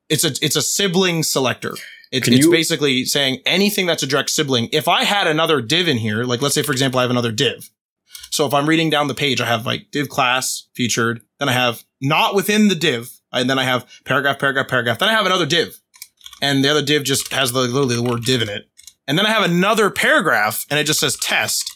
It's 0.10 0.24
a, 0.24 0.32
it's 0.42 0.56
a 0.56 0.62
sibling 0.62 1.24
selector. 1.24 1.74
It, 2.12 2.28
it's 2.28 2.46
you- 2.46 2.52
basically 2.52 3.06
saying 3.06 3.42
anything 3.46 3.86
that's 3.86 4.04
a 4.04 4.08
direct 4.08 4.30
sibling. 4.32 4.70
If 4.72 4.88
I 4.88 5.04
had 5.04 5.28
another 5.28 5.62
div 5.62 5.88
in 5.88 5.98
here, 5.98 6.24
like 6.24 6.42
let's 6.42 6.56
say, 6.56 6.64
for 6.64 6.72
example, 6.72 7.00
I 7.00 7.04
have 7.04 7.12
another 7.12 7.32
div. 7.32 7.70
So 8.32 8.46
if 8.46 8.54
I'm 8.54 8.68
reading 8.68 8.90
down 8.90 9.08
the 9.08 9.14
page, 9.16 9.40
I 9.42 9.46
have 9.46 9.66
like 9.66 9.92
div 9.92 10.10
class 10.10 10.68
featured, 10.76 11.22
then 11.40 11.50
I 11.50 11.54
have 11.54 11.84
not 12.02 12.36
within 12.36 12.68
the 12.68 12.76
div, 12.76 13.10
and 13.32 13.50
then 13.50 13.60
I 13.60 13.64
have 13.64 13.86
paragraph, 14.06 14.40
paragraph, 14.40 14.68
paragraph. 14.68 15.00
Then 15.00 15.10
I 15.10 15.14
have 15.14 15.26
another 15.26 15.46
div, 15.46 15.80
and 16.42 16.64
the 16.64 16.70
other 16.70 16.82
div 16.82 17.04
just 17.04 17.32
has 17.34 17.52
the, 17.52 17.62
literally 17.62 17.96
the 17.96 18.04
word 18.04 18.24
div 18.24 18.42
in 18.42 18.50
it. 18.50 18.70
And 19.08 19.18
then 19.18 19.26
I 19.26 19.30
have 19.30 19.44
another 19.44 19.90
paragraph, 19.90 20.66
and 20.70 20.80
it 20.80 20.84
just 20.86 21.00
says 21.00 21.16
test. 21.18 21.76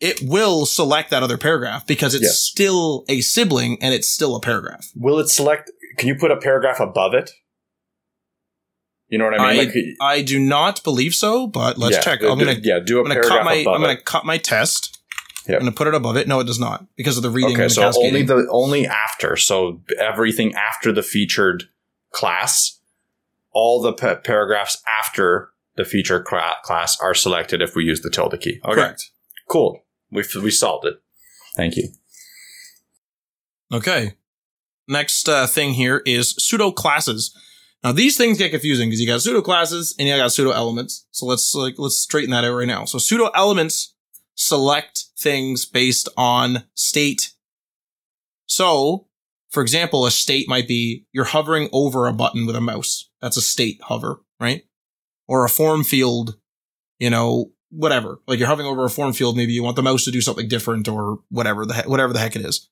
It 0.00 0.20
will 0.22 0.66
select 0.66 1.10
that 1.10 1.22
other 1.22 1.38
paragraph 1.38 1.86
because 1.86 2.14
it's 2.14 2.24
Yes. 2.24 2.40
still 2.40 3.04
a 3.08 3.20
sibling 3.22 3.78
and 3.80 3.94
it's 3.94 4.08
still 4.08 4.36
a 4.36 4.40
paragraph. 4.40 4.90
Will 4.94 5.18
it 5.18 5.28
select? 5.28 5.70
Can 5.96 6.08
you 6.08 6.16
put 6.16 6.30
a 6.30 6.36
paragraph 6.36 6.80
above 6.80 7.14
it? 7.14 7.30
You 9.08 9.18
know 9.18 9.26
what 9.26 9.40
I 9.40 9.54
mean? 9.54 9.60
I, 9.60 9.62
like, 9.64 9.74
I 10.00 10.22
do 10.22 10.40
not 10.40 10.82
believe 10.82 11.14
so, 11.14 11.46
but 11.46 11.78
let's 11.78 11.96
yeah, 11.96 12.00
check. 12.02 12.22
Uh, 12.22 12.32
I'm 12.32 12.38
gonna 12.38 12.56
yeah, 12.60 12.80
do 12.84 12.98
a 12.98 13.00
I'm 13.00 13.04
gonna 13.04 13.14
paragraph 13.14 13.38
cut 13.38 13.44
my 13.44 13.54
above 13.54 13.74
I'm 13.76 13.80
gonna 13.80 14.00
cut 14.00 14.24
my 14.24 14.38
test. 14.38 14.98
Yep. 15.46 15.60
I'm 15.60 15.66
gonna 15.66 15.76
put 15.76 15.86
it 15.88 15.94
above 15.94 16.16
it. 16.16 16.26
No, 16.26 16.40
it 16.40 16.46
does 16.46 16.58
not 16.58 16.86
because 16.96 17.16
of 17.16 17.22
the 17.22 17.30
reading. 17.30 17.54
Okay, 17.54 17.64
the 17.64 17.70
so 17.70 17.82
cascading. 17.82 18.08
only 18.08 18.22
the 18.22 18.48
only 18.50 18.86
after, 18.86 19.36
so 19.36 19.82
everything 19.98 20.54
after 20.54 20.90
the 20.90 21.02
featured 21.02 21.64
class, 22.12 22.80
all 23.52 23.82
the 23.82 23.92
pa- 23.92 24.16
paragraphs 24.16 24.82
after 25.00 25.50
the 25.76 25.84
featured 25.84 26.24
cla- 26.24 26.56
class 26.62 26.98
are 27.00 27.14
selected 27.14 27.60
if 27.60 27.74
we 27.74 27.84
use 27.84 28.00
the 28.00 28.10
tilde 28.10 28.40
key. 28.40 28.60
Okay, 28.64 28.74
correct. 28.74 29.10
cool. 29.48 29.84
We 30.10 30.24
we 30.40 30.50
solved 30.50 30.86
it. 30.86 30.94
Thank 31.56 31.76
you. 31.76 31.90
Okay. 33.72 34.14
Next 34.86 35.28
uh, 35.28 35.46
thing 35.46 35.74
here 35.74 36.02
is 36.06 36.34
pseudo 36.38 36.70
classes. 36.70 37.36
Now 37.82 37.92
these 37.92 38.16
things 38.16 38.38
get 38.38 38.50
confusing 38.50 38.88
because 38.88 39.00
you 39.00 39.06
got 39.06 39.20
pseudo 39.20 39.42
classes 39.42 39.94
and 39.98 40.08
you 40.08 40.16
got 40.16 40.32
pseudo 40.32 40.52
elements. 40.52 41.06
So 41.10 41.26
let's 41.26 41.54
like 41.54 41.74
let's 41.78 41.98
straighten 41.98 42.30
that 42.30 42.44
out 42.44 42.54
right 42.54 42.66
now. 42.66 42.84
So 42.86 42.98
pseudo 42.98 43.30
elements 43.34 43.94
select 44.34 45.03
things 45.18 45.64
based 45.64 46.08
on 46.16 46.64
state. 46.74 47.32
So, 48.46 49.06
for 49.50 49.62
example, 49.62 50.06
a 50.06 50.10
state 50.10 50.48
might 50.48 50.68
be 50.68 51.06
you're 51.12 51.24
hovering 51.24 51.68
over 51.72 52.06
a 52.06 52.12
button 52.12 52.46
with 52.46 52.56
a 52.56 52.60
mouse. 52.60 53.10
That's 53.20 53.36
a 53.36 53.42
state 53.42 53.80
hover, 53.82 54.20
right? 54.40 54.64
Or 55.26 55.44
a 55.44 55.48
form 55.48 55.84
field, 55.84 56.36
you 56.98 57.10
know, 57.10 57.52
whatever. 57.70 58.20
Like 58.26 58.38
you're 58.38 58.48
hovering 58.48 58.68
over 58.68 58.84
a 58.84 58.90
form 58.90 59.12
field, 59.12 59.36
maybe 59.36 59.52
you 59.52 59.62
want 59.62 59.76
the 59.76 59.82
mouse 59.82 60.04
to 60.04 60.10
do 60.10 60.20
something 60.20 60.48
different 60.48 60.88
or 60.88 61.20
whatever 61.30 61.66
the 61.66 61.74
he- 61.74 61.88
whatever 61.88 62.12
the 62.12 62.18
heck 62.18 62.36
it 62.36 62.44
is. 62.44 62.68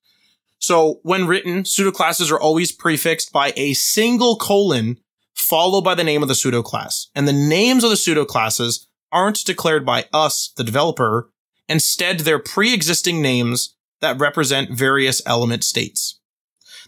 So 0.59 1.00
when 1.02 1.26
written, 1.26 1.64
pseudoclasses 1.64 2.31
are 2.31 2.40
always 2.40 2.70
prefixed 2.70 3.33
by 3.33 3.52
a 3.57 3.74
single 3.74 4.37
colon 4.37 4.98
followed 5.35 5.83
by 5.83 5.94
the 5.94 6.05
name 6.05 6.22
of 6.22 6.28
the 6.28 6.35
pseudoclass. 6.35 7.09
And 7.14 7.26
the 7.26 7.33
names 7.33 7.85
of 7.85 7.90
the 7.90 7.96
pseudoclasses 7.96 8.87
aren't 9.11 9.44
declared 9.44 9.85
by 9.85 10.07
us, 10.12 10.52
the 10.57 10.64
developer. 10.64 11.31
Instead, 11.72 12.20
they're 12.20 12.38
pre-existing 12.38 13.22
names 13.22 13.76
that 14.02 14.20
represent 14.20 14.76
various 14.76 15.22
element 15.24 15.64
states. 15.64 16.20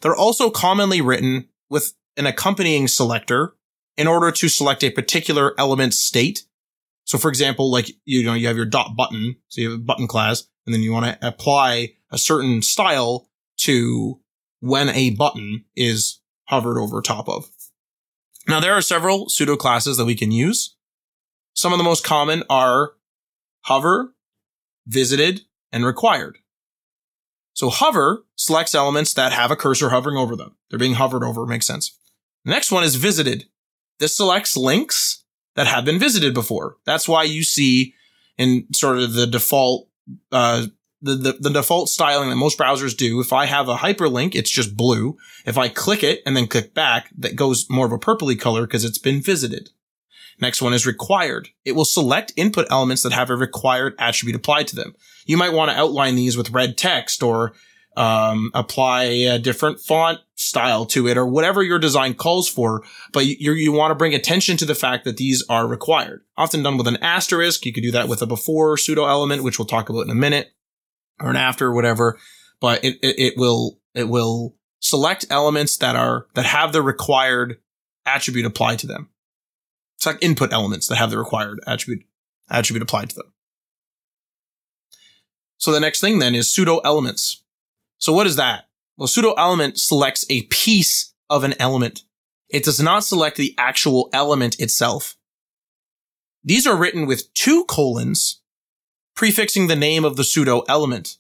They're 0.02 0.14
also 0.14 0.50
commonly 0.50 1.00
written 1.00 1.48
with 1.70 1.94
an 2.18 2.26
accompanying 2.26 2.86
selector 2.86 3.54
in 3.96 4.06
order 4.06 4.30
to 4.30 4.48
select 4.50 4.84
a 4.84 4.90
particular 4.90 5.54
element 5.56 5.94
state. 5.94 6.44
So 7.04 7.16
for 7.16 7.30
example, 7.30 7.70
like, 7.70 7.92
you 8.04 8.24
know, 8.24 8.34
you 8.34 8.46
have 8.46 8.58
your 8.58 8.66
dot 8.66 8.94
button. 8.94 9.36
So 9.48 9.62
you 9.62 9.70
have 9.70 9.80
a 9.80 9.82
button 9.82 10.06
class 10.06 10.44
and 10.66 10.74
then 10.74 10.82
you 10.82 10.92
want 10.92 11.06
to 11.06 11.26
apply 11.26 11.94
a 12.10 12.18
certain 12.18 12.60
style 12.60 13.30
to 13.60 14.20
when 14.60 14.90
a 14.90 15.10
button 15.10 15.64
is 15.74 16.20
hovered 16.44 16.78
over 16.78 17.00
top 17.00 17.26
of. 17.26 17.48
Now 18.46 18.60
there 18.60 18.74
are 18.74 18.82
several 18.82 19.30
pseudo 19.30 19.56
classes 19.56 19.96
that 19.96 20.04
we 20.04 20.14
can 20.14 20.30
use. 20.30 20.76
Some 21.54 21.72
of 21.72 21.78
the 21.78 21.84
most 21.84 22.04
common 22.04 22.42
are 22.50 22.92
hover, 23.62 24.13
visited, 24.86 25.42
and 25.72 25.84
required. 25.84 26.38
So 27.52 27.70
hover 27.70 28.24
selects 28.36 28.74
elements 28.74 29.14
that 29.14 29.32
have 29.32 29.50
a 29.50 29.56
cursor 29.56 29.90
hovering 29.90 30.16
over 30.16 30.36
them. 30.36 30.56
They're 30.68 30.78
being 30.78 30.94
hovered 30.94 31.24
over, 31.24 31.46
makes 31.46 31.66
sense. 31.66 31.96
The 32.44 32.50
next 32.50 32.72
one 32.72 32.84
is 32.84 32.96
visited. 32.96 33.46
This 33.98 34.16
selects 34.16 34.56
links 34.56 35.24
that 35.54 35.66
have 35.66 35.84
been 35.84 35.98
visited 35.98 36.34
before. 36.34 36.76
That's 36.84 37.08
why 37.08 37.22
you 37.22 37.44
see 37.44 37.94
in 38.36 38.66
sort 38.72 38.98
of 38.98 39.14
the 39.14 39.26
default 39.26 39.88
uh, 40.32 40.66
the, 41.04 41.16
the, 41.16 41.32
the 41.38 41.50
default 41.50 41.90
styling 41.90 42.30
that 42.30 42.36
most 42.36 42.58
browsers 42.58 42.96
do, 42.96 43.20
if 43.20 43.32
I 43.32 43.44
have 43.44 43.68
a 43.68 43.76
hyperlink, 43.76 44.34
it's 44.34 44.50
just 44.50 44.74
blue. 44.74 45.18
If 45.44 45.58
I 45.58 45.68
click 45.68 46.02
it 46.02 46.22
and 46.24 46.34
then 46.34 46.46
click 46.46 46.72
back, 46.72 47.10
that 47.18 47.36
goes 47.36 47.68
more 47.68 47.84
of 47.84 47.92
a 47.92 47.98
purpley 47.98 48.40
color 48.40 48.62
because 48.62 48.84
it's 48.84 48.98
been 48.98 49.20
visited. 49.20 49.70
Next 50.40 50.60
one 50.60 50.74
is 50.74 50.86
required. 50.86 51.48
It 51.64 51.72
will 51.72 51.84
select 51.84 52.32
input 52.36 52.66
elements 52.70 53.02
that 53.02 53.12
have 53.12 53.30
a 53.30 53.36
required 53.36 53.94
attribute 53.98 54.36
applied 54.36 54.68
to 54.68 54.76
them. 54.76 54.94
You 55.26 55.36
might 55.36 55.52
want 55.52 55.70
to 55.70 55.76
outline 55.76 56.16
these 56.16 56.36
with 56.36 56.50
red 56.50 56.76
text 56.76 57.22
or 57.22 57.54
um, 57.96 58.50
apply 58.54 59.04
a 59.04 59.38
different 59.38 59.80
font 59.80 60.18
style 60.34 60.84
to 60.86 61.06
it 61.06 61.16
or 61.16 61.26
whatever 61.26 61.62
your 61.62 61.78
design 61.78 62.14
calls 62.14 62.48
for. 62.48 62.82
But 63.12 63.26
you, 63.26 63.52
you 63.52 63.72
want 63.72 63.92
to 63.92 63.94
bring 63.94 64.14
attention 64.14 64.56
to 64.58 64.64
the 64.64 64.74
fact 64.74 65.04
that 65.04 65.16
these 65.16 65.44
are 65.48 65.66
required. 65.66 66.22
Often 66.36 66.64
done 66.64 66.76
with 66.76 66.88
an 66.88 66.98
asterisk. 66.98 67.64
You 67.64 67.72
could 67.72 67.84
do 67.84 67.92
that 67.92 68.08
with 68.08 68.22
a 68.22 68.26
before 68.26 68.76
pseudo 68.76 69.06
element, 69.06 69.44
which 69.44 69.58
we'll 69.58 69.66
talk 69.66 69.88
about 69.88 70.04
in 70.04 70.10
a 70.10 70.14
minute 70.14 70.52
or 71.20 71.30
an 71.30 71.36
after, 71.36 71.68
or 71.68 71.74
whatever. 71.74 72.18
But 72.60 72.84
it, 72.84 72.96
it, 73.02 73.18
it 73.18 73.34
will, 73.36 73.78
it 73.94 74.08
will 74.08 74.56
select 74.80 75.26
elements 75.30 75.76
that 75.78 75.94
are, 75.94 76.26
that 76.34 76.44
have 76.44 76.72
the 76.72 76.82
required 76.82 77.58
attribute 78.04 78.46
applied 78.46 78.80
to 78.80 78.86
them. 78.86 79.08
Like 80.04 80.22
input 80.22 80.52
elements 80.52 80.86
that 80.88 80.96
have 80.96 81.10
the 81.10 81.18
required 81.18 81.60
attribute, 81.66 82.04
attribute 82.50 82.82
applied 82.82 83.08
to 83.10 83.16
them. 83.16 83.32
So 85.56 85.72
the 85.72 85.80
next 85.80 86.00
thing 86.00 86.18
then 86.18 86.34
is 86.34 86.52
pseudo 86.52 86.78
elements. 86.78 87.42
So 87.96 88.12
what 88.12 88.26
is 88.26 88.36
that? 88.36 88.68
Well, 88.98 89.06
pseudo 89.06 89.32
element 89.32 89.78
selects 89.78 90.26
a 90.28 90.42
piece 90.42 91.14
of 91.30 91.42
an 91.42 91.54
element. 91.58 92.02
It 92.50 92.64
does 92.64 92.80
not 92.80 93.04
select 93.04 93.38
the 93.38 93.54
actual 93.56 94.10
element 94.12 94.60
itself. 94.60 95.16
These 96.42 96.66
are 96.66 96.76
written 96.76 97.06
with 97.06 97.32
two 97.32 97.64
colons 97.64 98.42
prefixing 99.16 99.68
the 99.68 99.76
name 99.76 100.04
of 100.04 100.16
the 100.16 100.24
pseudo 100.24 100.60
element. 100.68 101.16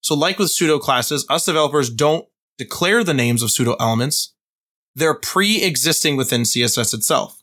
So 0.00 0.14
like 0.14 0.38
with 0.38 0.50
pseudo 0.50 0.78
classes, 0.78 1.26
us 1.28 1.44
developers 1.44 1.90
don't 1.90 2.26
declare 2.56 3.04
the 3.04 3.14
names 3.14 3.42
of 3.42 3.50
pseudo 3.50 3.76
elements. 3.78 4.34
They're 4.94 5.14
pre-existing 5.14 6.16
within 6.16 6.42
CSS 6.42 6.94
itself. 6.94 7.41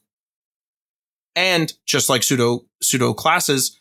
And 1.39 1.71
just 1.85 2.09
like 2.09 2.21
pseudo, 2.21 2.65
pseudo 2.81 3.13
classes, 3.13 3.79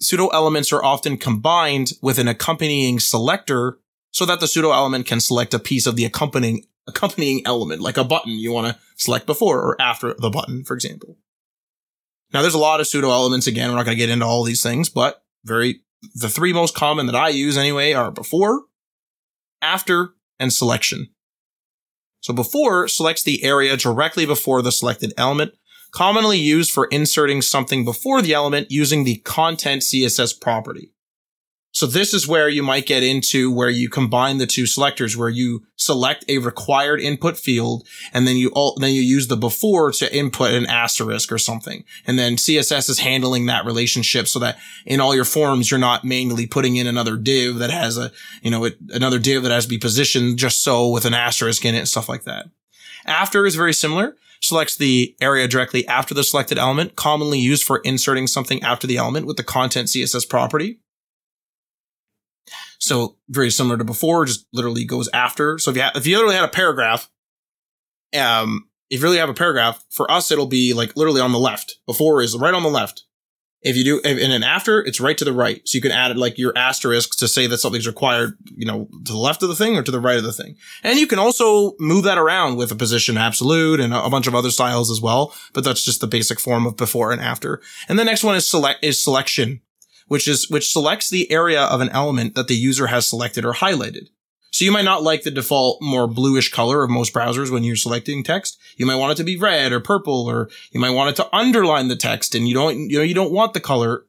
pseudo 0.00 0.28
elements 0.28 0.72
are 0.72 0.82
often 0.82 1.18
combined 1.18 1.92
with 2.00 2.18
an 2.18 2.28
accompanying 2.28 2.98
selector 2.98 3.78
so 4.10 4.24
that 4.24 4.40
the 4.40 4.48
pseudo 4.48 4.72
element 4.72 5.04
can 5.04 5.20
select 5.20 5.52
a 5.52 5.58
piece 5.58 5.86
of 5.86 5.96
the 5.96 6.06
accompanying, 6.06 6.64
accompanying 6.86 7.42
element, 7.44 7.82
like 7.82 7.98
a 7.98 8.04
button 8.04 8.32
you 8.32 8.52
want 8.52 8.68
to 8.68 8.80
select 8.96 9.26
before 9.26 9.60
or 9.60 9.78
after 9.78 10.14
the 10.14 10.30
button, 10.30 10.64
for 10.64 10.72
example. 10.72 11.18
Now 12.32 12.40
there's 12.40 12.54
a 12.54 12.58
lot 12.58 12.80
of 12.80 12.86
pseudo 12.86 13.10
elements. 13.10 13.46
Again, 13.46 13.68
we're 13.68 13.76
not 13.76 13.84
going 13.84 13.98
to 13.98 14.02
get 14.02 14.08
into 14.08 14.24
all 14.24 14.42
these 14.42 14.62
things, 14.62 14.88
but 14.88 15.22
very, 15.44 15.82
the 16.14 16.30
three 16.30 16.54
most 16.54 16.74
common 16.74 17.04
that 17.04 17.14
I 17.14 17.28
use 17.28 17.58
anyway 17.58 17.92
are 17.92 18.10
before, 18.10 18.62
after, 19.60 20.14
and 20.40 20.54
selection. 20.54 21.10
So 22.20 22.32
before 22.32 22.88
selects 22.88 23.24
the 23.24 23.44
area 23.44 23.76
directly 23.76 24.24
before 24.24 24.62
the 24.62 24.72
selected 24.72 25.12
element, 25.18 25.52
commonly 25.90 26.38
used 26.38 26.70
for 26.70 26.86
inserting 26.86 27.42
something 27.42 27.84
before 27.84 28.22
the 28.22 28.34
element 28.34 28.70
using 28.70 29.04
the 29.04 29.16
content 29.16 29.82
CSS 29.82 30.40
property. 30.40 30.92
So 31.78 31.86
this 31.86 32.14
is 32.14 32.26
where 32.26 32.48
you 32.48 32.62
might 32.62 32.86
get 32.86 33.02
into 33.02 33.52
where 33.52 33.68
you 33.68 33.88
combine 33.88 34.38
the 34.38 34.46
two 34.46 34.66
selectors, 34.66 35.16
where 35.16 35.28
you 35.28 35.62
select 35.76 36.24
a 36.26 36.38
required 36.38 37.00
input 37.00 37.36
field 37.36 37.86
and 38.12 38.26
then 38.26 38.36
you 38.36 38.48
all, 38.54 38.76
then 38.80 38.92
you 38.92 39.02
use 39.02 39.28
the 39.28 39.36
before 39.36 39.92
to 39.92 40.12
input 40.12 40.52
an 40.54 40.66
asterisk 40.66 41.30
or 41.30 41.38
something. 41.38 41.84
And 42.06 42.18
then 42.18 42.34
CSS 42.34 42.88
is 42.88 42.98
handling 43.00 43.46
that 43.46 43.66
relationship 43.66 44.28
so 44.28 44.38
that 44.38 44.58
in 44.86 44.98
all 44.98 45.14
your 45.14 45.24
forms, 45.24 45.70
you're 45.70 45.78
not 45.78 46.04
manually 46.04 46.46
putting 46.46 46.76
in 46.76 46.86
another 46.86 47.16
div 47.16 47.58
that 47.58 47.70
has 47.70 47.98
a, 47.98 48.10
you 48.42 48.50
know, 48.50 48.64
it, 48.64 48.76
another 48.88 49.18
div 49.18 49.42
that 49.42 49.52
has 49.52 49.64
to 49.64 49.70
be 49.70 49.78
positioned 49.78 50.38
just 50.38 50.62
so 50.62 50.88
with 50.88 51.04
an 51.04 51.14
asterisk 51.14 51.64
in 51.64 51.74
it 51.74 51.80
and 51.80 51.88
stuff 51.88 52.08
like 52.08 52.24
that. 52.24 52.46
After 53.04 53.46
is 53.46 53.54
very 53.54 53.74
similar 53.74 54.16
selects 54.40 54.76
the 54.76 55.16
area 55.20 55.48
directly 55.48 55.86
after 55.86 56.14
the 56.14 56.24
selected 56.24 56.58
element, 56.58 56.96
commonly 56.96 57.38
used 57.38 57.64
for 57.64 57.78
inserting 57.78 58.26
something 58.26 58.62
after 58.62 58.86
the 58.86 58.96
element 58.96 59.26
with 59.26 59.36
the 59.36 59.44
content 59.44 59.88
CSS 59.88 60.28
property. 60.28 60.80
So 62.78 63.16
very 63.28 63.50
similar 63.50 63.76
to 63.76 63.84
before, 63.84 64.24
just 64.24 64.46
literally 64.52 64.84
goes 64.84 65.08
after. 65.12 65.58
So 65.58 65.70
if 65.70 65.76
you 65.76 65.82
ha- 65.82 65.92
if 65.94 66.06
you 66.06 66.16
literally 66.16 66.36
had 66.36 66.44
a 66.44 66.48
paragraph, 66.48 67.10
um, 68.16 68.68
if 68.90 69.00
you 69.00 69.04
really 69.04 69.18
have 69.18 69.28
a 69.28 69.34
paragraph, 69.34 69.84
for 69.90 70.10
us 70.10 70.30
it'll 70.30 70.46
be 70.46 70.72
like 70.74 70.96
literally 70.96 71.20
on 71.20 71.32
the 71.32 71.38
left. 71.38 71.78
Before 71.86 72.22
is 72.22 72.36
right 72.36 72.54
on 72.54 72.62
the 72.62 72.68
left. 72.68 73.04
If 73.60 73.76
you 73.76 73.82
do, 73.82 74.00
and 74.04 74.18
then 74.18 74.44
after, 74.44 74.80
it's 74.80 75.00
right 75.00 75.18
to 75.18 75.24
the 75.24 75.32
right. 75.32 75.60
So 75.66 75.76
you 75.76 75.82
can 75.82 75.90
add 75.90 76.16
like 76.16 76.38
your 76.38 76.56
asterisks 76.56 77.16
to 77.16 77.26
say 77.26 77.48
that 77.48 77.58
something's 77.58 77.88
required, 77.88 78.38
you 78.56 78.64
know, 78.64 78.88
to 79.04 79.12
the 79.12 79.18
left 79.18 79.42
of 79.42 79.48
the 79.48 79.56
thing 79.56 79.76
or 79.76 79.82
to 79.82 79.90
the 79.90 79.98
right 79.98 80.16
of 80.16 80.22
the 80.22 80.32
thing. 80.32 80.54
And 80.84 80.96
you 80.96 81.08
can 81.08 81.18
also 81.18 81.72
move 81.80 82.04
that 82.04 82.18
around 82.18 82.56
with 82.56 82.70
a 82.70 82.76
position 82.76 83.18
absolute 83.18 83.80
and 83.80 83.92
a 83.92 84.08
bunch 84.10 84.28
of 84.28 84.34
other 84.36 84.52
styles 84.52 84.92
as 84.92 85.00
well. 85.00 85.34
But 85.54 85.64
that's 85.64 85.84
just 85.84 86.00
the 86.00 86.06
basic 86.06 86.38
form 86.38 86.66
of 86.66 86.76
before 86.76 87.10
and 87.10 87.20
after. 87.20 87.60
And 87.88 87.98
the 87.98 88.04
next 88.04 88.22
one 88.22 88.36
is 88.36 88.46
select, 88.46 88.84
is 88.84 89.02
selection, 89.02 89.60
which 90.06 90.28
is, 90.28 90.48
which 90.48 90.70
selects 90.70 91.10
the 91.10 91.28
area 91.28 91.62
of 91.62 91.80
an 91.80 91.88
element 91.88 92.36
that 92.36 92.46
the 92.46 92.54
user 92.54 92.86
has 92.86 93.08
selected 93.08 93.44
or 93.44 93.54
highlighted. 93.54 94.06
So 94.58 94.64
you 94.64 94.72
might 94.72 94.84
not 94.84 95.04
like 95.04 95.22
the 95.22 95.30
default 95.30 95.80
more 95.80 96.08
bluish 96.08 96.50
color 96.50 96.82
of 96.82 96.90
most 96.90 97.14
browsers 97.14 97.48
when 97.48 97.62
you're 97.62 97.76
selecting 97.76 98.24
text. 98.24 98.58
You 98.76 98.86
might 98.86 98.96
want 98.96 99.12
it 99.12 99.14
to 99.18 99.24
be 99.24 99.38
red 99.38 99.70
or 99.70 99.78
purple, 99.78 100.28
or 100.28 100.50
you 100.72 100.80
might 100.80 100.90
want 100.90 101.10
it 101.10 101.16
to 101.22 101.32
underline 101.32 101.86
the 101.86 101.94
text 101.94 102.34
and 102.34 102.48
you 102.48 102.54
don't, 102.54 102.90
you 102.90 102.98
know, 102.98 103.04
you 103.04 103.14
don't 103.14 103.30
want 103.30 103.54
the 103.54 103.60
color. 103.60 104.06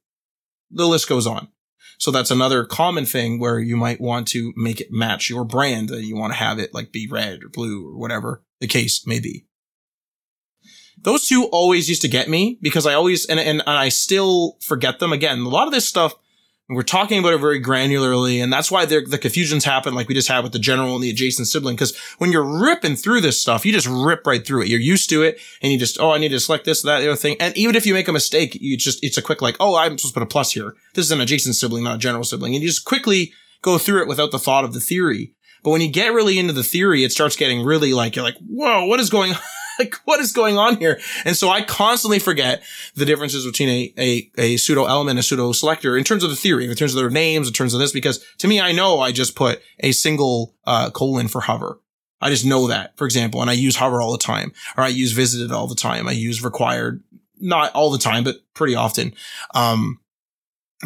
The 0.72 0.88
list 0.88 1.08
goes 1.08 1.28
on. 1.28 1.50
So 2.00 2.10
that's 2.10 2.32
another 2.32 2.66
common 2.66 3.06
thing 3.06 3.40
where 3.40 3.60
you 3.60 3.78
might 3.78 4.02
want 4.02 4.28
to 4.30 4.52
make 4.56 4.82
it 4.82 4.92
match 4.92 5.30
your 5.30 5.46
brand 5.46 5.92
and 5.92 6.04
you 6.04 6.16
want 6.16 6.34
to 6.34 6.40
have 6.40 6.58
it 6.58 6.74
like 6.74 6.92
be 6.92 7.08
red 7.08 7.44
or 7.44 7.50
blue 7.50 7.88
or 7.88 8.00
whatever 8.00 8.42
the 8.60 8.66
case 8.66 9.06
may 9.06 9.20
be. 9.20 9.46
those 11.04 11.28
two 11.28 11.44
always 11.52 11.88
used 11.88 12.02
to 12.02 12.08
get 12.08 12.28
me 12.28 12.58
because 12.60 12.88
I 12.88 12.96
always, 12.96 13.28
and, 13.28 13.40
and, 13.40 13.60
and 13.60 13.78
I 13.78 13.90
still 13.90 14.58
forget 14.62 14.98
them. 14.98 15.14
Again, 15.14 15.42
a 15.42 15.48
lot 15.48 15.68
of 15.68 15.74
this 15.74 15.88
stuff, 15.88 16.16
we're 16.70 16.84
talking 16.84 17.18
about 17.18 17.34
it 17.34 17.40
very 17.40 17.60
granularly, 17.60 18.44
and 18.44 18.54
that's 18.54 18.70
why 18.70 18.86
the 18.86 19.18
confusions 19.18 19.66
happen 19.66 19.96
like 19.96 20.08
we 20.08 20.14
just 20.14 20.28
had 20.28 20.44
with 20.44 20.54
the 20.54 20.60
general 20.60 20.94
and 20.94 21.04
the 21.04 21.10
adjacent 21.10 21.48
sibling. 21.48 21.76
Because 21.76 21.98
when 22.20 22.32
you're 22.32 22.44
ripping 22.44 22.96
through 22.96 23.22
this 23.22 23.42
stuff, 23.42 23.66
you 23.66 23.72
just 23.72 23.88
rip 23.88 24.26
right 24.28 24.46
through 24.46 24.62
it. 24.62 24.68
You're 24.68 24.80
used 24.80 25.10
to 25.10 25.24
it, 25.24 25.40
and 25.64 25.72
you 25.72 25.80
just, 25.80 26.00
oh, 26.00 26.12
I 26.12 26.20
need 26.20 26.30
to 26.30 26.40
select 26.40 26.66
this, 26.66 26.84
that, 26.84 27.00
the 27.00 27.08
other 27.08 27.16
thing. 27.16 27.38
And 27.40 27.58
even 27.58 27.76
if 27.76 27.88
you 27.88 27.96
make 27.96 28.08
a 28.08 28.14
mistake, 28.14 28.56
you 28.62 28.78
just, 28.78 29.04
it's 29.04 29.18
a 29.18 29.22
quick 29.22 29.42
like, 29.42 29.58
oh, 29.60 29.76
I'm 29.76 29.98
supposed 29.98 30.14
to 30.14 30.20
put 30.20 30.24
a 30.24 30.30
plus 30.30 30.52
here. 30.52 30.76
This 30.94 31.06
is 31.06 31.12
an 31.12 31.22
adjacent 31.22 31.56
sibling, 31.56 31.84
not 31.84 31.96
a 31.96 32.00
general 32.00 32.24
sibling. 32.24 32.54
And 32.54 32.62
you 32.62 32.70
just 32.70 32.86
quickly 32.86 33.34
go 33.64 33.80
through 33.80 34.04
it 34.04 34.08
without 34.08 34.30
the 34.30 34.40
thought 34.40 34.64
of 34.64 34.74
the 34.74 34.80
theory. 34.80 35.34
But 35.64 35.72
when 35.72 35.82
you 35.82 35.90
get 35.90 36.14
really 36.14 36.38
into 36.38 36.54
the 36.54 36.64
theory, 36.64 37.04
it 37.04 37.12
starts 37.12 37.36
getting 37.36 37.66
really 37.66 37.94
like, 37.94 38.16
you're 38.16 38.24
like, 38.24 38.38
whoa, 38.48 38.86
what 38.86 39.00
is 39.00 39.10
going 39.10 39.32
on? 39.34 39.40
Like, 39.80 39.96
what 40.06 40.20
is 40.20 40.32
going 40.32 40.58
on 40.58 40.78
here? 40.78 41.00
And 41.26 41.36
so 41.36 41.50
I 41.50 41.62
constantly 41.62 42.20
forget 42.20 42.62
the 42.96 43.06
differences 43.06 43.46
between 43.46 43.70
a, 43.70 43.94
a, 43.98 44.32
a 44.38 44.58
pseudo 44.58 44.86
element 44.86 45.20
a 45.20 45.24
pseudo 45.24 45.52
selector 45.52 45.98
in 45.98 46.04
terms 46.04 46.24
of 46.24 46.30
the 46.30 46.36
theory, 46.36 46.70
in 46.70 46.76
terms 46.76 46.94
of 46.94 47.02
their 47.02 47.10
names, 47.10 47.48
in 47.48 47.54
terms 47.54 47.74
of 47.74 47.80
this, 47.80 47.92
because 47.92 48.24
to 48.40 48.48
me, 48.48 48.60
I 48.60 48.72
know 48.72 49.00
I 49.00 49.12
just 49.12 49.36
put 49.36 49.62
a 49.80 49.92
single, 49.92 50.56
uh, 50.66 50.90
colon 50.92 51.28
for 51.28 51.42
hover. 51.42 51.80
I 52.22 52.30
just 52.30 52.46
know 52.46 52.68
that, 52.68 52.98
for 52.98 53.06
example, 53.06 53.42
and 53.42 53.50
I 53.50 53.54
use 53.54 53.78
hover 53.78 54.02
all 54.02 54.12
the 54.12 54.18
time, 54.18 54.52
or 54.76 54.84
I 54.84 54.90
use 54.90 55.14
visited 55.14 55.52
all 55.52 55.68
the 55.68 55.76
time. 55.76 56.08
I 56.08 56.12
use 56.12 56.44
required, 56.44 57.02
not 57.40 57.74
all 57.74 57.92
the 57.92 57.98
time, 57.98 58.26
but 58.26 58.36
pretty 58.54 58.76
often. 58.76 59.14
Um, 59.56 60.02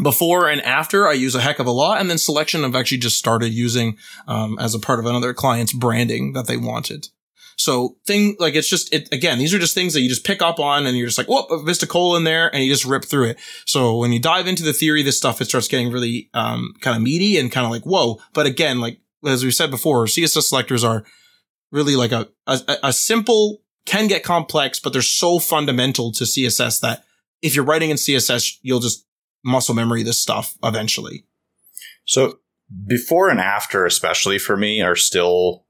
before 0.02 0.50
and 0.50 0.62
after 0.62 1.08
I 1.08 1.14
use 1.14 1.36
a 1.36 1.42
heck 1.42 1.60
of 1.60 1.68
a 1.68 1.72
lot. 1.72 2.00
And 2.00 2.10
then 2.10 2.18
selection 2.18 2.66
I've 2.66 2.76
actually 2.76 2.98
just 2.98 3.18
started 3.18 3.50
using, 3.50 3.98
um, 4.28 4.58
as 4.60 4.74
a 4.74 4.80
part 4.80 5.00
of 5.00 5.06
another 5.06 5.34
client's 5.34 5.74
branding 5.74 6.34
that 6.34 6.48
they 6.48 6.58
wanted. 6.58 7.10
So 7.56 7.98
thing, 8.06 8.36
like 8.40 8.56
it's 8.56 8.70
just, 8.70 8.94
it, 8.94 9.08
again, 9.12 9.38
these 9.38 9.54
are 9.54 9.60
just 9.60 9.76
things 9.76 9.94
that 9.94 10.02
you 10.02 10.10
just 10.10 10.26
pick 10.26 10.42
up 10.42 10.60
on 10.60 10.86
and 10.86 10.98
you're 10.98 11.08
just 11.08 11.18
like, 11.18 11.28
whoop, 11.28 11.48
Vista 11.66 11.88
Cola 11.88 12.18
in 12.18 12.24
there 12.24 12.54
and 12.54 12.64
you 12.64 12.72
just 12.72 12.86
rip 12.86 13.06
through 13.06 13.30
it. 13.30 13.40
So 13.66 13.98
when 13.98 14.12
you 14.12 14.20
dive 14.20 14.48
into 14.48 14.64
the 14.64 14.74
theory, 14.74 15.04
this 15.04 15.18
stuff, 15.18 15.42
it 15.42 15.46
starts 15.46 15.68
getting 15.68 15.92
really, 15.92 16.30
um, 16.34 16.74
kind 16.82 16.96
of 16.98 17.04
meaty 17.04 17.38
and 17.38 17.52
kind 17.52 17.66
of 17.66 17.72
like, 17.72 17.84
whoa. 17.84 18.20
But 18.34 18.46
again, 18.46 18.80
like, 18.80 19.00
as 19.26 19.44
we 19.44 19.52
said 19.52 19.72
before, 19.72 20.06
CSS 20.06 20.44
selectors 20.44 20.84
are 20.84 21.04
really 21.72 21.96
like 21.96 22.12
a, 22.12 22.28
a, 22.48 22.60
a 22.84 22.94
simple, 22.94 23.62
can 23.86 24.08
get 24.08 24.24
complex, 24.24 24.80
but 24.80 24.94
they're 24.94 25.02
so 25.02 25.40
fundamental 25.40 26.12
to 26.14 26.24
CSS 26.24 26.82
that 26.82 27.04
if 27.42 27.56
you're 27.56 27.66
writing 27.66 27.90
in 27.90 27.98
CSS, 27.98 28.58
you'll 28.62 28.80
just 28.80 29.06
muscle 29.44 29.76
memory 29.76 30.04
this 30.04 30.20
stuff 30.20 30.58
eventually. 30.64 31.26
So 32.06 32.40
before 32.88 33.30
and 33.30 33.40
after, 33.40 33.86
especially 33.86 34.40
for 34.40 34.58
me, 34.58 34.82
are 34.82 34.96
still 34.96 35.66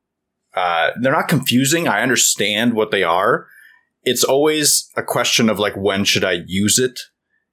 uh, 0.55 0.91
they're 1.01 1.11
not 1.11 1.27
confusing. 1.27 1.87
I 1.87 2.01
understand 2.01 2.73
what 2.73 2.91
they 2.91 3.03
are. 3.03 3.47
It's 4.03 4.23
always 4.23 4.89
a 4.95 5.03
question 5.03 5.49
of 5.49 5.59
like 5.59 5.75
when 5.75 6.03
should 6.03 6.23
I 6.23 6.43
use 6.45 6.77
it, 6.79 6.99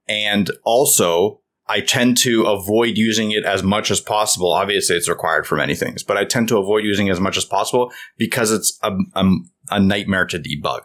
and 0.08 0.50
also 0.64 1.40
I 1.68 1.80
tend 1.80 2.18
to 2.18 2.44
avoid 2.44 2.96
using 2.98 3.30
it 3.30 3.44
as 3.44 3.62
much 3.62 3.90
as 3.90 4.00
possible. 4.00 4.52
Obviously, 4.52 4.96
it's 4.96 5.08
required 5.08 5.46
for 5.46 5.56
many 5.56 5.74
things, 5.74 6.02
but 6.02 6.16
I 6.16 6.24
tend 6.24 6.48
to 6.48 6.58
avoid 6.58 6.84
using 6.84 7.06
it 7.06 7.12
as 7.12 7.20
much 7.20 7.36
as 7.36 7.44
possible 7.44 7.92
because 8.18 8.50
it's 8.50 8.78
a, 8.82 8.92
a, 9.14 9.24
a 9.70 9.80
nightmare 9.80 10.26
to 10.26 10.38
debug 10.38 10.82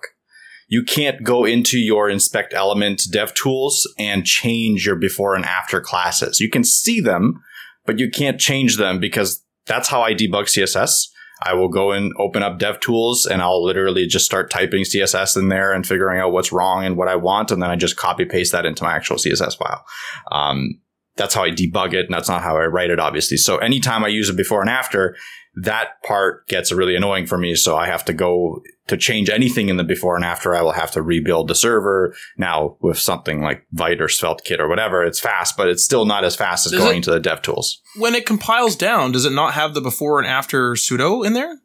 you 0.67 0.83
can't 0.83 1.23
go 1.23 1.45
into 1.45 1.77
your 1.77 2.09
inspect 2.09 2.53
element 2.53 3.03
dev 3.11 3.33
tools 3.33 3.87
and 3.99 4.25
change 4.25 4.85
your 4.85 4.95
before 4.95 5.35
and 5.35 5.45
after 5.45 5.79
classes. 5.79 6.39
You 6.39 6.49
can 6.49 6.63
see 6.63 6.99
them, 6.99 7.41
but 7.85 7.99
you 7.99 8.09
can't 8.09 8.39
change 8.39 8.77
them 8.77 8.99
because 8.99 9.43
that's 9.67 9.89
how 9.89 10.01
I 10.01 10.13
debug 10.13 10.45
CSS. 10.45 11.07
I 11.45 11.53
will 11.53 11.69
go 11.69 11.91
and 11.91 12.11
open 12.17 12.41
up 12.41 12.57
DevTools 12.57 13.29
and 13.29 13.41
I'll 13.41 13.63
literally 13.63 14.07
just 14.07 14.25
start 14.25 14.49
typing 14.49 14.83
CSS 14.83 15.37
in 15.37 15.49
there 15.49 15.71
and 15.71 15.85
figuring 15.85 16.19
out 16.19 16.31
what's 16.31 16.51
wrong 16.51 16.83
and 16.83 16.97
what 16.97 17.07
I 17.07 17.15
want. 17.15 17.51
And 17.51 17.61
then 17.61 17.69
I 17.69 17.75
just 17.75 17.95
copy 17.95 18.25
paste 18.25 18.51
that 18.51 18.65
into 18.65 18.83
my 18.83 18.95
actual 18.95 19.17
CSS 19.17 19.55
file. 19.57 19.85
Um, 20.31 20.81
that's 21.15 21.35
how 21.35 21.43
I 21.43 21.51
debug 21.51 21.93
it. 21.93 22.07
And 22.07 22.13
that's 22.13 22.27
not 22.27 22.41
how 22.41 22.57
I 22.57 22.65
write 22.65 22.89
it, 22.89 22.99
obviously. 22.99 23.37
So 23.37 23.57
anytime 23.57 24.03
I 24.03 24.07
use 24.07 24.29
a 24.29 24.33
before 24.33 24.61
and 24.61 24.69
after, 24.69 25.15
that 25.55 26.01
part 26.03 26.47
gets 26.47 26.71
really 26.71 26.95
annoying 26.95 27.25
for 27.25 27.37
me. 27.37 27.55
So 27.55 27.77
I 27.77 27.87
have 27.87 28.05
to 28.05 28.13
go 28.13 28.61
to 28.87 28.97
change 28.97 29.29
anything 29.29 29.69
in 29.69 29.77
the 29.77 29.83
before 29.83 30.15
and 30.15 30.25
after. 30.25 30.55
I 30.55 30.61
will 30.61 30.73
have 30.73 30.91
to 30.91 31.01
rebuild 31.01 31.47
the 31.47 31.55
server. 31.55 32.13
Now 32.37 32.77
with 32.81 32.99
something 32.99 33.41
like 33.41 33.65
Vite 33.71 34.01
or 34.01 34.07
SvelteKit 34.07 34.59
or 34.59 34.67
whatever, 34.67 35.03
it's 35.03 35.19
fast, 35.19 35.57
but 35.57 35.67
it's 35.67 35.83
still 35.83 36.05
not 36.05 36.23
as 36.23 36.35
fast 36.35 36.65
as 36.65 36.73
does 36.73 36.81
going 36.81 36.99
it, 36.99 37.03
to 37.05 37.11
the 37.11 37.19
dev 37.19 37.41
tools. 37.41 37.81
When 37.97 38.15
it 38.15 38.25
compiles 38.25 38.75
down, 38.75 39.11
does 39.11 39.25
it 39.25 39.31
not 39.31 39.53
have 39.53 39.73
the 39.73 39.81
before 39.81 40.19
and 40.19 40.27
after 40.27 40.75
pseudo 40.75 41.23
in 41.23 41.33
there? 41.33 41.59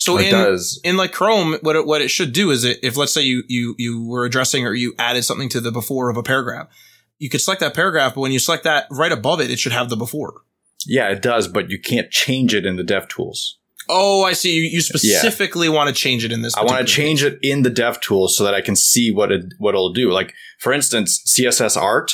So 0.00 0.16
it 0.16 0.26
in, 0.26 0.30
does. 0.30 0.80
in 0.84 0.96
like 0.96 1.12
Chrome, 1.12 1.58
what 1.62 1.74
it, 1.74 1.86
what 1.86 2.00
it 2.00 2.08
should 2.08 2.32
do 2.32 2.50
is 2.50 2.62
it, 2.62 2.78
if 2.84 2.96
let's 2.96 3.12
say 3.12 3.22
you, 3.22 3.42
you, 3.48 3.74
you 3.78 4.06
were 4.06 4.24
addressing 4.24 4.64
or 4.64 4.72
you 4.72 4.94
added 4.96 5.24
something 5.24 5.48
to 5.48 5.60
the 5.60 5.72
before 5.72 6.08
of 6.08 6.16
a 6.16 6.22
paragraph, 6.22 6.68
you 7.18 7.28
could 7.28 7.40
select 7.40 7.60
that 7.60 7.74
paragraph, 7.74 8.14
but 8.14 8.20
when 8.20 8.30
you 8.30 8.38
select 8.38 8.62
that 8.62 8.86
right 8.92 9.10
above 9.10 9.40
it, 9.40 9.50
it 9.50 9.58
should 9.58 9.72
have 9.72 9.88
the 9.88 9.96
before. 9.96 10.42
Yeah, 10.86 11.08
it 11.08 11.22
does, 11.22 11.48
but 11.48 11.70
you 11.70 11.78
can't 11.78 12.10
change 12.10 12.54
it 12.54 12.64
in 12.64 12.76
the 12.76 12.84
dev 12.84 13.08
tools. 13.08 13.58
Oh, 13.88 14.24
I 14.24 14.32
see. 14.34 14.54
You, 14.54 14.62
you 14.62 14.80
specifically 14.80 15.68
yeah. 15.68 15.74
want 15.74 15.88
to 15.88 15.94
change 15.94 16.24
it 16.24 16.32
in 16.32 16.42
this. 16.42 16.56
I 16.56 16.62
want 16.62 16.78
to 16.78 16.92
change 16.92 17.22
it 17.22 17.38
in 17.42 17.62
the 17.62 17.70
dev 17.70 18.00
tools 18.00 18.36
so 18.36 18.44
that 18.44 18.54
I 18.54 18.60
can 18.60 18.76
see 18.76 19.10
what 19.10 19.32
it 19.32 19.54
what 19.58 19.74
it'll 19.74 19.92
do. 19.92 20.10
Like 20.10 20.34
for 20.58 20.72
instance, 20.72 21.22
CSS 21.26 21.76
art. 21.76 22.12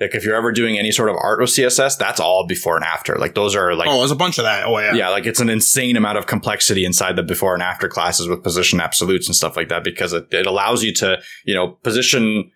Like 0.00 0.14
if 0.14 0.24
you're 0.24 0.34
ever 0.34 0.50
doing 0.52 0.78
any 0.78 0.90
sort 0.90 1.10
of 1.10 1.16
art 1.16 1.38
with 1.38 1.50
CSS, 1.50 1.98
that's 1.98 2.18
all 2.18 2.46
before 2.46 2.76
and 2.76 2.84
after. 2.84 3.16
Like 3.16 3.34
those 3.34 3.54
are 3.54 3.74
like 3.74 3.88
oh, 3.88 3.98
there's 3.98 4.10
a 4.10 4.16
bunch 4.16 4.38
of 4.38 4.44
that. 4.44 4.64
Oh 4.64 4.78
yeah, 4.78 4.94
yeah. 4.94 5.08
Like 5.10 5.26
it's 5.26 5.38
an 5.38 5.50
insane 5.50 5.96
amount 5.96 6.18
of 6.18 6.26
complexity 6.26 6.84
inside 6.84 7.16
the 7.16 7.22
before 7.22 7.54
and 7.54 7.62
after 7.62 7.88
classes 7.88 8.26
with 8.26 8.42
position 8.42 8.80
absolutes 8.80 9.26
and 9.26 9.36
stuff 9.36 9.56
like 9.56 9.68
that 9.68 9.84
because 9.84 10.12
it, 10.12 10.32
it 10.32 10.46
allows 10.46 10.82
you 10.82 10.94
to 10.94 11.20
you 11.44 11.54
know 11.54 11.72
position 11.82 12.50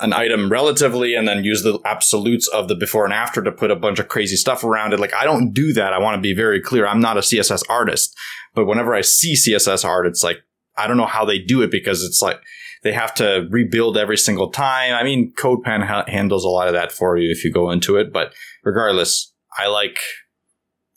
an 0.00 0.12
item 0.12 0.50
relatively 0.50 1.14
and 1.14 1.26
then 1.26 1.42
use 1.42 1.62
the 1.62 1.80
absolutes 1.84 2.46
of 2.48 2.68
the 2.68 2.74
before 2.74 3.04
and 3.04 3.12
after 3.12 3.42
to 3.42 3.50
put 3.50 3.70
a 3.70 3.76
bunch 3.76 3.98
of 3.98 4.08
crazy 4.08 4.36
stuff 4.36 4.62
around 4.62 4.92
it. 4.92 5.00
Like 5.00 5.14
I 5.14 5.24
don't 5.24 5.52
do 5.52 5.72
that. 5.72 5.92
I 5.92 5.98
want 5.98 6.16
to 6.16 6.20
be 6.20 6.34
very 6.34 6.60
clear. 6.60 6.86
I'm 6.86 7.00
not 7.00 7.16
a 7.16 7.20
CSS 7.20 7.64
artist, 7.68 8.16
but 8.54 8.66
whenever 8.66 8.94
I 8.94 9.00
see 9.00 9.34
CSS 9.34 9.84
art, 9.84 10.06
it's 10.06 10.22
like, 10.22 10.38
I 10.76 10.86
don't 10.86 10.96
know 10.96 11.06
how 11.06 11.24
they 11.24 11.38
do 11.38 11.62
it 11.62 11.72
because 11.72 12.04
it's 12.04 12.22
like 12.22 12.40
they 12.82 12.92
have 12.92 13.12
to 13.16 13.48
rebuild 13.50 13.96
every 13.96 14.16
single 14.16 14.50
time. 14.50 14.94
I 14.94 15.02
mean, 15.02 15.32
CodePen 15.36 15.84
ha- 15.84 16.04
handles 16.06 16.44
a 16.44 16.48
lot 16.48 16.68
of 16.68 16.74
that 16.74 16.92
for 16.92 17.16
you 17.16 17.30
if 17.30 17.44
you 17.44 17.52
go 17.52 17.70
into 17.70 17.96
it, 17.96 18.12
but 18.12 18.32
regardless, 18.62 19.32
I 19.58 19.66
like 19.66 19.98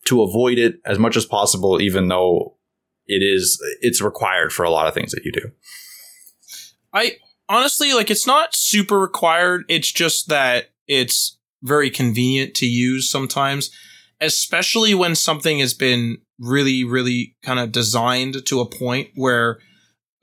to 0.06 0.22
avoid 0.22 0.60
it 0.60 0.76
as 0.86 1.00
much 1.00 1.18
as 1.18 1.26
possible, 1.26 1.82
even 1.82 2.08
though 2.08 2.58
it 3.08 3.24
is, 3.24 3.60
it's 3.82 4.02
required 4.02 4.54
for 4.54 4.64
a 4.64 4.70
lot 4.70 4.88
of 4.88 4.94
things 4.94 5.12
that 5.12 5.26
you 5.26 5.32
do. 5.32 5.52
I, 6.94 7.14
honestly, 7.52 7.94
like 7.94 8.10
it's 8.10 8.26
not 8.26 8.56
super 8.56 8.98
required. 8.98 9.66
It's 9.68 9.92
just 9.92 10.30
that 10.30 10.72
it's 10.88 11.38
very 11.62 11.92
convenient 11.92 12.56
to 12.56 12.66
use 12.66 13.12
sometimes, 13.12 13.70
especially 14.22 14.96
when 14.96 15.16
something 15.16 15.60
has 15.60 15.74
been 15.74 16.20
really, 16.40 16.84
really 16.86 17.36
kind 17.44 17.60
of 17.60 17.72
designed 17.72 18.46
to 18.46 18.62
a 18.62 18.66
point 18.66 19.10
where 19.16 19.60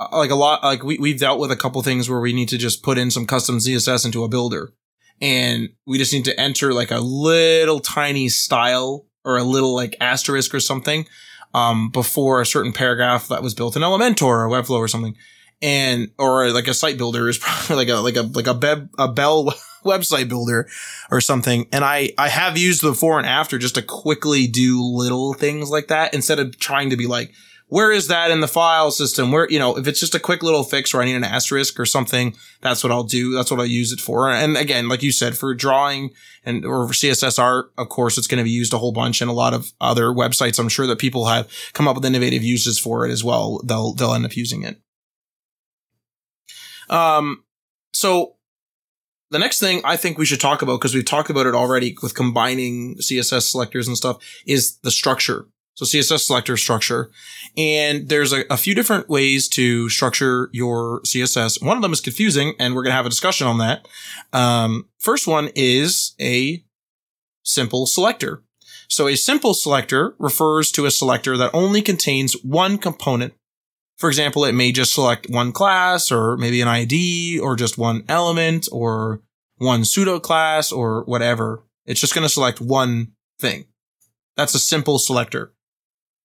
uh, 0.01 0.09
like 0.13 0.31
a 0.31 0.35
lot, 0.35 0.65
like 0.65 0.83
we, 0.83 0.99
we've 0.99 1.21
dealt 1.21 1.39
with 1.39 1.53
a 1.53 1.57
couple 1.57 1.83
things 1.83 2.09
where 2.09 2.21
we 2.21 2.33
need 2.33 2.49
to 2.49 2.59
just 2.59 2.83
put 2.83 2.97
in 2.97 3.11
some 3.11 3.27
custom 3.27 3.59
CSS 3.59 4.07
into 4.07 4.25
a 4.25 4.29
builder 4.29 4.73
and 5.21 5.69
we 5.87 5.99
just 5.99 6.13
need 6.13 6.25
to 6.25 6.41
enter 6.41 6.73
like 6.73 6.91
a 6.91 6.99
little 6.99 7.81
tiny 7.81 8.29
style 8.29 9.07
or 9.25 9.37
a 9.37 9.45
little 9.45 9.75
like 9.75 9.97
asterisk 10.01 10.55
or 10.55 10.61
something, 10.61 11.07
um, 11.53 11.91
before 11.91 12.41
a 12.41 12.47
certain 12.47 12.73
paragraph 12.73 13.29
that 13.29 13.43
was 13.43 13.55
built 13.55 13.77
in 13.77 13.83
Elementor 13.83 14.23
or 14.23 14.49
Webflow 14.49 14.79
or 14.79 14.89
something 14.89 15.15
and 15.61 16.11
or 16.19 16.51
like 16.51 16.69
a 16.69 16.75
site 16.75 16.99
builder 16.99 17.29
is 17.29 17.39
probably 17.43 17.77
like 17.77 17.89
a 17.89 18.01
like 18.01 18.17
a 18.17 18.23
like 18.23 18.47
a 18.47 18.55
Beb, 18.55 18.89
a 18.99 19.09
Bell 19.09 19.45
website 19.85 20.29
builder 20.29 20.69
or 21.11 21.21
something. 21.21 21.67
And 21.73 21.85
I 21.85 22.11
I 22.19 22.29
have 22.29 22.59
used 22.59 22.83
the 22.83 22.91
before 22.91 23.19
and 23.19 23.27
after 23.27 23.59
just 23.59 23.77
to 23.77 23.83
quickly 23.83 24.47
do 24.47 24.83
little 24.83 25.35
things 25.35 25.71
like 25.71 25.89
that 25.89 26.15
instead 26.15 26.39
of 26.39 26.59
trying 26.59 26.91
to 26.91 26.97
be 26.97 27.07
like 27.07 27.33
where 27.69 27.93
is 27.93 28.09
that 28.09 28.31
in 28.31 28.41
the 28.41 28.49
file 28.49 28.91
system? 28.91 29.31
Where, 29.31 29.49
you 29.51 29.59
know, 29.59 29.77
if 29.77 29.87
it's 29.87 30.01
just 30.01 30.15
a 30.15 30.21
quick 30.21 30.43
little 30.43 30.65
fix 30.65 30.93
where 30.93 31.03
I 31.03 31.07
need 31.07 31.17
an 31.17 31.25
asterisk 31.25 31.79
or 31.79 31.85
something, 31.85 32.35
that's 32.63 32.83
what 32.83 32.91
I'll 32.91 33.05
do. 33.05 33.35
That's 33.35 33.51
what 33.51 33.61
I'll 33.61 33.67
use 33.67 33.93
it 33.93 34.01
for. 34.01 34.31
And 34.31 34.57
again, 34.57 34.89
like 34.89 35.03
you 35.03 35.13
said, 35.13 35.37
for 35.37 35.55
drawing 35.55 36.11
and 36.45 36.65
or 36.65 36.89
CSS 36.89 37.39
art, 37.39 37.71
of 37.77 37.89
course, 37.89 38.17
it's 38.17 38.27
going 38.27 38.39
to 38.39 38.45
be 38.45 38.51
used 38.51 38.73
a 38.73 38.79
whole 38.79 38.93
bunch 38.93 39.21
and 39.21 39.31
a 39.31 39.35
lot 39.35 39.53
of 39.53 39.73
other 39.81 40.07
websites. 40.07 40.59
I'm 40.59 40.71
sure 40.71 40.87
that 40.87 40.99
people 40.99 41.27
have 41.27 41.51
come 41.75 41.87
up 41.87 41.97
with 41.97 42.07
innovative 42.07 42.43
uses 42.43 42.79
for 42.79 43.07
it 43.07 43.11
as 43.11 43.23
well. 43.23 43.61
They'll, 43.65 43.93
they'll 43.93 44.15
end 44.15 44.25
up 44.25 44.37
using 44.37 44.63
it. 44.63 44.81
Um, 46.91 47.45
so 47.93 48.37
the 49.31 49.39
next 49.39 49.61
thing 49.61 49.81
I 49.85 49.97
think 49.97 50.19
we 50.19 50.27
should 50.27 50.41
talk 50.41 50.63
about, 50.63 50.81
because 50.81 50.95
we've 50.95 51.05
talked 51.05 51.31
about 51.31 51.47
it 51.47 51.55
already 51.55 51.97
with 52.03 52.15
combining 52.15 52.97
CSS 52.97 53.51
selectors 53.51 53.87
and 53.87 53.97
stuff, 53.97 54.19
is 54.47 54.79
the 54.79 54.91
structure. 54.91 55.47
So 55.75 55.85
CSS 55.85 56.21
selector 56.21 56.57
structure. 56.57 57.11
And 57.57 58.09
there's 58.09 58.33
a, 58.33 58.45
a, 58.51 58.57
few 58.57 58.75
different 58.75 59.09
ways 59.09 59.49
to 59.51 59.89
structure 59.89 60.51
your 60.53 61.01
CSS. 61.03 61.63
One 61.63 61.77
of 61.77 61.83
them 61.83 61.93
is 61.93 62.01
confusing, 62.01 62.55
and 62.59 62.75
we're 62.75 62.83
going 62.83 62.91
to 62.91 62.97
have 62.97 63.07
a 63.07 63.11
discussion 63.11 63.47
on 63.47 63.59
that. 63.59 63.87
Um, 64.33 64.89
first 64.99 65.29
one 65.29 65.51
is 65.55 66.17
a 66.21 66.65
simple 67.45 67.87
selector. 67.87 68.43
So 68.89 69.07
a 69.07 69.17
simple 69.17 69.55
selector 69.55 70.17
refers 70.19 70.73
to 70.73 70.87
a 70.87 70.91
selector 70.91 71.37
that 71.37 71.55
only 71.55 71.83
contains 71.83 72.35
one 72.43 72.79
component 72.79 73.35
For 73.99 74.09
example, 74.09 74.45
it 74.45 74.55
may 74.55 74.71
just 74.71 74.95
select 74.95 75.29
one 75.29 75.53
class 75.53 76.13
or 76.13 76.37
maybe 76.37 76.61
an 76.61 76.69
ID 76.69 77.41
or 77.41 77.57
just 77.57 77.77
one 77.77 78.05
element 78.09 78.69
or 78.71 79.23
one 79.57 79.85
pseudo 79.85 80.21
class 80.21 80.71
or 80.71 81.05
whatever. 81.05 81.65
It's 81.85 82.01
just 82.01 82.15
going 82.15 82.23
to 82.23 82.33
select 82.33 82.61
one 82.61 83.13
thing. 83.41 83.65
That's 84.37 84.55
a 84.55 84.61
simple 84.61 85.01
selector. 85.01 85.53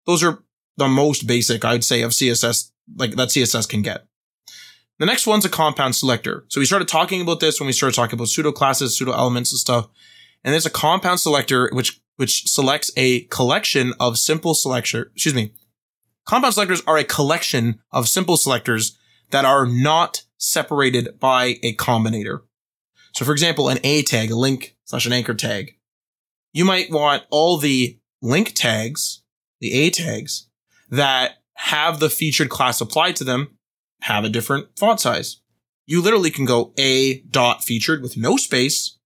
Those 0.05 0.23
are 0.23 0.43
the 0.77 0.87
most 0.87 1.25
basic, 1.25 1.65
I'd 1.65 1.83
say, 1.83 2.03
of 2.03 2.11
CSS, 2.11 2.71
like 2.95 3.15
that 3.15 3.29
CSS 3.29 3.67
can 3.67 3.81
get. 3.81 4.05
The 4.99 5.07
next 5.07 5.25
one's 5.25 5.45
a 5.45 5.49
compound 5.49 5.95
selector. 5.95 6.45
So 6.49 6.59
we 6.59 6.67
started 6.67 6.87
talking 6.87 7.21
about 7.21 7.39
this 7.39 7.59
when 7.59 7.67
we 7.67 7.73
started 7.73 7.95
talking 7.95 8.15
about 8.15 8.27
pseudo 8.27 8.51
classes, 8.51 8.95
pseudo 8.95 9.13
elements 9.13 9.51
and 9.51 9.59
stuff. 9.59 9.87
And 10.43 10.53
there's 10.53 10.67
a 10.67 10.71
compound 10.71 11.19
selector, 11.19 11.69
which, 11.73 11.99
which 12.17 12.47
selects 12.47 12.91
a 12.95 13.21
collection 13.21 13.93
of 13.99 14.19
simple 14.19 14.53
selector, 14.53 15.11
excuse 15.15 15.33
me. 15.33 15.53
Compound 16.25 16.53
selectors 16.53 16.81
are 16.87 16.97
a 16.97 17.03
collection 17.03 17.81
of 17.91 18.07
simple 18.07 18.37
selectors 18.37 18.97
that 19.31 19.45
are 19.45 19.65
not 19.65 20.23
separated 20.37 21.19
by 21.19 21.55
a 21.63 21.75
combinator. 21.75 22.41
So 23.13 23.25
for 23.25 23.31
example, 23.31 23.69
an 23.69 23.79
A 23.83 24.03
tag, 24.03 24.31
a 24.31 24.35
link 24.35 24.75
slash 24.85 25.05
an 25.05 25.13
anchor 25.13 25.33
tag. 25.33 25.75
You 26.51 26.65
might 26.65 26.91
want 26.91 27.23
all 27.29 27.57
the 27.57 27.99
link 28.21 28.53
tags, 28.53 29.21
the 29.59 29.73
A 29.73 29.89
tags 29.89 30.47
that 30.89 31.37
have 31.55 31.99
the 31.99 32.09
featured 32.09 32.49
class 32.49 32.81
applied 32.81 33.15
to 33.17 33.23
them 33.23 33.57
have 34.01 34.23
a 34.23 34.29
different 34.29 34.67
font 34.77 34.99
size. 34.99 35.41
You 35.85 36.01
literally 36.01 36.31
can 36.31 36.45
go 36.45 36.73
A 36.77 37.21
dot 37.21 37.63
featured 37.63 38.01
with 38.01 38.17
no 38.17 38.37
space, 38.37 38.97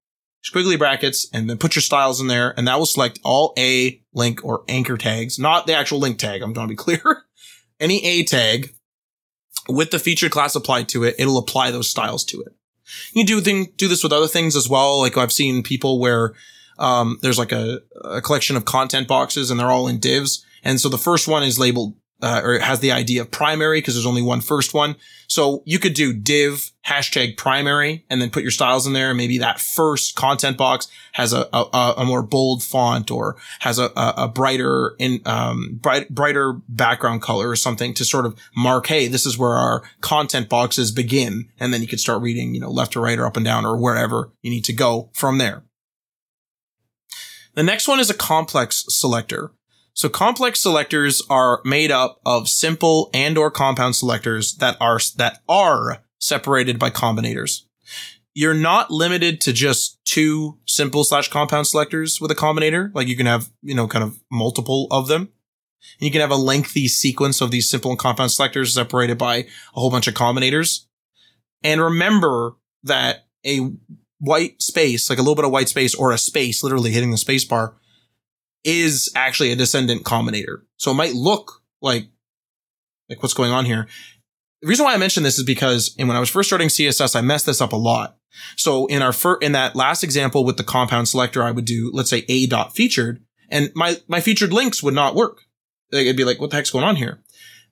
squiggly 0.44 0.78
brackets, 0.78 1.28
and 1.34 1.50
then 1.50 1.58
put 1.58 1.76
your 1.76 1.82
styles 1.82 2.22
in 2.22 2.28
there, 2.28 2.54
and 2.58 2.68
that 2.68 2.78
will 2.78 2.86
select 2.86 3.20
all 3.24 3.54
A 3.58 4.02
link 4.18 4.44
or 4.44 4.64
anchor 4.68 4.98
tags, 4.98 5.40
not 5.40 5.68
the 5.68 5.76
actual 5.76 6.00
link 6.00 6.18
tag. 6.20 6.42
I'm 6.42 6.54
trying 6.54 6.68
to 6.68 6.72
be 6.72 6.76
clear. 6.78 7.24
Any 7.80 8.04
A 8.06 8.24
tag 8.24 8.74
with 9.70 9.92
the 9.92 10.00
featured 10.00 10.32
class 10.32 10.56
applied 10.56 10.90
to 10.90 11.04
it, 11.04 11.16
it'll 11.20 11.38
apply 11.38 11.72
those 11.72 11.90
styles 11.90 12.26
to 12.26 12.42
it. 12.42 12.54
You 13.14 13.26
do 13.26 13.42
thing, 13.42 13.74
do 13.76 13.88
this 13.88 14.04
with 14.04 14.14
other 14.14 14.28
things 14.28 14.56
as 14.56 14.70
well. 14.70 15.00
Like 15.00 15.18
I've 15.18 15.34
seen 15.34 15.62
people 15.62 16.00
where, 16.00 16.34
um, 16.80 17.20
there's 17.22 17.38
like 17.38 17.52
a, 17.52 17.82
a 18.04 18.22
collection 18.22 18.56
of 18.56 18.66
content 18.66 19.08
boxes 19.08 19.52
and 19.52 19.60
they're 19.60 19.72
all 19.72 19.88
in 19.88 20.00
divs. 20.00 20.46
And 20.64 20.80
so 20.80 20.90
the 20.90 20.98
first 20.98 21.28
one 21.28 21.44
is 21.44 21.60
labeled 21.60 21.96
uh, 22.22 22.42
or 22.44 22.56
it 22.56 22.62
has 22.62 22.80
the 22.80 22.92
idea 22.92 23.22
of 23.22 23.30
primary 23.30 23.80
because 23.80 23.94
there's 23.94 24.06
only 24.06 24.22
one 24.22 24.42
first 24.42 24.74
one. 24.74 24.96
So 25.28 25.62
you 25.66 25.78
could 25.78 25.94
do 25.94 26.14
div 26.14 26.72
hashtag 26.86 27.38
primary 27.38 28.06
and 28.10 28.22
then 28.22 28.30
put 28.30 28.44
your 28.44 28.52
styles 28.52 28.88
in 28.88 28.94
there. 28.94 29.10
And 29.10 29.18
maybe 29.18 29.38
that 29.38 29.60
first 29.60 30.16
content 30.16 30.58
box 30.58 30.88
has 31.12 31.34
a, 31.34 31.48
a, 31.54 31.94
a 31.98 32.06
more 32.06 32.24
bold 32.24 32.64
font 32.64 33.12
or 33.12 33.36
has 33.60 33.78
a, 33.78 33.92
a, 33.96 34.28
brighter 34.28 34.96
in, 34.98 35.22
um, 35.26 35.80
bright, 35.82 36.10
brighter 36.10 36.54
background 36.70 37.22
color 37.22 37.50
or 37.50 37.56
something 37.56 37.94
to 37.96 38.06
sort 38.06 38.26
of 38.26 38.40
mark, 38.56 38.88
Hey, 38.88 39.08
this 39.08 39.26
is 39.26 39.38
where 39.38 39.54
our 39.54 39.84
content 40.02 40.50
boxes 40.50 40.92
begin. 40.92 41.50
And 41.60 41.74
then 41.74 41.82
you 41.82 41.88
could 41.88 42.00
start 42.00 42.22
reading, 42.22 42.56
you 42.56 42.62
know, 42.62 42.72
left 42.72 42.94
to 42.94 43.00
right 43.00 43.20
or 43.20 43.26
up 43.26 43.36
and 43.36 43.46
down 43.46 43.66
or 43.66 43.78
wherever 43.78 44.32
you 44.42 44.50
need 44.50 44.64
to 44.66 44.74
go 44.74 45.10
from 45.14 45.38
there. 45.38 45.64
The 47.54 47.64
next 47.64 47.88
one 47.88 48.00
is 48.00 48.10
a 48.10 48.14
complex 48.14 48.86
selector. 48.88 49.52
So 49.98 50.10
complex 50.10 50.60
selectors 50.60 51.24
are 51.28 51.60
made 51.66 51.90
up 51.90 52.22
of 52.24 52.48
simple 52.48 53.10
and 53.16 53.36
or 53.36 53.50
compound 53.50 53.96
selectors 53.96 54.54
that 54.58 54.78
are, 54.80 55.00
that 55.16 55.42
are 55.50 56.04
separated 56.20 56.78
by 56.78 56.92
combinators. 56.92 57.64
You're 58.36 58.54
not 58.54 58.92
limited 58.92 59.42
to 59.42 59.54
just 59.54 59.98
two 60.06 60.60
simple 60.68 61.04
slash 61.04 61.30
compound 61.30 61.66
selectors 61.66 62.22
with 62.22 62.30
a 62.30 62.36
combinator. 62.36 62.94
Like 62.94 63.08
you 63.08 63.18
can 63.18 63.26
have, 63.26 63.50
you 63.64 63.74
know, 63.74 63.88
kind 63.88 64.04
of 64.04 64.20
multiple 64.32 64.86
of 64.92 65.08
them. 65.08 65.22
And 65.22 66.06
you 66.06 66.12
can 66.12 66.22
have 66.22 66.30
a 66.30 66.36
lengthy 66.36 66.88
sequence 66.88 67.42
of 67.42 67.50
these 67.50 67.68
simple 67.68 67.90
and 67.90 68.00
compound 68.00 68.30
selectors 68.30 68.76
separated 68.76 69.18
by 69.18 69.36
a 69.38 69.48
whole 69.74 69.90
bunch 69.90 70.08
of 70.08 70.14
combinators. 70.14 70.86
And 71.64 71.82
remember 71.82 72.56
that 72.84 73.26
a 73.44 73.72
white 74.20 74.62
space, 74.62 75.10
like 75.10 75.18
a 75.18 75.24
little 75.24 75.34
bit 75.34 75.46
of 75.46 75.52
white 75.52 75.70
space 75.70 75.96
or 75.96 76.12
a 76.12 76.20
space, 76.20 76.62
literally 76.62 76.92
hitting 76.92 77.10
the 77.10 77.18
space 77.18 77.46
bar, 77.46 77.78
is 78.68 79.10
actually 79.16 79.52
a 79.54 79.56
descendant 79.56 80.04
combinator. 80.04 80.64
So 80.76 80.92
it 80.92 80.96
might 80.96 81.14
look 81.14 81.64
like, 81.82 82.10
like 83.10 83.24
what's 83.24 83.34
going 83.34 83.52
on 83.52 83.64
here. 83.64 83.88
The 84.62 84.68
reason 84.68 84.86
why 84.86 84.94
I 84.94 84.98
mention 84.98 85.24
this 85.24 85.40
is 85.40 85.46
because 85.46 85.96
and 85.98 86.08
when 86.10 86.18
I 86.18 86.20
was 86.20 86.30
first 86.30 86.50
starting 86.50 86.68
CSS, 86.68 87.16
I 87.16 87.22
messed 87.22 87.46
this 87.46 87.62
up 87.62 87.72
a 87.72 87.78
lot. 87.78 88.18
So 88.58 88.86
in 88.88 89.02
our 89.02 89.14
fir- 89.14 89.38
in 89.38 89.54
that 89.54 89.76
last 89.76 90.04
example 90.04 90.44
with 90.44 90.58
the 90.58 90.66
compound 90.66 91.08
selector, 91.08 91.42
I 91.42 91.52
would 91.52 91.64
do, 91.64 91.92
let's 91.94 92.10
say 92.10 92.26
a 92.28 92.46
dot 92.46 92.76
featured 92.76 93.24
and 93.50 93.72
my, 93.74 94.02
my 94.10 94.20
featured 94.20 94.52
links 94.52 94.84
would 94.84 94.94
not 94.94 95.16
work. 95.16 95.40
It'd 95.94 96.18
be 96.18 96.26
like, 96.26 96.42
what 96.42 96.50
the 96.50 96.58
heck's 96.58 96.70
going 96.70 96.84
on 96.84 96.98
here? 96.98 97.22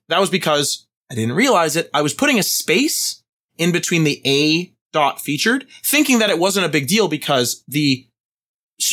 That 0.08 0.20
was 0.20 0.30
because 0.30 0.86
I 1.10 1.14
didn't 1.14 1.34
realize 1.34 1.76
it. 1.76 1.90
I 1.92 2.00
was 2.00 2.14
putting 2.14 2.38
a 2.38 2.42
space 2.42 3.22
in 3.58 3.70
between 3.70 4.04
the 4.04 4.22
a 4.24 4.72
dot 4.92 5.20
featured, 5.20 5.66
thinking 5.84 6.20
that 6.20 6.30
it 6.30 6.38
wasn't 6.38 6.64
a 6.64 6.70
big 6.70 6.86
deal 6.86 7.08
because 7.08 7.62
the 7.68 8.08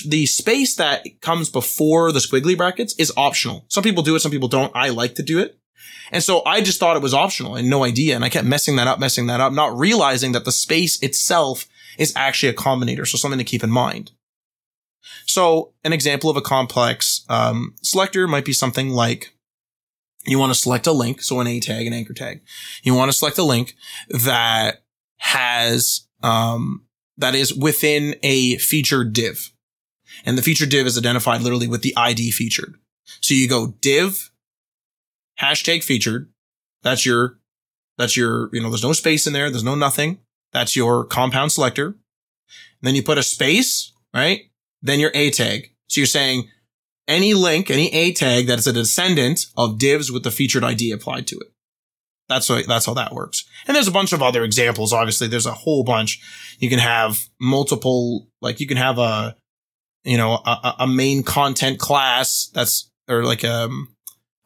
the 0.06 0.26
space 0.26 0.76
that 0.76 1.06
comes 1.22 1.50
before 1.50 2.12
the 2.12 2.20
squiggly 2.20 2.58
brackets 2.58 2.96
is 2.98 3.12
optional. 3.18 3.66
Some 3.68 3.84
people 3.84 4.04
do 4.04 4.16
it, 4.16 4.20
some 4.20 4.32
people 4.32 4.48
don't. 4.48 4.72
I 4.76 4.90
like 4.90 5.16
to 5.16 5.24
do 5.24 5.40
it. 5.40 5.60
And 6.12 6.24
so 6.24 6.44
I 6.46 6.62
just 6.62 6.80
thought 6.80 6.96
it 6.96 7.02
was 7.02 7.14
optional 7.14 7.56
and 7.56 7.70
no 7.70 7.84
idea. 7.84 8.16
And 8.16 8.24
I 8.24 8.30
kept 8.30 8.46
messing 8.46 8.76
that 8.76 8.88
up, 8.88 9.00
messing 9.00 9.28
that 9.28 9.42
up, 9.42 9.52
not 9.52 9.78
realizing 9.78 10.32
that 10.34 10.46
the 10.46 10.52
space 10.52 11.02
itself 11.02 11.66
is 11.98 12.14
actually 12.16 12.50
a 12.50 12.54
combinator. 12.54 13.08
So 13.08 13.18
something 13.18 13.40
to 13.40 13.44
keep 13.44 13.64
in 13.64 13.72
mind. 13.72 14.12
So 15.26 15.74
an 15.84 15.94
example 15.94 16.30
of 16.30 16.38
a 16.38 16.42
complex 16.42 17.26
um, 17.30 17.76
selector 17.82 18.28
might 18.28 18.46
be 18.46 18.54
something 18.54 18.90
like 18.90 19.34
you 20.26 20.40
want 20.40 20.54
to 20.54 20.60
select 20.60 20.88
a 20.88 20.92
link. 20.92 21.22
So 21.22 21.40
an 21.40 21.48
A 21.48 21.60
tag, 21.60 21.88
an 21.88 21.94
anchor 21.94 22.14
tag. 22.14 22.42
You 22.84 22.94
want 22.94 23.12
to 23.12 23.18
select 23.18 23.38
a 23.38 23.44
link 23.44 23.76
that 24.10 24.84
has, 25.18 26.08
um, 26.22 26.86
that 27.18 27.36
is 27.36 27.54
within 27.54 28.16
a 28.24 28.58
featured 28.58 29.14
div. 29.14 29.53
And 30.26 30.38
the 30.38 30.42
featured 30.42 30.70
div 30.70 30.86
is 30.86 30.98
identified 30.98 31.42
literally 31.42 31.68
with 31.68 31.82
the 31.82 31.94
ID 31.98 32.32
featured. 32.32 32.76
So 33.22 33.34
you 33.34 33.48
go 33.48 33.76
div 33.82 34.32
hashtag 35.40 35.84
featured. 35.84 36.32
That's 36.84 37.06
your, 37.06 37.40
that's 37.98 38.16
your, 38.18 38.50
you 38.54 38.62
know, 38.62 38.70
there's 38.70 38.84
no 38.84 38.94
space 38.94 39.28
in 39.28 39.34
there. 39.34 39.50
There's 39.50 39.64
no 39.64 39.76
nothing. 39.76 40.20
That's 40.52 40.76
your 40.76 41.06
compound 41.06 41.52
selector. 41.52 41.88
And 41.88 41.96
then 42.82 42.96
you 42.96 43.04
put 43.04 43.18
a 43.18 43.24
space, 43.24 43.94
right? 44.14 44.42
Then 44.82 45.00
your 45.00 45.12
A 45.14 45.32
tag. 45.32 45.72
So 45.88 46.02
you're 46.02 46.08
saying 46.08 46.50
any 47.08 47.34
link, 47.34 47.70
any 47.70 47.94
A 47.94 48.14
tag 48.14 48.48
that 48.48 48.60
is 48.60 48.68
a 48.68 48.74
descendant 48.74 49.48
of 49.58 49.78
divs 49.78 50.12
with 50.12 50.24
the 50.24 50.32
featured 50.32 50.64
ID 50.64 50.92
applied 50.92 51.28
to 51.28 51.38
it. 51.38 51.48
That's 52.30 52.48
how, 52.48 52.62
that's 52.62 52.86
how 52.86 52.94
that 52.94 53.14
works. 53.14 53.46
And 53.68 53.76
there's 53.76 53.88
a 53.88 53.92
bunch 53.92 54.14
of 54.14 54.22
other 54.22 54.44
examples. 54.44 54.94
Obviously, 54.94 55.28
there's 55.28 55.46
a 55.46 55.54
whole 55.54 55.84
bunch. 55.84 56.22
You 56.60 56.70
can 56.70 56.80
have 56.80 57.26
multiple, 57.40 58.28
like 58.42 58.60
you 58.60 58.68
can 58.68 58.78
have 58.78 58.98
a, 58.98 59.36
you 60.04 60.18
know, 60.18 60.34
a, 60.46 60.76
a 60.80 60.88
main 60.88 61.24
content 61.24 61.80
class 61.80 62.50
that's, 62.54 62.90
or 63.08 63.24
like, 63.24 63.44
um, 63.44 63.96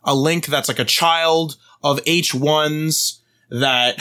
a 0.04 0.16
link 0.16 0.46
that's 0.46 0.68
like 0.68 0.80
a 0.80 0.86
child 0.86 1.58
of 1.84 2.00
H1s 2.06 3.20
that, 3.50 3.98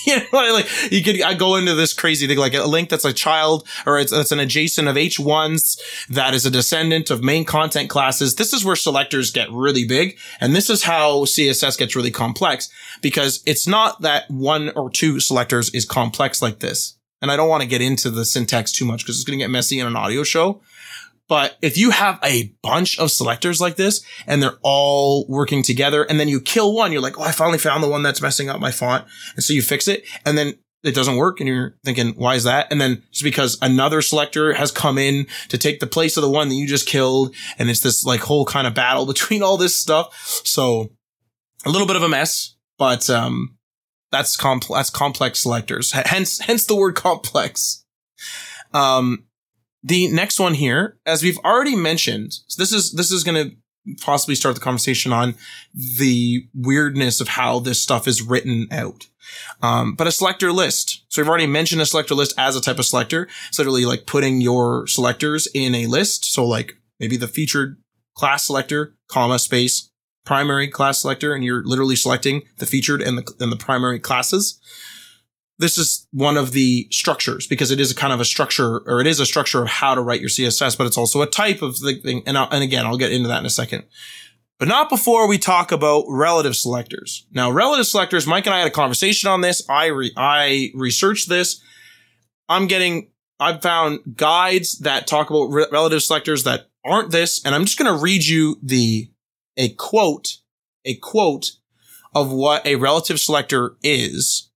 you 0.06 0.16
know, 0.16 0.24
like 0.52 0.92
you 0.92 1.02
could 1.02 1.20
I 1.22 1.34
go 1.34 1.56
into 1.56 1.74
this 1.74 1.92
crazy 1.92 2.26
thing, 2.26 2.38
like 2.38 2.54
a 2.54 2.64
link 2.64 2.88
that's 2.88 3.04
a 3.04 3.12
child 3.12 3.66
or 3.86 3.98
it's, 3.98 4.12
it's 4.12 4.32
an 4.32 4.38
adjacent 4.38 4.88
of 4.88 4.96
H1s 4.96 6.06
that 6.08 6.34
is 6.34 6.46
a 6.46 6.50
descendant 6.50 7.10
of 7.10 7.22
main 7.22 7.44
content 7.44 7.90
classes. 7.90 8.36
This 8.36 8.52
is 8.52 8.64
where 8.64 8.76
selectors 8.76 9.30
get 9.30 9.50
really 9.50 9.86
big. 9.86 10.18
And 10.40 10.54
this 10.54 10.70
is 10.70 10.84
how 10.84 11.24
CSS 11.24 11.78
gets 11.78 11.96
really 11.96 12.10
complex 12.10 12.70
because 13.02 13.42
it's 13.46 13.66
not 13.66 14.02
that 14.02 14.30
one 14.30 14.70
or 14.70 14.90
two 14.90 15.20
selectors 15.20 15.70
is 15.74 15.84
complex 15.84 16.40
like 16.40 16.60
this. 16.60 16.96
And 17.22 17.30
I 17.30 17.36
don't 17.36 17.50
want 17.50 17.62
to 17.62 17.68
get 17.68 17.82
into 17.82 18.10
the 18.10 18.24
syntax 18.24 18.72
too 18.72 18.86
much 18.86 19.02
because 19.02 19.16
it's 19.16 19.24
going 19.24 19.38
to 19.38 19.42
get 19.42 19.50
messy 19.50 19.78
in 19.78 19.86
an 19.86 19.96
audio 19.96 20.22
show. 20.22 20.62
But 21.30 21.58
if 21.62 21.78
you 21.78 21.90
have 21.90 22.18
a 22.24 22.52
bunch 22.60 22.98
of 22.98 23.12
selectors 23.12 23.60
like 23.60 23.76
this 23.76 24.04
and 24.26 24.42
they're 24.42 24.58
all 24.64 25.24
working 25.28 25.62
together 25.62 26.02
and 26.02 26.18
then 26.18 26.26
you 26.26 26.40
kill 26.40 26.74
one, 26.74 26.90
you're 26.90 27.00
like, 27.00 27.20
Oh, 27.20 27.22
I 27.22 27.30
finally 27.30 27.56
found 27.56 27.84
the 27.84 27.88
one 27.88 28.02
that's 28.02 28.20
messing 28.20 28.48
up 28.48 28.58
my 28.58 28.72
font. 28.72 29.06
And 29.36 29.44
so 29.44 29.52
you 29.52 29.62
fix 29.62 29.86
it 29.86 30.04
and 30.26 30.36
then 30.36 30.58
it 30.82 30.92
doesn't 30.92 31.14
work 31.14 31.38
and 31.38 31.48
you're 31.48 31.76
thinking, 31.84 32.14
why 32.16 32.34
is 32.34 32.42
that? 32.44 32.66
And 32.72 32.80
then 32.80 33.04
it's 33.10 33.22
because 33.22 33.58
another 33.62 34.02
selector 34.02 34.54
has 34.54 34.72
come 34.72 34.98
in 34.98 35.28
to 35.50 35.56
take 35.56 35.78
the 35.78 35.86
place 35.86 36.16
of 36.16 36.22
the 36.22 36.28
one 36.28 36.48
that 36.48 36.56
you 36.56 36.66
just 36.66 36.88
killed. 36.88 37.32
And 37.60 37.70
it's 37.70 37.80
this 37.80 38.02
like 38.02 38.22
whole 38.22 38.44
kind 38.44 38.66
of 38.66 38.74
battle 38.74 39.06
between 39.14 39.40
all 39.40 39.56
this 39.56 39.76
stuff. 39.76 40.12
So 40.44 40.90
a 41.64 41.70
little 41.70 41.86
bit 41.86 41.96
of 41.96 42.02
a 42.02 42.08
mess, 42.08 42.56
but, 42.76 43.08
um, 43.08 43.56
that's 44.10 44.36
complex, 44.36 44.76
that's 44.76 44.90
complex 44.90 45.38
selectors. 45.38 45.92
Hence, 45.92 46.40
hence 46.40 46.66
the 46.66 46.74
word 46.74 46.96
complex. 46.96 47.84
Um, 48.74 49.26
the 49.82 50.08
next 50.08 50.38
one 50.38 50.54
here, 50.54 50.98
as 51.06 51.22
we've 51.22 51.38
already 51.38 51.76
mentioned, 51.76 52.32
so 52.46 52.60
this 52.60 52.72
is, 52.72 52.92
this 52.92 53.10
is 53.10 53.24
going 53.24 53.50
to 53.50 53.56
possibly 54.00 54.34
start 54.34 54.54
the 54.54 54.60
conversation 54.60 55.12
on 55.12 55.34
the 55.74 56.46
weirdness 56.54 57.20
of 57.20 57.28
how 57.28 57.58
this 57.58 57.80
stuff 57.80 58.06
is 58.06 58.22
written 58.22 58.68
out. 58.70 59.08
Um, 59.62 59.94
but 59.94 60.06
a 60.06 60.12
selector 60.12 60.52
list. 60.52 61.04
So 61.08 61.22
we've 61.22 61.28
already 61.28 61.46
mentioned 61.46 61.80
a 61.80 61.86
selector 61.86 62.14
list 62.14 62.34
as 62.36 62.56
a 62.56 62.60
type 62.60 62.78
of 62.78 62.86
selector. 62.86 63.28
It's 63.48 63.58
literally 63.58 63.86
like 63.86 64.06
putting 64.06 64.40
your 64.40 64.86
selectors 64.86 65.48
in 65.54 65.74
a 65.74 65.86
list. 65.86 66.24
So 66.24 66.44
like 66.44 66.74
maybe 66.98 67.16
the 67.16 67.28
featured 67.28 67.78
class 68.14 68.44
selector, 68.44 68.94
comma, 69.08 69.38
space, 69.38 69.90
primary 70.24 70.68
class 70.68 71.00
selector 71.00 71.34
and 71.34 71.44
you're 71.44 71.64
literally 71.64 71.96
selecting 71.96 72.42
the 72.58 72.66
featured 72.66 73.00
and 73.00 73.18
the, 73.18 73.34
and 73.40 73.50
the 73.50 73.56
primary 73.56 73.98
classes. 73.98 74.60
This 75.60 75.76
is 75.76 76.06
one 76.10 76.38
of 76.38 76.52
the 76.52 76.88
structures 76.90 77.46
because 77.46 77.70
it 77.70 77.78
is 77.80 77.90
a 77.90 77.94
kind 77.94 78.12
of 78.14 78.20
a 78.20 78.24
structure 78.24 78.78
or 78.86 79.00
it 79.00 79.06
is 79.06 79.20
a 79.20 79.26
structure 79.26 79.62
of 79.62 79.68
how 79.68 79.94
to 79.94 80.00
write 80.00 80.20
your 80.20 80.30
CSS, 80.30 80.76
but 80.76 80.86
it's 80.86 80.96
also 80.96 81.20
a 81.20 81.26
type 81.26 81.60
of 81.60 81.78
the 81.80 82.00
thing. 82.02 82.22
And, 82.26 82.36
uh, 82.36 82.48
and 82.50 82.64
again, 82.64 82.86
I'll 82.86 82.96
get 82.96 83.12
into 83.12 83.28
that 83.28 83.40
in 83.40 83.46
a 83.46 83.50
second, 83.50 83.84
but 84.58 84.68
not 84.68 84.88
before 84.88 85.28
we 85.28 85.38
talk 85.38 85.70
about 85.70 86.04
relative 86.08 86.56
selectors. 86.56 87.26
Now, 87.30 87.50
relative 87.50 87.86
selectors, 87.86 88.26
Mike 88.26 88.46
and 88.46 88.54
I 88.54 88.58
had 88.60 88.68
a 88.68 88.72
conversation 88.72 89.28
on 89.28 89.42
this. 89.42 89.62
I, 89.68 89.86
re- 89.86 90.12
I 90.16 90.70
researched 90.74 91.28
this. 91.28 91.62
I'm 92.48 92.66
getting, 92.66 93.10
I've 93.38 93.62
found 93.62 94.00
guides 94.16 94.78
that 94.78 95.06
talk 95.06 95.30
about 95.30 95.50
re- 95.50 95.66
relative 95.70 96.02
selectors 96.02 96.44
that 96.44 96.70
aren't 96.86 97.10
this. 97.10 97.44
And 97.44 97.54
I'm 97.54 97.66
just 97.66 97.78
going 97.78 97.94
to 97.94 98.02
read 98.02 98.24
you 98.24 98.58
the, 98.62 99.10
a 99.58 99.74
quote, 99.74 100.38
a 100.86 100.94
quote 100.96 101.52
of 102.14 102.32
what 102.32 102.66
a 102.66 102.76
relative 102.76 103.20
selector 103.20 103.76
is 103.82 104.49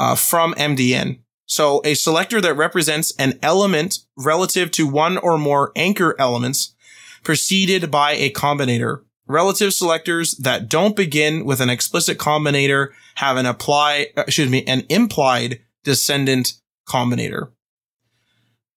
uh, 0.00 0.14
from 0.14 0.54
MDN. 0.54 1.20
So 1.44 1.82
a 1.84 1.94
selector 1.94 2.40
that 2.40 2.54
represents 2.54 3.12
an 3.18 3.38
element 3.42 3.98
relative 4.16 4.70
to 4.72 4.86
one 4.86 5.18
or 5.18 5.36
more 5.36 5.72
anchor 5.76 6.16
elements 6.18 6.74
preceded 7.22 7.90
by 7.90 8.12
a 8.12 8.32
combinator. 8.32 9.02
Relative 9.26 9.74
selectors 9.74 10.36
that 10.38 10.68
don't 10.68 10.96
begin 10.96 11.44
with 11.44 11.60
an 11.60 11.68
explicit 11.68 12.18
combinator 12.18 12.88
have 13.16 13.36
an 13.36 13.44
apply, 13.44 14.06
uh, 14.16 14.22
excuse 14.22 14.50
me, 14.50 14.64
an 14.64 14.84
implied 14.88 15.60
descendant 15.84 16.54
combinator. 16.88 17.50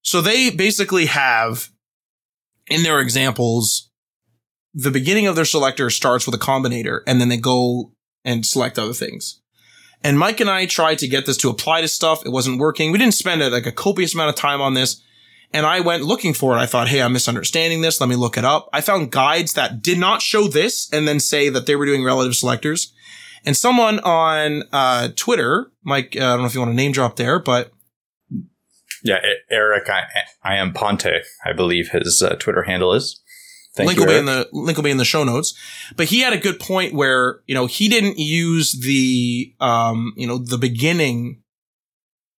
So 0.02 0.20
they 0.20 0.50
basically 0.50 1.06
have 1.06 1.70
in 2.68 2.84
their 2.84 3.00
examples, 3.00 3.90
the 4.74 4.92
beginning 4.92 5.28
of 5.28 5.36
their 5.36 5.46
selector 5.46 5.90
starts 5.90 6.26
with 6.26 6.36
a 6.36 6.40
combinator 6.40 7.00
and 7.08 7.22
then 7.22 7.30
they 7.30 7.38
go 7.38 7.94
and 8.26 8.46
select 8.46 8.78
other 8.78 8.94
things. 8.94 9.43
And 10.04 10.20
Mike 10.20 10.42
and 10.42 10.50
I 10.50 10.66
tried 10.66 11.00
to 11.00 11.08
get 11.08 11.26
this 11.26 11.38
to 11.38 11.50
apply 11.50 11.82
to 11.82 11.88
stuff. 11.88 12.26
It 12.26 12.30
wasn't 12.30 12.60
working. 12.60 12.92
We 12.92 12.98
didn't 12.98 13.14
spend 13.14 13.42
like 13.52 13.66
a 13.66 13.72
copious 13.72 14.14
amount 14.14 14.30
of 14.30 14.36
time 14.36 14.62
on 14.62 14.74
this. 14.74 15.02
And 15.54 15.66
I 15.66 15.80
went 15.80 16.04
looking 16.04 16.34
for 16.34 16.56
it. 16.56 16.60
I 16.60 16.66
thought, 16.66 16.90
Hey, 16.90 17.02
I'm 17.02 17.14
misunderstanding 17.14 17.82
this. 17.82 18.02
Let 18.02 18.10
me 18.10 18.16
look 18.16 18.38
it 18.38 18.44
up. 18.44 18.70
I 18.74 18.82
found 18.82 19.12
guides 19.12 19.54
that 19.54 19.82
did 19.82 20.00
not 20.00 20.22
show 20.22 20.48
this 20.48 20.92
and 20.92 21.08
then 21.08 21.20
say 21.20 21.50
that 21.50 21.68
they 21.68 21.76
were 21.76 21.86
doing 21.86 22.04
relative 22.04 22.36
selectors. 22.36 22.92
And 23.46 23.56
someone 23.56 24.00
on, 24.00 24.64
uh, 24.72 25.10
Twitter, 25.16 25.72
Mike, 25.84 26.16
uh, 26.18 26.20
I 26.20 26.30
don't 26.32 26.40
know 26.40 26.46
if 26.46 26.54
you 26.54 26.62
want 26.62 26.72
to 26.72 26.76
name 26.76 26.92
drop 26.92 27.18
there, 27.18 27.40
but 27.40 27.72
yeah, 29.04 29.20
Eric, 29.52 29.90
I, 29.90 30.04
I 30.44 30.56
am 30.56 30.74
Ponte, 30.74 31.24
I 31.46 31.52
believe 31.52 31.90
his 31.90 32.24
uh, 32.24 32.36
Twitter 32.36 32.64
handle 32.64 32.94
is. 32.94 33.22
Thank 33.76 33.88
link 33.88 34.00
you, 34.00 34.06
will 34.06 34.12
Eric. 34.12 34.26
be 34.26 34.32
in 34.32 34.38
the 34.38 34.50
link 34.52 34.78
will 34.78 34.84
be 34.84 34.92
in 34.92 34.98
the 34.98 35.06
show 35.06 35.24
notes. 35.24 35.54
But 35.96 36.08
he 36.08 36.20
had 36.20 36.34
a 36.34 36.38
good 36.38 36.60
point 36.60 36.94
where 36.94 37.42
you 37.48 37.56
know 37.56 37.66
he 37.66 37.90
didn't 37.90 38.20
use 38.20 38.74
the 38.74 39.54
um 39.60 40.14
you 40.16 40.28
know 40.28 40.38
the 40.38 40.58
beginning 40.58 41.42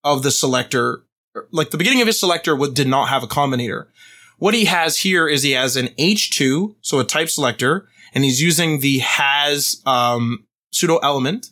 of 0.05 0.23
the 0.23 0.31
selector 0.31 1.05
like 1.51 1.71
the 1.71 1.77
beginning 1.77 2.01
of 2.01 2.07
his 2.07 2.21
selector 2.21 2.57
did 2.69 2.87
not 2.87 3.09
have 3.09 3.23
a 3.23 3.27
combinator. 3.27 3.87
What 4.39 4.55
he 4.55 4.67
has 4.67 4.99
here 4.99 5.29
is 5.29 5.43
he 5.43 5.53
has 5.53 5.77
an 5.77 5.89
H2, 5.99 6.75
so 6.81 6.99
a 6.99 7.05
type 7.05 7.31
selector, 7.31 7.89
and 8.13 8.25
he's 8.25 8.43
using 8.43 8.81
the 8.81 8.99
has 8.99 9.81
um, 9.87 10.47
pseudo 10.73 10.99
element 10.99 11.47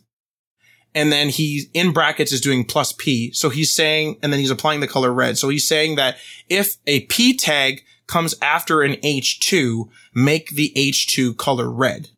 and 0.95 1.11
then 1.11 1.29
he 1.29 1.71
in 1.73 1.93
brackets 1.93 2.33
is 2.33 2.41
doing 2.41 2.65
plus 2.65 2.93
P. 2.93 3.33
So 3.33 3.49
he's 3.49 3.71
saying, 3.71 4.19
and 4.23 4.33
then 4.33 4.41
he's 4.41 4.51
applying 4.51 4.81
the 4.81 4.89
color 4.89 5.13
red. 5.13 5.39
So 5.39 5.49
he's 5.49 5.67
saying 5.67 5.97
that 5.97 6.17
if 6.49 6.77
a 6.87 7.01
P 7.07 7.37
tag 7.37 7.83
comes 8.13 8.35
after 8.43 8.83
an 8.83 8.93
H2, 8.97 9.89
make 10.15 10.51
the 10.51 10.71
H2 10.77 11.37
color 11.39 11.71
red. 11.71 12.11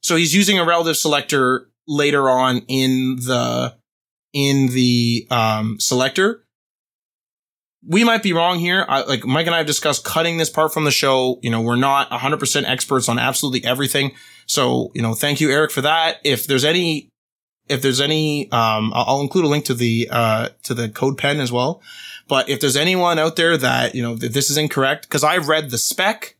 So 0.00 0.16
he's 0.16 0.34
using 0.34 0.58
a 0.58 0.64
relative 0.64 0.96
selector 0.96 1.68
later 1.86 2.28
on 2.28 2.62
in 2.66 3.16
the, 3.16 3.76
in 4.32 4.66
the, 4.68 5.28
um, 5.30 5.78
selector. 5.78 6.44
We 7.86 8.02
might 8.02 8.24
be 8.24 8.32
wrong 8.32 8.58
here. 8.58 8.84
I, 8.88 9.02
like 9.02 9.24
Mike 9.24 9.46
and 9.46 9.54
I 9.54 9.58
have 9.58 9.66
discussed 9.66 10.04
cutting 10.04 10.38
this 10.38 10.50
part 10.50 10.74
from 10.74 10.84
the 10.84 10.90
show. 10.90 11.38
You 11.42 11.50
know, 11.50 11.60
we're 11.60 11.76
not 11.76 12.10
100% 12.10 12.64
experts 12.68 13.08
on 13.08 13.18
absolutely 13.18 13.64
everything. 13.64 14.12
So, 14.46 14.90
you 14.94 15.02
know, 15.02 15.14
thank 15.14 15.40
you, 15.40 15.50
Eric, 15.50 15.70
for 15.70 15.82
that. 15.82 16.16
If 16.24 16.46
there's 16.46 16.64
any 16.64 17.08
if 17.66 17.80
there's 17.80 18.00
any, 18.00 18.50
um, 18.52 18.92
I'll 18.94 19.22
include 19.22 19.46
a 19.46 19.48
link 19.48 19.64
to 19.66 19.74
the, 19.74 20.08
uh, 20.10 20.50
to 20.64 20.74
the 20.74 20.88
CodePen 20.88 21.38
as 21.38 21.50
well. 21.50 21.80
But 22.26 22.48
if 22.48 22.60
there's 22.60 22.76
anyone 22.76 23.18
out 23.18 23.36
there 23.36 23.56
that, 23.56 23.94
you 23.94 24.02
know, 24.02 24.14
that 24.16 24.32
this 24.32 24.50
is 24.50 24.56
incorrect, 24.56 25.08
cause 25.08 25.22
I've 25.22 25.48
read 25.48 25.70
the 25.70 25.78
spec, 25.78 26.36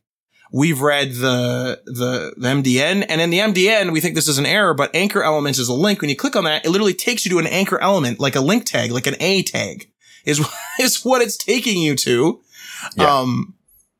we've 0.51 0.81
read 0.81 1.11
the, 1.11 1.81
the, 1.85 2.33
the 2.37 2.47
MDN, 2.47 3.05
and 3.07 3.21
in 3.21 3.29
the 3.29 3.39
MDN, 3.39 3.91
we 3.91 4.01
think 4.01 4.15
this 4.15 4.27
is 4.27 4.37
an 4.37 4.45
error, 4.45 4.73
but 4.73 4.95
anchor 4.95 5.23
elements 5.23 5.59
is 5.59 5.69
a 5.69 5.73
link. 5.73 6.01
When 6.01 6.09
you 6.09 6.15
click 6.15 6.35
on 6.35 6.43
that, 6.45 6.65
it 6.65 6.69
literally 6.69 6.93
takes 6.93 7.25
you 7.25 7.31
to 7.31 7.39
an 7.39 7.47
anchor 7.47 7.79
element, 7.79 8.19
like 8.19 8.35
a 8.35 8.41
link 8.41 8.65
tag, 8.65 8.91
like 8.91 9.07
an 9.07 9.15
A 9.19 9.43
tag 9.43 9.89
is, 10.25 10.45
is 10.79 11.03
what 11.03 11.21
it's 11.21 11.37
taking 11.37 11.77
you 11.77 11.95
to. 11.97 12.41
Yeah. 12.97 13.19
Um, 13.19 13.55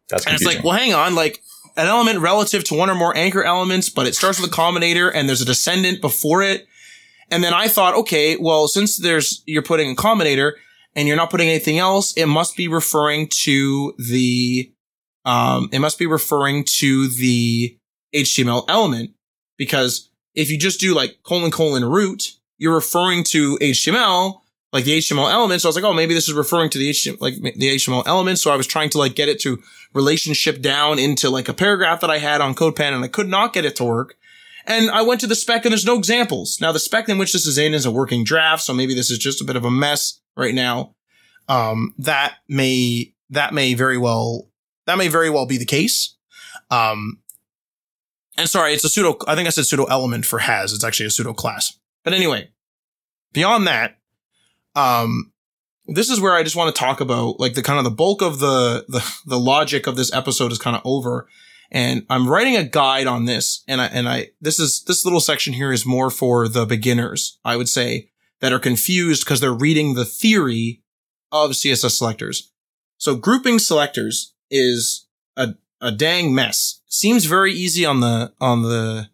that's 0.09 0.25
and 0.25 0.35
it's 0.35 0.45
like, 0.45 0.63
well, 0.63 0.77
hang 0.77 0.93
on, 0.93 1.15
like, 1.15 1.41
an 1.77 1.87
element 1.87 2.19
relative 2.19 2.63
to 2.65 2.75
one 2.75 2.89
or 2.89 2.95
more 2.95 3.15
anchor 3.17 3.43
elements, 3.43 3.89
but 3.89 4.07
it 4.07 4.15
starts 4.15 4.39
with 4.39 4.49
a 4.49 4.53
combinator 4.53 5.11
and 5.13 5.27
there's 5.27 5.41
a 5.41 5.45
descendant 5.45 6.01
before 6.01 6.41
it. 6.41 6.67
And 7.29 7.43
then 7.43 7.53
I 7.53 7.67
thought, 7.67 7.95
okay, 7.95 8.37
well, 8.37 8.67
since 8.67 8.97
there's, 8.97 9.43
you're 9.45 9.63
putting 9.63 9.91
a 9.91 9.95
combinator 9.95 10.53
and 10.95 11.07
you're 11.07 11.17
not 11.17 11.29
putting 11.29 11.49
anything 11.49 11.77
else, 11.77 12.13
it 12.13 12.27
must 12.27 12.55
be 12.55 12.67
referring 12.67 13.27
to 13.43 13.93
the, 13.97 14.71
um, 15.25 15.69
it 15.71 15.79
must 15.79 15.99
be 15.99 16.05
referring 16.05 16.63
to 16.77 17.07
the 17.09 17.77
HTML 18.13 18.65
element 18.69 19.11
because 19.57 20.09
if 20.33 20.49
you 20.49 20.57
just 20.57 20.79
do 20.79 20.95
like 20.95 21.17
colon 21.23 21.51
colon 21.51 21.83
root, 21.85 22.33
you're 22.57 22.75
referring 22.75 23.23
to 23.25 23.57
HTML, 23.57 24.41
like 24.71 24.85
the 24.85 24.97
HTML 24.97 25.31
element. 25.31 25.61
So 25.61 25.67
I 25.67 25.69
was 25.69 25.75
like, 25.75 25.85
oh, 25.85 25.93
maybe 25.93 26.13
this 26.13 26.27
is 26.27 26.33
referring 26.33 26.69
to 26.71 26.77
the 26.77 26.89
HTML, 26.89 27.21
like 27.21 27.35
the 27.35 27.75
HTML 27.75 28.03
element. 28.05 28.39
So 28.39 28.51
I 28.51 28.55
was 28.55 28.67
trying 28.67 28.89
to 28.91 28.97
like 28.97 29.15
get 29.15 29.29
it 29.29 29.39
to 29.41 29.61
relationship 29.93 30.61
down 30.61 30.99
into 30.99 31.29
like 31.29 31.49
a 31.49 31.53
paragraph 31.53 32.01
that 32.01 32.09
I 32.09 32.17
had 32.17 32.41
on 32.41 32.55
CodePen 32.55 32.93
and 32.93 33.03
I 33.03 33.07
could 33.07 33.29
not 33.29 33.53
get 33.53 33.65
it 33.65 33.75
to 33.77 33.83
work. 33.83 34.15
And 34.67 34.89
I 34.89 35.03
went 35.03 35.21
to 35.21 35.27
the 35.27 35.35
spec 35.35 35.63
and 35.65 35.71
there's 35.71 35.85
no 35.85 35.97
examples. 35.97 36.59
Now 36.59 36.71
the 36.71 36.79
spec 36.79 37.07
in 37.07 37.17
which 37.17 37.33
this 37.33 37.45
is 37.45 37.57
in 37.57 37.73
is 37.73 37.85
a 37.85 37.91
working 37.91 38.23
draft. 38.23 38.63
So 38.63 38.73
maybe 38.73 38.93
this 38.93 39.11
is 39.11 39.19
just 39.19 39.41
a 39.41 39.45
bit 39.45 39.55
of 39.55 39.63
a 39.63 39.71
mess 39.71 40.19
right 40.35 40.53
now. 40.53 40.95
Um, 41.47 41.93
that 41.99 42.35
may, 42.47 43.13
that 43.29 43.53
may 43.53 43.73
very 43.73 43.97
well, 43.97 44.49
that 44.85 44.97
may 44.97 45.07
very 45.07 45.29
well 45.29 45.45
be 45.45 45.57
the 45.57 45.65
case. 45.65 46.15
Um, 46.71 47.19
and 48.37 48.49
sorry, 48.49 48.73
it's 48.73 48.83
a 48.83 48.89
pseudo, 48.89 49.17
I 49.27 49.35
think 49.35 49.47
I 49.47 49.51
said 49.51 49.65
pseudo 49.65 49.85
element 49.85 50.25
for 50.25 50.39
has. 50.39 50.73
It's 50.73 50.83
actually 50.83 51.05
a 51.05 51.11
pseudo 51.11 51.33
class. 51.33 51.77
But 52.03 52.13
anyway, 52.13 52.49
beyond 53.31 53.67
that, 53.67 53.97
um, 54.75 55.31
this 55.87 56.09
is 56.09 56.19
where 56.19 56.33
I 56.33 56.43
just 56.43 56.55
want 56.55 56.75
to 56.75 56.79
talk 56.79 56.99
about 56.99 57.39
like 57.39 57.53
the 57.53 57.61
kind 57.61 57.77
of 57.77 57.85
the 57.85 57.91
bulk 57.91 58.21
of 58.21 58.39
the, 58.39 58.85
the, 58.87 59.19
the 59.25 59.39
logic 59.39 59.87
of 59.87 59.95
this 59.95 60.11
episode 60.13 60.51
is 60.51 60.57
kind 60.57 60.75
of 60.75 60.81
over. 60.83 61.27
And 61.71 62.05
I'm 62.09 62.27
writing 62.27 62.55
a 62.55 62.63
guide 62.63 63.07
on 63.07 63.25
this. 63.25 63.63
And 63.67 63.81
I, 63.81 63.85
and 63.87 64.09
I, 64.09 64.29
this 64.41 64.59
is, 64.59 64.83
this 64.83 65.05
little 65.05 65.19
section 65.19 65.53
here 65.53 65.71
is 65.71 65.85
more 65.85 66.09
for 66.09 66.47
the 66.47 66.65
beginners, 66.65 67.39
I 67.45 67.55
would 67.55 67.69
say, 67.69 68.09
that 68.45 68.53
are 68.53 68.59
confused 68.59 69.25
because 69.25 69.39
they're 69.39 69.51
reading 69.51 69.95
the 69.95 70.05
theory 70.05 70.83
of 71.31 71.49
CSS 71.49 71.97
selectors. 71.97 72.51
So 72.99 73.15
grouping 73.15 73.57
selectors 73.57 74.35
is 74.51 75.07
a, 75.35 75.55
a 75.81 75.91
dang 75.91 76.35
mess. 76.35 76.79
Seems 76.85 77.25
very 77.25 77.53
easy 77.53 77.87
on 77.87 78.01
the, 78.01 78.33
on 78.39 78.61
the 78.61 79.09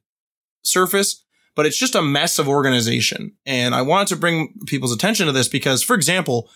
surface, 0.64 1.24
but 1.56 1.66
it's 1.66 1.78
just 1.78 1.96
a 1.96 2.02
mess 2.02 2.40
of 2.40 2.50
organization. 2.50 3.32
And 3.46 3.74
I 3.74 3.84
wanted 3.84 4.10
to 4.10 4.18
bring 4.18 4.54
people's 4.68 4.94
attention 4.94 5.28
to 5.28 5.32
this 5.32 5.48
because, 5.48 5.82
for 5.82 5.96
example, 5.96 6.50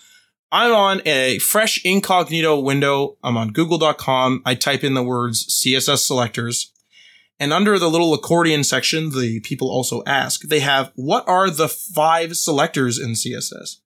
I'm 0.52 0.74
on 0.74 1.00
a 1.06 1.38
fresh 1.38 1.82
incognito 1.82 2.60
window. 2.60 3.16
I'm 3.24 3.38
on 3.38 3.52
google.com. 3.52 4.42
I 4.44 4.54
type 4.54 4.84
in 4.84 4.92
the 4.92 5.02
words 5.02 5.46
CSS 5.46 6.06
selectors. 6.06 6.74
And 7.38 7.52
under 7.52 7.78
the 7.78 7.90
little 7.90 8.14
accordion 8.14 8.64
section, 8.64 9.10
the 9.10 9.40
people 9.40 9.70
also 9.70 10.02
ask, 10.06 10.42
they 10.42 10.60
have, 10.60 10.90
what 10.94 11.28
are 11.28 11.50
the 11.50 11.68
five 11.68 12.36
selectors 12.36 12.98
in 12.98 13.10
CSS? 13.10 13.76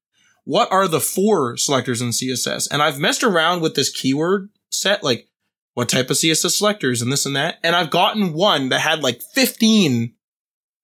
What 0.45 0.71
are 0.71 0.87
the 0.87 1.01
four 1.01 1.57
selectors 1.57 2.01
in 2.01 2.09
CSS? 2.09 2.69
And 2.71 2.83
I've 2.83 2.99
messed 2.99 3.25
around 3.25 3.61
with 3.61 3.75
this 3.75 3.91
keyword 3.91 4.51
set, 4.71 5.03
like 5.03 5.29
what 5.75 5.89
type 5.89 6.11
of 6.11 6.17
CSS 6.17 6.57
selectors 6.57 7.03
and 7.03 7.13
this 7.13 7.27
and 7.27 7.37
that. 7.37 7.57
And 7.63 7.75
I've 7.75 7.91
gotten 7.91 8.33
one 8.33 8.69
that 8.69 8.81
had 8.81 9.03
like 9.03 9.21
15 9.35 10.15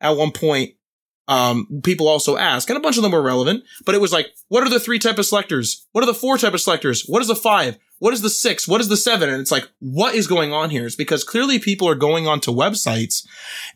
at 0.00 0.16
one 0.16 0.32
point 0.32 0.72
um, 1.28 1.80
people 1.82 2.06
also 2.06 2.36
ask, 2.36 2.70
and 2.70 2.76
a 2.76 2.80
bunch 2.80 2.96
of 2.96 3.02
them 3.02 3.12
were 3.12 3.22
relevant, 3.22 3.64
but 3.84 3.94
it 3.94 4.00
was 4.00 4.12
like, 4.12 4.28
what 4.48 4.62
are 4.62 4.70
the 4.70 4.78
three 4.78 4.98
type 4.98 5.18
of 5.18 5.26
selectors? 5.26 5.86
What 5.92 6.04
are 6.04 6.06
the 6.06 6.14
four 6.14 6.38
type 6.38 6.54
of 6.54 6.60
selectors? 6.60 7.04
What 7.06 7.20
is 7.20 7.28
the 7.28 7.34
five? 7.34 7.78
What 7.98 8.12
is 8.12 8.20
the 8.20 8.30
six? 8.30 8.68
What 8.68 8.80
is 8.80 8.88
the 8.88 8.96
seven? 8.96 9.28
And 9.28 9.40
it's 9.40 9.50
like, 9.50 9.68
what 9.78 10.14
is 10.14 10.26
going 10.26 10.52
on 10.52 10.70
here? 10.70 10.86
It's 10.86 10.96
because 10.96 11.24
clearly 11.24 11.58
people 11.58 11.88
are 11.88 11.94
going 11.94 12.26
onto 12.26 12.52
websites 12.52 13.26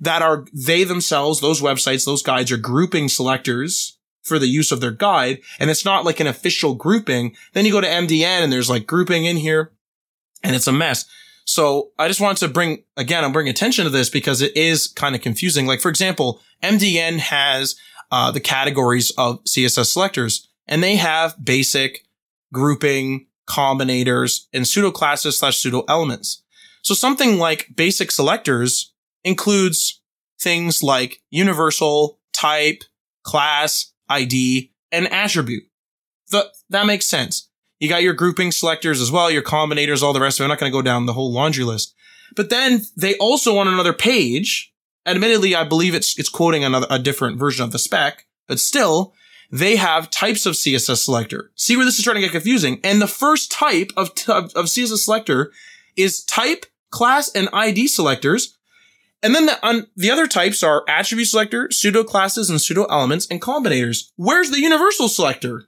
that 0.00 0.20
are, 0.20 0.44
they 0.52 0.84
themselves, 0.84 1.40
those 1.40 1.62
websites, 1.62 2.04
those 2.04 2.22
guides 2.22 2.52
are 2.52 2.58
grouping 2.58 3.08
selectors 3.08 3.98
for 4.22 4.38
the 4.38 4.46
use 4.46 4.70
of 4.72 4.80
their 4.80 4.90
guide. 4.90 5.40
And 5.58 5.70
it's 5.70 5.84
not 5.84 6.04
like 6.04 6.20
an 6.20 6.26
official 6.26 6.74
grouping. 6.74 7.34
Then 7.54 7.64
you 7.64 7.72
go 7.72 7.80
to 7.80 7.86
MDN 7.86 8.42
and 8.42 8.52
there's 8.52 8.68
like 8.70 8.86
grouping 8.86 9.24
in 9.24 9.38
here 9.38 9.72
and 10.42 10.54
it's 10.54 10.66
a 10.66 10.72
mess. 10.72 11.06
So 11.46 11.90
I 11.98 12.06
just 12.06 12.20
wanted 12.20 12.46
to 12.46 12.52
bring, 12.52 12.84
again, 12.96 13.24
I'm 13.24 13.32
bringing 13.32 13.50
attention 13.50 13.84
to 13.84 13.90
this 13.90 14.10
because 14.10 14.42
it 14.42 14.56
is 14.56 14.86
kind 14.86 15.14
of 15.14 15.20
confusing. 15.20 15.66
Like, 15.66 15.80
for 15.80 15.88
example, 15.88 16.40
MDN 16.62 17.18
has 17.18 17.74
uh, 18.12 18.30
the 18.30 18.40
categories 18.40 19.10
of 19.16 19.42
CSS 19.44 19.86
selectors 19.86 20.48
and 20.66 20.82
they 20.82 20.96
have 20.96 21.42
basic 21.42 22.04
grouping, 22.52 23.26
combinators, 23.50 24.46
and 24.52 24.66
pseudo 24.66 24.90
classes 24.90 25.38
slash 25.38 25.58
pseudo 25.58 25.82
elements. 25.88 26.42
So 26.82 26.94
something 26.94 27.38
like 27.38 27.68
basic 27.74 28.10
selectors 28.10 28.94
includes 29.24 30.00
things 30.40 30.82
like 30.82 31.20
universal, 31.30 32.20
type, 32.32 32.84
class, 33.22 33.92
ID, 34.08 34.72
and 34.92 35.12
attribute. 35.12 35.64
The, 36.30 36.50
that 36.70 36.86
makes 36.86 37.06
sense. 37.06 37.48
You 37.80 37.88
got 37.88 38.02
your 38.02 38.14
grouping 38.14 38.52
selectors 38.52 39.00
as 39.00 39.10
well, 39.10 39.30
your 39.30 39.42
combinators, 39.42 40.02
all 40.02 40.12
the 40.12 40.20
rest 40.20 40.38
of 40.38 40.44
it. 40.44 40.44
I'm 40.44 40.50
not 40.50 40.58
going 40.58 40.70
to 40.70 40.78
go 40.78 40.82
down 40.82 41.06
the 41.06 41.12
whole 41.12 41.32
laundry 41.32 41.64
list. 41.64 41.94
But 42.36 42.50
then 42.50 42.82
they 42.96 43.16
also 43.16 43.58
on 43.58 43.66
another 43.66 43.92
page, 43.92 44.72
admittedly, 45.04 45.54
I 45.54 45.64
believe 45.64 45.94
it's, 45.94 46.18
it's 46.18 46.28
quoting 46.28 46.62
another, 46.62 46.86
a 46.88 46.98
different 46.98 47.38
version 47.38 47.64
of 47.64 47.72
the 47.72 47.78
spec, 47.78 48.26
but 48.46 48.60
still, 48.60 49.14
they 49.50 49.76
have 49.76 50.10
types 50.10 50.46
of 50.46 50.54
CSS 50.54 51.04
selector. 51.04 51.50
See 51.54 51.76
where 51.76 51.84
this 51.84 51.96
is 51.96 52.02
starting 52.02 52.22
to 52.22 52.28
get 52.28 52.32
confusing. 52.32 52.80
And 52.84 53.02
the 53.02 53.08
first 53.08 53.50
type 53.50 53.90
of, 53.96 54.10
of 54.28 54.66
CSS 54.66 54.98
selector 54.98 55.52
is 55.96 56.24
type, 56.24 56.66
class, 56.90 57.30
and 57.34 57.48
ID 57.52 57.88
selectors. 57.88 58.56
And 59.22 59.34
then 59.34 59.46
the, 59.46 59.88
the 59.96 60.10
other 60.10 60.26
types 60.26 60.62
are 60.62 60.84
attribute 60.88 61.28
selector, 61.28 61.68
pseudo 61.70 62.04
classes 62.04 62.48
and 62.48 62.60
pseudo 62.60 62.84
elements, 62.84 63.26
and 63.30 63.40
combinators. 63.40 64.10
Where's 64.16 64.50
the 64.50 64.60
universal 64.60 65.08
selector? 65.08 65.66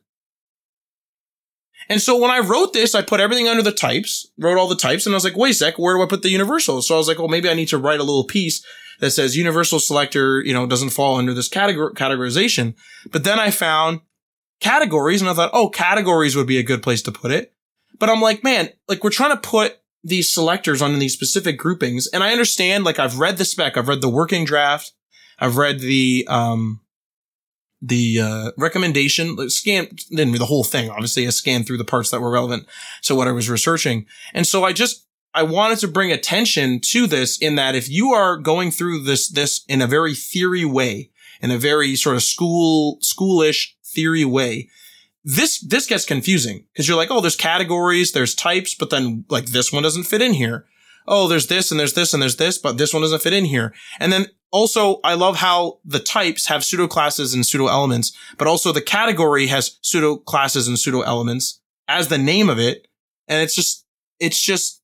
And 1.89 2.01
so 2.01 2.17
when 2.17 2.31
I 2.31 2.39
wrote 2.39 2.73
this, 2.73 2.95
I 2.95 3.03
put 3.03 3.21
everything 3.21 3.49
under 3.49 3.63
the 3.63 3.73
types, 3.73 4.31
wrote 4.39 4.57
all 4.57 4.69
the 4.69 4.77
types, 4.77 5.05
and 5.05 5.15
I 5.15 5.17
was 5.17 5.25
like, 5.25 5.37
wait 5.37 5.51
a 5.51 5.55
sec, 5.55 5.79
where 5.79 5.97
do 5.97 6.03
I 6.03 6.07
put 6.07 6.23
the 6.23 6.31
universal? 6.31 6.81
So 6.81 6.95
I 6.95 6.99
was 6.99 7.09
like, 7.09 7.19
well, 7.19 7.29
maybe 7.29 7.51
I 7.51 7.55
need 7.55 7.69
to 7.69 7.79
write 7.79 8.01
a 8.01 8.05
little 8.05 8.25
piece 8.25 8.65
that 9.03 9.11
says 9.11 9.37
universal 9.37 9.81
selector, 9.81 10.41
you 10.41 10.55
know, 10.55 10.65
doesn't 10.65 10.91
fall 10.91 11.17
under 11.17 11.35
this 11.35 11.49
categor- 11.49 11.93
categorization. 11.93 12.75
But 13.11 13.25
then 13.25 13.41
I 13.41 13.51
found 13.51 14.01
categories 14.61 15.21
and 15.21 15.29
I 15.29 15.35
thought, 15.35 15.51
oh, 15.53 15.69
categories 15.69 16.37
would 16.37 16.47
be 16.47 16.59
a 16.59 16.63
good 16.63 16.85
place 16.85 17.03
to 17.03 17.13
put 17.13 17.33
it. 17.33 17.53
But 17.99 18.11
I'm 18.11 18.21
like, 18.21 18.45
man, 18.45 18.71
like 18.89 19.03
we're 19.03 19.11
trying 19.11 19.33
to 19.33 19.49
put 19.49 19.79
these 20.05 20.33
selectors 20.33 20.81
on 20.81 20.97
these 21.01 21.15
specific 21.15 21.59
groupings. 21.59 22.07
And 22.13 22.23
I 22.23 22.31
understand, 22.31 22.85
like 22.85 23.01
I've 23.01 23.19
read 23.19 23.39
the 23.39 23.45
spec, 23.45 23.77
I've 23.77 23.89
read 23.89 24.03
the 24.03 24.09
working 24.09 24.45
draft, 24.45 24.93
I've 25.37 25.57
read 25.57 25.81
the, 25.81 26.25
um, 26.31 26.81
the 27.81 28.21
uh, 28.21 28.51
recommendation 28.57 29.51
scan 29.51 29.89
didn't 30.11 30.39
the 30.39 30.47
whole 30.47 30.63
thing 30.63 30.89
obviously 30.89 31.27
i 31.27 31.31
scanned 31.31 31.67
through 31.67 31.79
the 31.79 31.85
parts 31.85 32.11
that 32.11 32.21
were 32.21 32.31
relevant 32.31 32.65
so 33.01 33.17
what 33.17 33.27
i 33.27 33.33
was 33.33 33.51
researching 33.51 34.07
and 34.33 34.47
so 34.47 34.63
i 34.63 34.73
just 34.73 35.05
i 35.35 35.43
wanted 35.43 35.79
to 35.79 35.89
bring 35.89 36.13
attention 36.13 36.81
to 36.81 37.07
this 37.07 37.39
in 37.39 37.55
that 37.57 37.75
if 37.75 37.89
you 37.89 38.11
are 38.11 38.37
going 38.37 38.71
through 38.71 39.03
this 39.03 39.29
this 39.29 39.65
in 39.69 39.81
a 39.81 39.87
very 39.87 40.15
theory 40.15 40.65
way 40.65 41.11
in 41.41 41.51
a 41.51 41.59
very 41.59 41.97
sort 41.97 42.17
of 42.17 42.23
school 42.23 42.99
schoolish 43.01 43.75
theory 43.85 44.25
way 44.25 44.69
this 45.25 45.61
this 45.61 45.87
gets 45.87 46.05
confusing. 46.05 46.65
Because 46.73 46.89
you're 46.89 46.97
like 46.97 47.11
oh 47.11 47.21
there's 47.21 47.37
categories 47.37 48.13
there's 48.13 48.35
types 48.35 48.75
but 48.75 48.91
then 48.91 49.25
like 49.29 49.47
this 49.47 49.73
one 49.73 49.83
doesn't 49.83 50.05
fit 50.05 50.23
in 50.23 50.35
here. 50.35 50.67
Oh 51.07 51.29
there's 51.29 51.47
this 51.47 51.71
and 51.71 51.79
there's 51.79 51.95
this 51.95 52.13
and 52.13 52.23
there's 52.23 52.37
this 52.37 52.59
but 52.59 52.79
this 52.79 52.93
one 52.93 53.03
doesn't 53.03 53.23
fit 53.23 53.33
in 53.33 53.45
here. 53.45 53.73
And 54.01 54.13
then 54.13 54.27
also, 54.53 55.01
I 55.03 55.15
love 55.15 55.37
how 55.37 55.79
the 55.83 55.99
types 55.99 56.47
have 56.49 56.63
pseudo 56.63 56.87
classes 56.87 57.33
and 57.33 57.45
pseudo 57.45 57.69
elements, 57.69 58.13
but 58.37 58.47
also 58.47 58.71
the 58.71 58.83
category 58.83 59.47
has 59.47 59.79
pseudo 59.81 60.17
classes 60.17 60.69
and 60.69 60.79
pseudo 60.79 61.01
elements 61.01 61.61
as 61.89 62.09
the 62.09 62.19
name 62.19 62.51
of 62.51 62.59
it. 62.59 62.87
And 63.29 63.43
it's 63.43 63.55
just, 63.55 63.87
it's 64.21 64.43
just, 64.43 64.82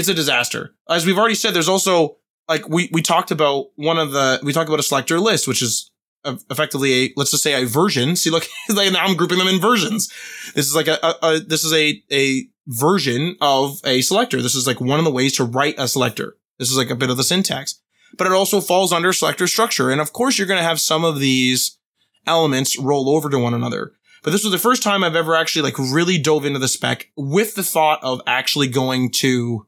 it's 0.00 0.08
a 0.08 0.14
disaster. 0.14 0.74
As 0.88 1.06
we've 1.06 1.18
already 1.18 1.34
said, 1.34 1.54
there's 1.54 1.68
also 1.68 2.16
like 2.48 2.68
we, 2.68 2.88
we 2.92 3.02
talked 3.02 3.30
about 3.30 3.66
one 3.76 3.98
of 3.98 4.10
the, 4.10 4.40
we 4.42 4.52
talked 4.52 4.68
about 4.68 4.80
a 4.80 4.84
selector 4.84 5.20
list, 5.20 5.46
which 5.46 5.62
is 5.62 5.90
effectively 6.24 6.92
a, 6.92 7.12
let's 7.16 7.30
just 7.30 7.42
say 7.42 7.62
a 7.62 7.66
version. 7.66 8.16
See, 8.16 8.30
look, 8.30 8.46
like 8.68 8.92
now 8.92 9.04
I'm 9.04 9.16
grouping 9.16 9.38
them 9.38 9.48
in 9.48 9.60
versions. 9.60 10.08
This 10.54 10.66
is 10.66 10.74
like 10.74 10.88
a, 10.88 10.98
a, 11.04 11.14
a 11.22 11.40
this 11.40 11.64
is 11.64 11.72
a, 11.72 12.02
a 12.12 12.48
version 12.66 13.36
of 13.40 13.80
a 13.84 14.02
selector. 14.02 14.42
This 14.42 14.54
is 14.54 14.66
like 14.66 14.80
one 14.80 14.98
of 14.98 15.04
the 15.04 15.10
ways 15.10 15.34
to 15.36 15.44
write 15.44 15.76
a 15.78 15.88
selector. 15.88 16.36
This 16.58 16.70
is 16.70 16.76
like 16.76 16.90
a 16.90 16.96
bit 16.96 17.10
of 17.10 17.16
the 17.16 17.24
syntax, 17.24 17.80
but 18.18 18.26
it 18.26 18.32
also 18.32 18.60
falls 18.60 18.92
under 18.92 19.12
selector 19.12 19.46
structure. 19.46 19.90
And 19.90 20.00
of 20.00 20.12
course, 20.12 20.36
you're 20.36 20.46
going 20.46 20.58
to 20.60 20.64
have 20.64 20.80
some 20.80 21.04
of 21.04 21.20
these 21.20 21.78
elements 22.26 22.78
roll 22.78 23.08
over 23.08 23.30
to 23.30 23.38
one 23.38 23.54
another. 23.54 23.92
But 24.22 24.32
this 24.32 24.44
was 24.44 24.52
the 24.52 24.58
first 24.58 24.82
time 24.82 25.02
I've 25.02 25.16
ever 25.16 25.34
actually 25.34 25.62
like 25.62 25.78
really 25.78 26.18
dove 26.18 26.44
into 26.44 26.58
the 26.58 26.68
spec 26.68 27.10
with 27.16 27.54
the 27.54 27.62
thought 27.62 28.00
of 28.02 28.20
actually 28.26 28.68
going 28.68 29.10
to 29.12 29.66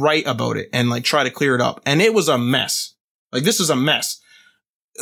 write 0.00 0.26
about 0.26 0.56
it 0.56 0.68
and 0.72 0.90
like 0.90 1.04
try 1.04 1.24
to 1.24 1.30
clear 1.30 1.54
it 1.54 1.60
up. 1.60 1.80
And 1.86 2.02
it 2.02 2.14
was 2.14 2.28
a 2.28 2.38
mess. 2.38 2.94
Like 3.32 3.44
this 3.44 3.60
is 3.60 3.70
a 3.70 3.76
mess. 3.76 4.20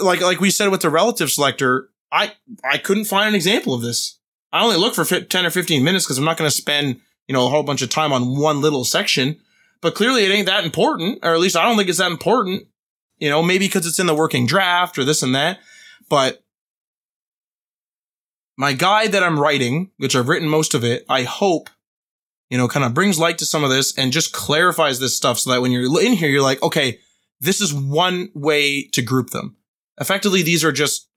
Like, 0.03 0.20
like 0.20 0.40
we 0.40 0.51
said 0.51 0.70
with 0.70 0.82
the 0.82 0.90
relative 0.90 1.30
selector, 1.30 1.90
I, 2.11 2.32
I 2.64 2.78
couldn't 2.78 3.05
find 3.05 3.28
an 3.28 3.34
example 3.34 3.74
of 3.74 3.82
this. 3.82 4.18
I 4.53 4.62
only 4.62 4.76
looked 4.76 4.97
for 4.97 5.05
10 5.05 5.47
or 5.47 5.51
15 5.51 5.82
minutes 5.82 6.05
because 6.05 6.18
I'm 6.18 6.24
not 6.24 6.36
going 6.36 6.51
to 6.51 6.57
spend, 6.57 7.01
you 7.26 7.32
know, 7.32 7.47
a 7.47 7.51
whole 7.51 7.62
bunch 7.62 7.82
of 7.82 7.90
time 7.90 8.12
on 8.12 8.38
one 8.38 8.61
little 8.61 8.84
section 8.84 9.40
but 9.82 9.97
clearly 9.97 10.24
it 10.24 10.30
ain't 10.30 10.47
that 10.47 10.64
important, 10.64 11.18
or 11.22 11.34
at 11.34 11.40
least 11.40 11.57
I 11.57 11.64
don't 11.64 11.76
think 11.76 11.90
it's 11.90 11.99
that 11.99 12.11
important. 12.11 12.68
You 13.18 13.28
know, 13.28 13.43
maybe 13.43 13.66
because 13.66 13.86
it's 13.86 13.99
in 13.99 14.07
the 14.07 14.14
working 14.14 14.47
draft 14.47 14.97
or 14.97 15.05
this 15.05 15.22
and 15.22 15.34
that. 15.34 15.59
But 16.09 16.43
my 18.57 18.72
guide 18.72 19.12
that 19.12 19.22
I'm 19.22 19.38
writing, 19.38 19.90
which 19.99 20.16
I've 20.16 20.28
written 20.28 20.49
most 20.49 20.72
of 20.74 20.82
it, 20.82 21.05
I 21.09 21.24
hope, 21.24 21.68
you 22.53 22.59
know, 22.59 22.68
kind 22.68 22.84
of 22.84 22.94
brings 22.94 23.18
light 23.18 23.38
to 23.38 23.46
some 23.46 23.64
of 23.64 23.70
this 23.70 23.96
and 23.98 24.12
just 24.12 24.32
clarifies 24.32 25.00
this 25.00 25.16
stuff 25.16 25.38
so 25.38 25.50
that 25.50 25.62
when 25.62 25.72
you're 25.72 26.00
in 26.00 26.12
here, 26.12 26.28
you're 26.28 26.42
like, 26.42 26.62
okay, 26.62 27.00
this 27.40 27.61
is 27.61 27.74
one 27.74 28.28
way 28.34 28.84
to 28.92 29.03
group 29.03 29.30
them. 29.30 29.57
Effectively, 30.00 30.42
these 30.42 30.64
are 30.64 30.72
just 30.72 31.09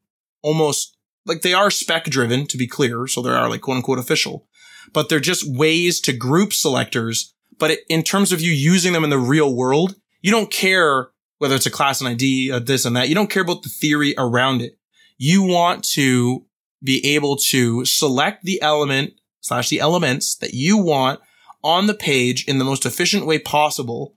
almost 0.41 0.97
like 1.25 1.41
they 1.41 1.53
are 1.53 1.69
spec 1.69 2.05
driven 2.05 2.47
to 2.47 2.57
be 2.57 2.67
clear. 2.67 3.05
So 3.05 3.21
they 3.21 3.29
are 3.29 3.49
like 3.49 3.61
quote 3.61 3.77
unquote 3.77 3.99
official, 3.99 4.47
but 4.93 5.09
they're 5.09 5.19
just 5.19 5.47
ways 5.47 5.99
to 6.01 6.13
group 6.13 6.53
selectors 6.53 7.35
but 7.57 7.71
it, 7.71 7.79
in 7.89 8.03
terms 8.03 8.31
of 8.31 8.41
you 8.41 8.51
using 8.51 8.93
them 8.93 9.03
in 9.03 9.09
the 9.09 9.17
real 9.17 9.55
world, 9.55 9.95
you 10.21 10.31
don't 10.31 10.51
care 10.51 11.09
whether 11.37 11.55
it's 11.55 11.65
a 11.65 11.71
class 11.71 12.01
and 12.01 12.09
ID, 12.09 12.51
or 12.51 12.59
this 12.59 12.85
and 12.85 12.95
that. 12.95 13.09
You 13.09 13.15
don't 13.15 13.29
care 13.29 13.43
about 13.43 13.63
the 13.63 13.69
theory 13.69 14.15
around 14.17 14.61
it. 14.61 14.77
You 15.17 15.43
want 15.43 15.83
to 15.91 16.45
be 16.83 17.05
able 17.15 17.35
to 17.37 17.83
select 17.85 18.43
the 18.43 18.61
element 18.61 19.13
slash 19.41 19.69
the 19.69 19.79
elements 19.79 20.35
that 20.37 20.53
you 20.53 20.77
want 20.77 21.19
on 21.65 21.87
the 21.87 21.95
page 21.95 22.45
in 22.45 22.59
the 22.59 22.63
most 22.63 22.85
efficient 22.85 23.25
way 23.25 23.39
possible 23.39 24.15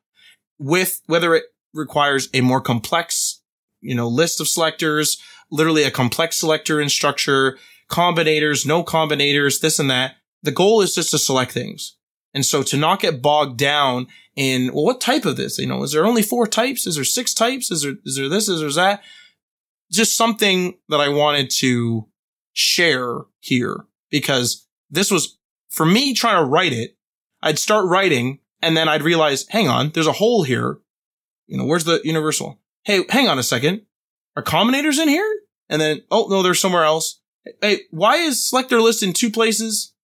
with 0.59 1.01
whether 1.07 1.35
it 1.35 1.45
requires 1.73 2.29
a 2.35 2.43
more 2.43 2.61
complex, 2.61 3.41
you 3.81 3.95
know, 3.95 4.07
list 4.07 4.39
of 4.39 4.47
selectors, 4.47 5.17
literally 5.51 5.83
a 5.83 5.91
complex 5.91 6.37
selector 6.37 6.79
in 6.79 6.91
structure, 6.91 7.59
combinators, 7.91 8.67
no 8.67 8.85
combinators, 8.85 9.61
this 9.61 9.79
and 9.79 9.91
that. 9.91 10.17
The 10.43 10.53
goal 10.53 10.83
is 10.83 10.95
just 10.95 11.11
to 11.13 11.19
select 11.19 11.53
things. 11.53 11.97
And 12.35 12.45
so 12.45 12.63
to 12.63 12.77
not 12.77 13.01
get 13.01 13.23
bogged 13.23 13.57
down 13.57 14.09
in, 14.37 14.73
well, 14.75 14.85
what 14.85 15.01
type 15.01 15.25
of 15.25 15.39
this? 15.39 15.59
You 15.59 15.67
know, 15.67 15.83
is 15.83 15.93
there 15.93 16.05
only 16.05 16.23
four 16.23 16.47
types? 16.47 16.87
Is 16.87 16.97
there 16.97 17.05
six 17.05 17.33
types? 17.33 17.71
Is 17.71 17.83
there, 17.83 17.95
is 18.05 18.17
there 18.17 18.29
this? 18.29 18.49
Is 18.49 18.61
there 18.61 18.71
that? 18.85 19.03
Just 19.91 20.17
something 20.17 20.77
that 20.91 21.01
I 21.01 21.09
wanted 21.09 21.49
to 21.61 22.07
share 22.53 23.23
here 23.41 23.87
because 24.11 24.67
this 24.91 25.11
was 25.11 25.39
for 25.71 25.87
me 25.87 26.13
trying 26.13 26.45
to 26.45 26.49
write 26.49 26.75
it. 26.75 26.98
I'd 27.43 27.59
start 27.59 27.87
writing 27.87 28.41
and 28.63 28.77
then 28.77 28.89
I'd 28.89 29.03
realize, 29.03 29.47
hang 29.49 29.69
on, 29.69 29.91
there's 29.91 30.07
a 30.07 30.13
hole 30.13 30.43
here. 30.43 30.79
You 31.47 31.59
know, 31.59 31.65
where's 31.65 31.85
the 31.85 32.01
universal? 32.05 32.61
Hey, 32.85 33.05
hang 33.11 33.29
on 33.29 33.39
a 33.39 33.43
second. 33.43 33.83
Are 34.37 34.43
combinators 34.43 34.99
in 34.99 35.09
here? 35.09 35.29
And 35.69 35.81
then, 35.81 36.03
oh 36.11 36.27
no, 36.29 36.43
they're 36.43 36.55
somewhere 36.55 36.85
else. 36.85 37.21
Hey, 37.61 37.81
why 37.91 38.17
is 38.17 38.47
selector 38.47 38.81
list 38.81 39.03
in 39.03 39.13
two 39.13 39.31
places? 39.31 39.95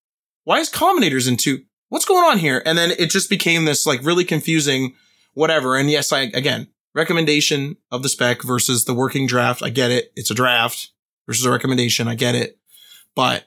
Why 0.45 0.59
is 0.59 0.70
combinators 0.70 1.28
in 1.28 1.37
two? 1.37 1.61
what's 1.95 2.05
going 2.05 2.24
on 2.24 2.39
here? 2.39 2.61
And 2.66 2.76
then 2.76 2.91
it 2.91 3.09
just 3.09 3.30
became 3.30 3.64
this 3.64 3.87
like 3.87 4.03
really 4.03 4.24
confusing 4.24 4.95
whatever. 5.35 5.76
And 5.76 5.89
yes, 5.89 6.12
I, 6.12 6.22
again, 6.22 6.66
recommendation 6.93 7.76
of 7.93 8.03
the 8.03 8.09
spec 8.09 8.43
versus 8.43 8.85
the 8.85 8.95
working 8.95 9.28
draft. 9.28 9.62
I 9.62 9.70
get 9.70 9.93
it. 9.93 10.12
It's 10.16 10.30
a 10.30 10.35
draft 10.35 10.91
versus 11.28 11.47
a 11.47 11.53
recommendation. 11.53 12.09
I 12.09 12.16
get 12.16 12.35
it. 12.35 12.59
But 13.14 13.45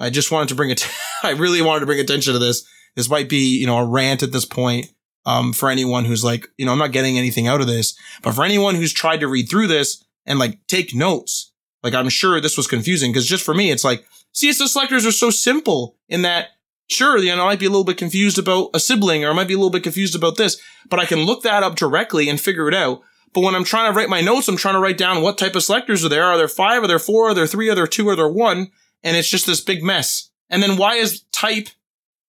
I 0.00 0.10
just 0.10 0.32
wanted 0.32 0.48
to 0.48 0.56
bring 0.56 0.70
it, 0.70 0.88
I 1.22 1.30
really 1.30 1.62
wanted 1.62 1.80
to 1.80 1.86
bring 1.86 2.00
attention 2.00 2.32
to 2.32 2.40
this. 2.40 2.66
This 2.96 3.10
might 3.10 3.28
be, 3.28 3.58
you 3.58 3.66
know, 3.66 3.78
a 3.78 3.86
rant 3.86 4.22
at 4.22 4.32
this 4.32 4.44
point. 4.44 4.90
Um, 5.26 5.54
for 5.54 5.70
anyone 5.70 6.04
who's 6.04 6.22
like, 6.22 6.48
you 6.58 6.66
know, 6.66 6.72
I'm 6.72 6.78
not 6.78 6.92
getting 6.92 7.16
anything 7.16 7.46
out 7.46 7.62
of 7.62 7.66
this, 7.66 7.98
but 8.22 8.34
for 8.34 8.44
anyone 8.44 8.74
who's 8.74 8.92
tried 8.92 9.20
to 9.20 9.26
read 9.26 9.48
through 9.48 9.68
this 9.68 10.04
and 10.26 10.38
like 10.38 10.58
take 10.66 10.94
notes, 10.94 11.50
like 11.82 11.94
I'm 11.94 12.10
sure 12.10 12.42
this 12.42 12.58
was 12.58 12.66
confusing 12.66 13.10
because 13.10 13.26
just 13.26 13.42
for 13.42 13.54
me, 13.54 13.70
it's 13.70 13.84
like 13.84 14.04
CSS 14.34 14.68
selectors 14.68 15.06
are 15.06 15.12
so 15.12 15.30
simple 15.30 15.96
in 16.10 16.22
that 16.22 16.48
Sure, 16.86 17.16
you 17.16 17.34
know, 17.34 17.42
I 17.44 17.46
might 17.46 17.58
be 17.58 17.66
a 17.66 17.70
little 17.70 17.84
bit 17.84 17.96
confused 17.96 18.38
about 18.38 18.70
a 18.74 18.80
sibling 18.80 19.24
or 19.24 19.30
I 19.30 19.32
might 19.32 19.48
be 19.48 19.54
a 19.54 19.56
little 19.56 19.70
bit 19.70 19.82
confused 19.82 20.14
about 20.14 20.36
this, 20.36 20.60
but 20.88 21.00
I 21.00 21.06
can 21.06 21.20
look 21.20 21.42
that 21.42 21.62
up 21.62 21.76
directly 21.76 22.28
and 22.28 22.38
figure 22.38 22.68
it 22.68 22.74
out. 22.74 23.00
But 23.32 23.40
when 23.40 23.54
I'm 23.54 23.64
trying 23.64 23.90
to 23.90 23.96
write 23.96 24.10
my 24.10 24.20
notes, 24.20 24.48
I'm 24.48 24.56
trying 24.56 24.74
to 24.74 24.80
write 24.80 24.98
down 24.98 25.22
what 25.22 25.38
type 25.38 25.56
of 25.56 25.64
selectors 25.64 26.04
are 26.04 26.08
there. 26.08 26.24
Are 26.24 26.36
there 26.36 26.46
five? 26.46 26.82
Are 26.82 26.86
there 26.86 26.98
four? 26.98 27.30
Are 27.30 27.34
there 27.34 27.46
three? 27.46 27.68
Are 27.68 27.74
there 27.74 27.86
two? 27.86 28.08
Are 28.08 28.16
there 28.16 28.28
one? 28.28 28.70
And 29.02 29.16
it's 29.16 29.28
just 29.28 29.46
this 29.46 29.60
big 29.60 29.82
mess. 29.82 30.30
And 30.50 30.62
then 30.62 30.76
why 30.76 30.96
is 30.96 31.22
type, 31.32 31.68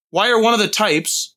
why 0.09 0.29
are 0.29 0.41
one 0.41 0.53
of 0.53 0.59
the 0.59 0.67
types 0.67 1.35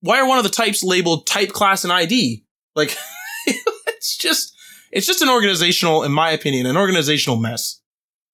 why 0.00 0.20
are 0.20 0.28
one 0.28 0.38
of 0.38 0.44
the 0.44 0.50
types 0.50 0.82
labeled 0.82 1.26
type, 1.26 1.50
class, 1.50 1.84
and 1.84 1.92
ID? 1.92 2.44
Like, 2.74 2.96
it's 3.46 4.16
just, 4.16 4.54
it's 4.92 5.06
just 5.06 5.22
an 5.22 5.28
organizational, 5.28 6.04
in 6.04 6.12
my 6.12 6.30
opinion, 6.30 6.66
an 6.66 6.76
organizational 6.76 7.38
mess. 7.38 7.80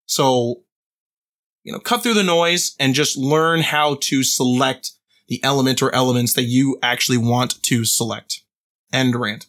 So, 0.07 0.63
you 1.63 1.73
know, 1.73 1.79
cut 1.79 2.03
through 2.03 2.15
the 2.15 2.23
noise 2.23 2.75
and 2.79 2.95
just 2.95 3.17
learn 3.17 3.61
how 3.61 3.97
to 4.03 4.23
select 4.23 4.93
the 5.29 5.43
element 5.43 5.81
or 5.81 5.95
elements 5.95 6.35
that 6.35 6.43
you 6.43 6.79
actually 6.83 7.17
want 7.17 7.63
to 7.63 7.85
select. 7.85 8.43
End 8.93 9.17
rant. 9.17 9.47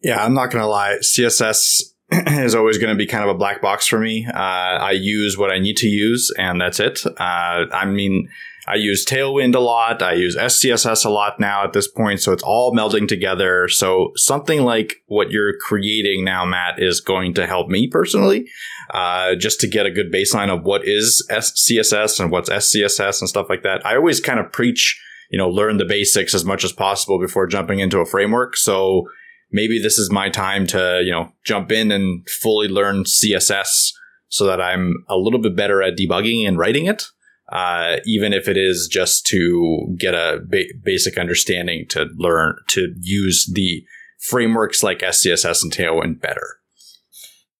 Yeah, 0.00 0.24
I'm 0.24 0.34
not 0.34 0.50
going 0.50 0.62
to 0.62 0.68
lie. 0.68 0.96
CSS 1.00 1.93
is 2.26 2.54
always 2.54 2.78
going 2.78 2.94
to 2.94 2.98
be 2.98 3.06
kind 3.06 3.24
of 3.24 3.30
a 3.30 3.38
black 3.38 3.60
box 3.60 3.86
for 3.86 3.98
me. 3.98 4.26
Uh, 4.26 4.38
I 4.38 4.92
use 4.92 5.36
what 5.36 5.50
I 5.50 5.58
need 5.58 5.76
to 5.78 5.88
use, 5.88 6.32
and 6.38 6.60
that's 6.60 6.80
it. 6.80 7.04
Uh, 7.06 7.66
I 7.72 7.86
mean, 7.86 8.28
I 8.66 8.76
use 8.76 9.04
Tailwind 9.04 9.54
a 9.54 9.60
lot. 9.60 10.02
I 10.02 10.14
use 10.14 10.36
SCSS 10.36 11.04
a 11.04 11.10
lot 11.10 11.38
now 11.38 11.64
at 11.64 11.72
this 11.72 11.86
point. 11.86 12.20
So 12.20 12.32
it's 12.32 12.42
all 12.42 12.72
melding 12.72 13.06
together. 13.06 13.68
So 13.68 14.12
something 14.16 14.62
like 14.62 15.02
what 15.06 15.30
you're 15.30 15.58
creating 15.58 16.24
now, 16.24 16.44
Matt, 16.46 16.82
is 16.82 17.00
going 17.00 17.34
to 17.34 17.46
help 17.46 17.68
me 17.68 17.88
personally, 17.88 18.48
uh, 18.90 19.34
just 19.34 19.60
to 19.60 19.68
get 19.68 19.86
a 19.86 19.90
good 19.90 20.10
baseline 20.12 20.48
of 20.48 20.64
what 20.64 20.82
is 20.84 21.26
SCSS 21.30 22.20
and 22.20 22.30
what's 22.30 22.48
SCSS 22.48 23.20
and 23.20 23.28
stuff 23.28 23.46
like 23.50 23.64
that. 23.64 23.84
I 23.84 23.96
always 23.96 24.20
kind 24.20 24.40
of 24.40 24.50
preach, 24.50 24.98
you 25.30 25.38
know, 25.38 25.48
learn 25.48 25.76
the 25.76 25.84
basics 25.84 26.34
as 26.34 26.44
much 26.44 26.64
as 26.64 26.72
possible 26.72 27.18
before 27.20 27.46
jumping 27.46 27.80
into 27.80 27.98
a 27.98 28.06
framework. 28.06 28.56
So 28.56 29.08
maybe 29.54 29.80
this 29.80 29.98
is 29.98 30.10
my 30.10 30.28
time 30.28 30.66
to, 30.66 31.00
you 31.02 31.10
know, 31.10 31.32
jump 31.44 31.72
in 31.72 31.90
and 31.90 32.28
fully 32.28 32.68
learn 32.68 33.04
CSS 33.04 33.92
so 34.28 34.44
that 34.46 34.60
I'm 34.60 35.04
a 35.08 35.16
little 35.16 35.40
bit 35.40 35.56
better 35.56 35.82
at 35.82 35.96
debugging 35.96 36.46
and 36.46 36.58
writing 36.58 36.86
it 36.86 37.04
uh, 37.50 37.96
even 38.06 38.32
if 38.32 38.48
it 38.48 38.56
is 38.56 38.88
just 38.90 39.26
to 39.26 39.94
get 39.98 40.14
a 40.14 40.40
ba- 40.46 40.64
basic 40.82 41.18
understanding 41.18 41.86
to 41.90 42.06
learn 42.16 42.56
to 42.68 42.92
use 43.00 43.50
the 43.52 43.84
frameworks 44.18 44.82
like 44.82 45.00
SCSS 45.00 45.62
and 45.62 45.72
Tailwind 45.72 46.20
better. 46.20 46.58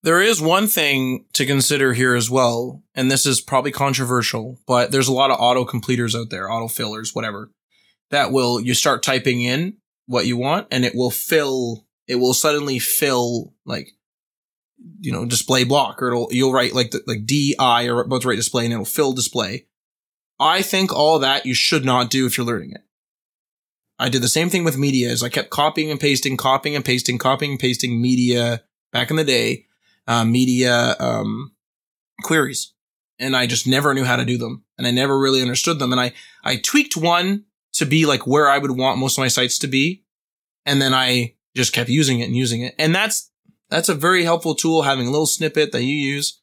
There 0.03 0.21
is 0.21 0.41
one 0.41 0.67
thing 0.67 1.27
to 1.33 1.47
consider 1.47 1.95
here 1.95 2.15
as 2.15 2.31
well, 2.31 2.83
and 2.95 3.11
this 3.11 3.25
is 3.25 3.41
probably 3.41 3.73
controversial, 3.73 4.59
but 4.67 4.91
there's 4.91 5.09
a 5.09 5.15
lot 5.15 5.31
of 5.31 5.41
auto 5.41 5.65
completers 5.65 6.15
out 6.15 6.29
there, 6.31 6.51
auto 6.51 6.69
fillers, 6.69 7.15
whatever, 7.15 7.51
that 8.11 8.31
will, 8.31 8.61
you 8.61 8.75
start 8.75 9.03
typing 9.03 9.43
in 9.43 9.79
what 10.07 10.27
you 10.27 10.37
want 10.37 10.67
and 10.71 10.85
it 10.85 10.95
will 10.95 11.11
fill, 11.11 11.84
it 12.07 12.17
will 12.17 12.35
suddenly 12.35 12.79
fill 12.79 13.55
like, 13.65 13.89
you 15.01 15.13
know, 15.13 15.25
display 15.25 15.65
block 15.65 16.03
or 16.03 16.09
it'll, 16.09 16.29
you'll 16.31 16.53
write 16.53 16.75
like 16.75 16.91
the, 16.91 17.03
like 17.07 17.27
DI 17.27 17.89
or 17.89 18.05
to 18.05 18.29
write 18.29 18.37
display 18.37 18.65
and 18.65 18.73
it'll 18.73 18.85
fill 18.85 19.13
display. 19.13 19.67
I 20.39 20.63
think 20.63 20.93
all 20.93 21.19
that 21.21 21.47
you 21.47 21.55
should 21.55 21.85
not 21.85 22.11
do 22.11 22.27
if 22.27 22.37
you're 22.37 22.47
learning 22.47 22.73
it. 22.73 22.83
I 23.99 24.09
did 24.09 24.23
the 24.23 24.29
same 24.29 24.51
thing 24.51 24.65
with 24.65 24.77
media 24.77 25.11
as 25.11 25.23
I 25.23 25.29
kept 25.29 25.51
copying 25.51 25.91
and 25.91 26.01
pasting, 26.01 26.37
copying 26.37 26.75
and 26.75 26.85
pasting, 26.85 27.17
copying 27.19 27.53
and 27.53 27.61
pasting 27.61 28.03
media 28.03 28.63
back 28.93 29.11
in 29.11 29.17
the 29.17 29.25
day, 29.25 29.67
uh, 30.09 30.25
media, 30.25 30.97
um, 30.99 31.53
queries. 32.23 32.73
And 33.21 33.37
I 33.37 33.47
just 33.47 33.67
never 33.67 33.95
knew 33.95 34.05
how 34.05 34.17
to 34.17 34.25
do 34.25 34.37
them 34.37 34.65
and 34.77 34.87
I 34.87 34.91
never 34.91 35.19
really 35.19 35.41
understood 35.41 35.79
them. 35.79 35.93
And 35.93 36.01
I, 36.01 36.13
I 36.43 36.57
tweaked 36.57 36.97
one 36.97 37.45
to 37.75 37.87
be 37.87 38.07
like 38.07 38.27
where 38.27 38.49
I 38.49 38.59
would 38.59 38.73
want 38.73 38.99
most 38.99 39.17
of 39.17 39.23
my 39.23 39.29
sites 39.29 39.59
to 39.61 39.69
be. 39.69 40.05
And 40.67 40.83
then 40.83 40.93
I 40.93 41.34
just 41.55 41.73
kept 41.73 41.91
using 41.91 42.21
it 42.21 42.25
and 42.25 42.37
using 42.37 42.63
it. 42.63 42.75
And 42.79 42.95
that's, 42.95 43.31
that's 43.71 43.89
a 43.89 43.95
very 43.95 44.25
helpful 44.25 44.55
tool, 44.55 44.83
having 44.83 45.07
a 45.07 45.11
little 45.11 45.27
snippet 45.27 45.73
that 45.73 45.83
you 45.83 45.95
use. 45.95 46.41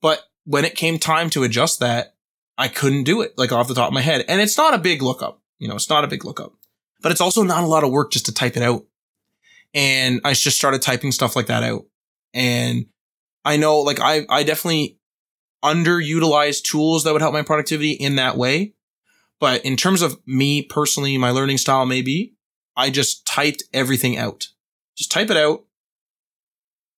But 0.00 0.22
when 0.44 0.64
it 0.64 0.74
came 0.74 0.98
time 0.98 1.30
to 1.30 1.44
adjust 1.44 1.80
that, 1.80 2.14
I 2.58 2.68
couldn't 2.68 3.04
do 3.04 3.22
it 3.22 3.34
like 3.36 3.52
off 3.52 3.68
the 3.68 3.74
top 3.74 3.88
of 3.88 3.94
my 3.94 4.00
head. 4.00 4.24
And 4.28 4.40
it's 4.40 4.58
not 4.58 4.74
a 4.74 4.78
big 4.78 5.02
lookup. 5.02 5.40
You 5.58 5.68
know, 5.68 5.74
it's 5.74 5.88
not 5.88 6.04
a 6.04 6.08
big 6.08 6.24
lookup, 6.24 6.52
but 7.00 7.12
it's 7.12 7.20
also 7.20 7.42
not 7.42 7.64
a 7.64 7.68
lot 7.68 7.84
of 7.84 7.90
work 7.90 8.12
just 8.12 8.26
to 8.26 8.34
type 8.34 8.56
it 8.56 8.62
out. 8.62 8.84
And 9.74 10.20
I 10.24 10.34
just 10.34 10.56
started 10.56 10.82
typing 10.82 11.12
stuff 11.12 11.34
like 11.34 11.46
that 11.46 11.62
out. 11.62 11.86
And 12.34 12.86
I 13.44 13.56
know 13.56 13.80
like 13.80 14.00
I, 14.00 14.26
I 14.28 14.42
definitely 14.42 14.98
underutilized 15.64 16.64
tools 16.64 17.04
that 17.04 17.12
would 17.12 17.22
help 17.22 17.32
my 17.32 17.42
productivity 17.42 17.92
in 17.92 18.16
that 18.16 18.36
way. 18.36 18.74
But 19.40 19.64
in 19.64 19.76
terms 19.76 20.02
of 20.02 20.20
me 20.26 20.62
personally, 20.62 21.16
my 21.18 21.30
learning 21.30 21.58
style 21.58 21.86
maybe, 21.86 22.31
I 22.76 22.90
just 22.90 23.26
typed 23.26 23.64
everything 23.72 24.16
out. 24.16 24.48
Just 24.96 25.10
type 25.10 25.30
it 25.30 25.36
out. 25.36 25.64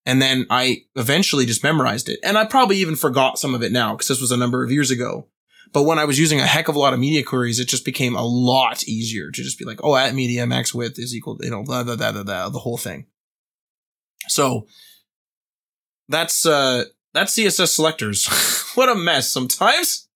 And 0.06 0.20
then 0.20 0.46
I 0.50 0.82
eventually 0.96 1.46
just 1.46 1.62
memorized 1.62 2.08
it. 2.08 2.20
And 2.22 2.36
I 2.36 2.44
probably 2.44 2.76
even 2.76 2.96
forgot 2.96 3.38
some 3.38 3.54
of 3.54 3.62
it 3.62 3.72
now 3.72 3.92
because 3.92 4.08
this 4.08 4.20
was 4.20 4.30
a 4.30 4.36
number 4.36 4.62
of 4.62 4.70
years 4.70 4.90
ago. 4.90 5.28
But 5.72 5.84
when 5.84 5.98
I 5.98 6.04
was 6.04 6.18
using 6.18 6.40
a 6.40 6.46
heck 6.46 6.68
of 6.68 6.76
a 6.76 6.78
lot 6.78 6.92
of 6.92 7.00
media 7.00 7.22
queries, 7.22 7.58
it 7.58 7.68
just 7.68 7.84
became 7.84 8.14
a 8.14 8.24
lot 8.24 8.86
easier 8.86 9.30
to 9.30 9.42
just 9.42 9.58
be 9.58 9.64
like, 9.64 9.80
oh, 9.82 9.96
at 9.96 10.14
media 10.14 10.46
max 10.46 10.74
width 10.74 10.98
is 10.98 11.14
equal, 11.14 11.38
you 11.40 11.50
know, 11.50 11.64
blah, 11.64 11.82
blah, 11.82 11.96
blah, 11.96 12.12
blah, 12.12 12.22
blah, 12.22 12.48
the 12.48 12.60
whole 12.60 12.76
thing. 12.76 13.06
So 14.28 14.66
that's, 16.08 16.46
uh, 16.46 16.84
that's 17.12 17.36
CSS 17.36 17.68
selectors. 17.68 18.28
what 18.74 18.88
a 18.88 18.94
mess 18.94 19.28
sometimes. 19.30 20.08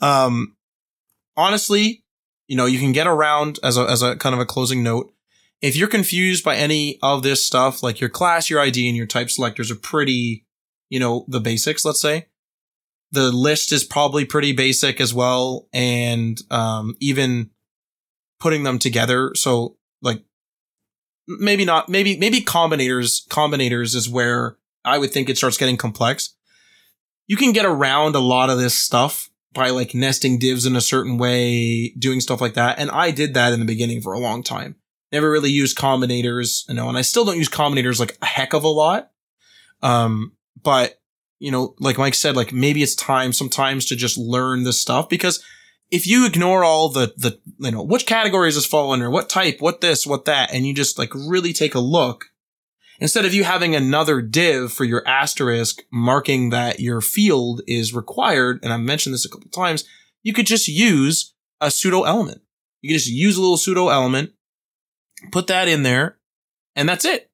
Um, 0.00 0.56
honestly, 1.36 2.01
you 2.52 2.56
know, 2.58 2.66
you 2.66 2.78
can 2.78 2.92
get 2.92 3.06
around 3.06 3.58
as 3.62 3.78
a, 3.78 3.88
as 3.88 4.02
a 4.02 4.14
kind 4.14 4.34
of 4.34 4.38
a 4.38 4.44
closing 4.44 4.82
note. 4.82 5.10
If 5.62 5.74
you're 5.74 5.88
confused 5.88 6.44
by 6.44 6.56
any 6.56 6.98
of 7.02 7.22
this 7.22 7.42
stuff, 7.42 7.82
like 7.82 7.98
your 7.98 8.10
class, 8.10 8.50
your 8.50 8.60
ID, 8.60 8.86
and 8.86 8.94
your 8.94 9.06
type 9.06 9.30
selectors 9.30 9.70
are 9.70 9.76
pretty, 9.76 10.44
you 10.90 11.00
know, 11.00 11.24
the 11.28 11.40
basics, 11.40 11.82
let's 11.82 12.02
say 12.02 12.26
the 13.10 13.32
list 13.32 13.72
is 13.72 13.84
probably 13.84 14.26
pretty 14.26 14.52
basic 14.52 15.00
as 15.00 15.14
well. 15.14 15.66
And, 15.72 16.38
um, 16.50 16.94
even 17.00 17.48
putting 18.38 18.64
them 18.64 18.78
together. 18.78 19.32
So 19.34 19.78
like 20.02 20.22
maybe 21.26 21.64
not, 21.64 21.88
maybe, 21.88 22.18
maybe 22.18 22.42
combinators, 22.42 23.26
combinators 23.28 23.94
is 23.94 24.10
where 24.10 24.58
I 24.84 24.98
would 24.98 25.10
think 25.10 25.30
it 25.30 25.38
starts 25.38 25.56
getting 25.56 25.78
complex. 25.78 26.34
You 27.26 27.38
can 27.38 27.52
get 27.52 27.64
around 27.64 28.14
a 28.14 28.20
lot 28.20 28.50
of 28.50 28.58
this 28.58 28.74
stuff 28.74 29.30
by 29.52 29.70
like 29.70 29.94
nesting 29.94 30.38
divs 30.38 30.66
in 30.66 30.76
a 30.76 30.80
certain 30.80 31.18
way, 31.18 31.90
doing 31.98 32.20
stuff 32.20 32.40
like 32.40 32.54
that. 32.54 32.78
And 32.78 32.90
I 32.90 33.10
did 33.10 33.34
that 33.34 33.52
in 33.52 33.60
the 33.60 33.66
beginning 33.66 34.00
for 34.00 34.12
a 34.12 34.18
long 34.18 34.42
time. 34.42 34.76
Never 35.10 35.30
really 35.30 35.50
used 35.50 35.76
combinators, 35.76 36.68
you 36.68 36.74
know, 36.74 36.88
and 36.88 36.96
I 36.96 37.02
still 37.02 37.24
don't 37.24 37.36
use 37.36 37.48
combinators 37.48 38.00
like 38.00 38.16
a 38.22 38.26
heck 38.26 38.54
of 38.54 38.64
a 38.64 38.68
lot. 38.68 39.10
Um, 39.82 40.32
but 40.62 41.00
you 41.38 41.50
know, 41.50 41.74
like 41.80 41.98
Mike 41.98 42.14
said, 42.14 42.36
like 42.36 42.52
maybe 42.52 42.82
it's 42.82 42.94
time 42.94 43.32
sometimes 43.32 43.86
to 43.86 43.96
just 43.96 44.16
learn 44.16 44.62
this 44.62 44.80
stuff 44.80 45.08
because 45.08 45.42
if 45.90 46.06
you 46.06 46.24
ignore 46.24 46.64
all 46.64 46.88
the, 46.88 47.12
the, 47.16 47.38
you 47.58 47.72
know, 47.72 47.82
which 47.82 48.06
categories 48.06 48.54
this 48.54 48.64
fall 48.64 48.92
under, 48.92 49.10
what 49.10 49.28
type, 49.28 49.60
what 49.60 49.80
this, 49.80 50.06
what 50.06 50.24
that, 50.24 50.54
and 50.54 50.66
you 50.66 50.72
just 50.72 50.98
like 50.98 51.12
really 51.14 51.52
take 51.52 51.74
a 51.74 51.80
look, 51.80 52.31
instead 53.02 53.24
of 53.24 53.34
you 53.34 53.44
having 53.44 53.74
another 53.74 54.22
div 54.22 54.72
for 54.72 54.84
your 54.84 55.06
asterisk 55.06 55.82
marking 55.92 56.50
that 56.50 56.80
your 56.80 57.00
field 57.00 57.60
is 57.66 57.94
required, 57.94 58.60
and 58.62 58.72
I've 58.72 58.80
mentioned 58.80 59.14
this 59.14 59.26
a 59.26 59.28
couple 59.28 59.50
times, 59.50 59.84
you 60.22 60.32
could 60.32 60.46
just 60.46 60.68
use 60.68 61.34
a 61.60 61.70
pseudo 61.70 62.02
element. 62.02 62.40
You 62.80 62.90
could 62.90 63.00
just 63.00 63.10
use 63.10 63.36
a 63.36 63.40
little 63.40 63.56
pseudo 63.56 63.88
element, 63.88 64.30
put 65.30 65.48
that 65.48 65.68
in 65.68 65.82
there, 65.82 66.18
and 66.74 66.88
that's 66.88 67.04
it. 67.04 67.30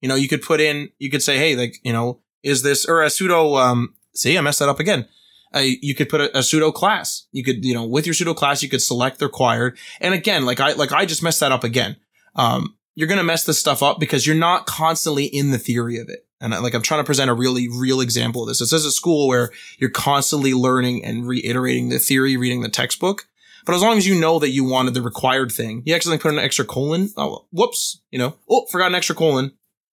You 0.00 0.08
know, 0.08 0.16
you 0.16 0.28
could 0.28 0.42
put 0.42 0.60
in, 0.60 0.90
you 0.98 1.10
could 1.10 1.22
say, 1.22 1.38
hey, 1.38 1.54
like, 1.54 1.76
you 1.84 1.92
know, 1.92 2.22
is 2.42 2.62
this 2.62 2.84
or 2.84 3.02
a 3.02 3.10
pseudo 3.10 3.56
um 3.56 3.94
see 4.14 4.36
i 4.36 4.40
messed 4.40 4.58
that 4.58 4.68
up 4.68 4.80
again 4.80 5.06
uh, 5.54 5.60
you 5.60 5.94
could 5.94 6.08
put 6.08 6.20
a, 6.20 6.38
a, 6.38 6.42
pseudo 6.42 6.72
class 6.72 7.26
you 7.32 7.44
could 7.44 7.64
you 7.64 7.74
know 7.74 7.84
with 7.84 8.06
your 8.06 8.14
pseudo 8.14 8.34
class 8.34 8.62
you 8.62 8.68
could 8.68 8.82
select 8.82 9.18
the 9.18 9.26
required 9.26 9.76
and 10.00 10.14
again 10.14 10.44
like 10.44 10.60
i 10.60 10.72
like 10.72 10.92
i 10.92 11.04
just 11.04 11.22
messed 11.22 11.40
that 11.40 11.52
up 11.52 11.64
again 11.64 11.96
um 12.36 12.76
you're 12.94 13.08
going 13.08 13.18
to 13.18 13.24
mess 13.24 13.44
this 13.44 13.58
stuff 13.58 13.82
up 13.82 13.98
because 13.98 14.26
you're 14.26 14.36
not 14.36 14.66
constantly 14.66 15.24
in 15.24 15.50
the 15.50 15.58
theory 15.58 15.98
of 15.98 16.08
it 16.08 16.26
and 16.40 16.52
like 16.62 16.74
i'm 16.74 16.82
trying 16.82 17.00
to 17.00 17.06
present 17.06 17.30
a 17.30 17.34
really 17.34 17.68
real 17.68 18.00
example 18.00 18.42
of 18.42 18.48
this 18.48 18.58
this 18.58 18.72
is 18.72 18.84
a 18.84 18.92
school 18.92 19.28
where 19.28 19.50
you're 19.78 19.90
constantly 19.90 20.54
learning 20.54 21.04
and 21.04 21.26
reiterating 21.26 21.88
the 21.88 21.98
theory 21.98 22.36
reading 22.36 22.60
the 22.60 22.68
textbook 22.68 23.26
but 23.64 23.74
as 23.74 23.82
long 23.82 23.96
as 23.96 24.06
you 24.06 24.18
know 24.18 24.38
that 24.38 24.50
you 24.50 24.64
wanted 24.64 24.94
the 24.94 25.02
required 25.02 25.52
thing, 25.52 25.82
you 25.84 25.94
accidentally 25.94 26.20
put 26.20 26.32
an 26.32 26.44
extra 26.44 26.64
colon. 26.64 27.10
Oh, 27.16 27.46
whoops. 27.52 28.00
You 28.10 28.18
know, 28.18 28.34
oh, 28.50 28.66
forgot 28.70 28.88
an 28.88 28.94
extra 28.94 29.14
colon. 29.14 29.52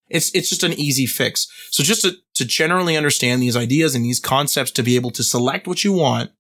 It's, 0.09 0.35
it's 0.35 0.49
just 0.49 0.63
an 0.63 0.73
easy 0.73 1.05
fix. 1.05 1.49
So 1.71 1.83
just 1.83 2.03
to, 2.03 2.13
to 2.35 2.47
generally 2.47 2.97
understand 2.97 3.43
these 3.43 3.57
ideas 3.57 3.95
and 3.95 4.05
these 4.05 4.21
concepts 4.21 4.71
to 4.73 4.83
be 4.83 4.97
able 4.97 5.11
to 5.13 5.23
select 5.23 5.67
what 5.67 5.85
you 5.85 5.93
want, 5.93 6.31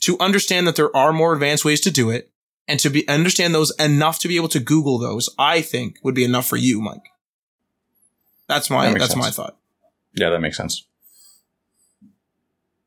to 0.00 0.18
understand 0.18 0.66
that 0.66 0.76
there 0.76 0.94
are 0.94 1.12
more 1.12 1.32
advanced 1.32 1.64
ways 1.64 1.80
to 1.82 1.90
do 1.90 2.10
it, 2.10 2.29
and 2.70 2.78
to 2.80 2.88
be 2.88 3.06
understand 3.08 3.52
those 3.52 3.74
enough 3.78 4.20
to 4.20 4.28
be 4.28 4.36
able 4.36 4.48
to 4.48 4.60
Google 4.60 4.98
those, 4.98 5.28
I 5.38 5.60
think 5.60 5.96
would 6.04 6.14
be 6.14 6.24
enough 6.24 6.46
for 6.46 6.56
you, 6.56 6.80
Mike. 6.80 7.10
That's 8.46 8.70
my, 8.70 8.92
that 8.92 8.98
that's 8.98 9.12
sense. 9.12 9.24
my 9.24 9.30
thought. 9.30 9.56
Yeah, 10.14 10.30
that 10.30 10.40
makes 10.40 10.56
sense. 10.56 10.86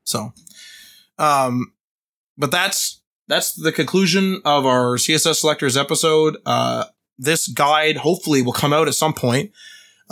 So, 0.05 0.34
um, 1.17 1.73
but 2.38 2.49
that's, 2.49 3.01
that's 3.27 3.53
the 3.53 3.71
conclusion 3.71 4.41
of 4.45 4.65
our 4.65 4.95
CSS 4.95 5.36
selectors 5.36 5.75
episode. 5.77 6.38
Uh, 6.45 6.86
this 7.17 7.47
guide 7.47 7.97
hopefully 7.97 8.41
will 8.41 8.53
come 8.53 8.73
out 8.73 8.88
at 8.88 8.95
some 8.95 9.13
point. 9.13 9.51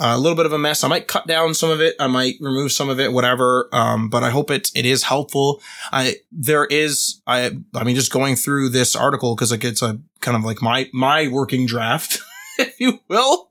A 0.02 0.18
little 0.18 0.36
bit 0.36 0.46
of 0.46 0.52
a 0.52 0.58
mess. 0.58 0.82
I 0.82 0.88
might 0.88 1.06
cut 1.06 1.26
down 1.26 1.54
some 1.54 1.70
of 1.70 1.80
it. 1.80 1.94
I 2.00 2.08
might 2.08 2.34
remove 2.40 2.72
some 2.72 2.88
of 2.88 2.98
it, 2.98 3.12
whatever. 3.12 3.68
Um, 3.72 4.08
but 4.10 4.24
I 4.24 4.30
hope 4.30 4.50
it, 4.50 4.70
it 4.74 4.84
is 4.84 5.04
helpful. 5.04 5.62
I, 5.92 6.16
there 6.32 6.64
is, 6.64 7.20
I, 7.26 7.52
I 7.74 7.84
mean, 7.84 7.94
just 7.94 8.12
going 8.12 8.36
through 8.36 8.70
this 8.70 8.96
article 8.96 9.34
because 9.36 9.52
like 9.52 9.64
it's 9.64 9.82
a 9.82 10.00
kind 10.20 10.36
of 10.36 10.44
like 10.44 10.60
my, 10.60 10.88
my 10.92 11.28
working 11.28 11.66
draft. 11.66 12.18
if 12.58 12.78
you 12.80 13.00
will. 13.08 13.48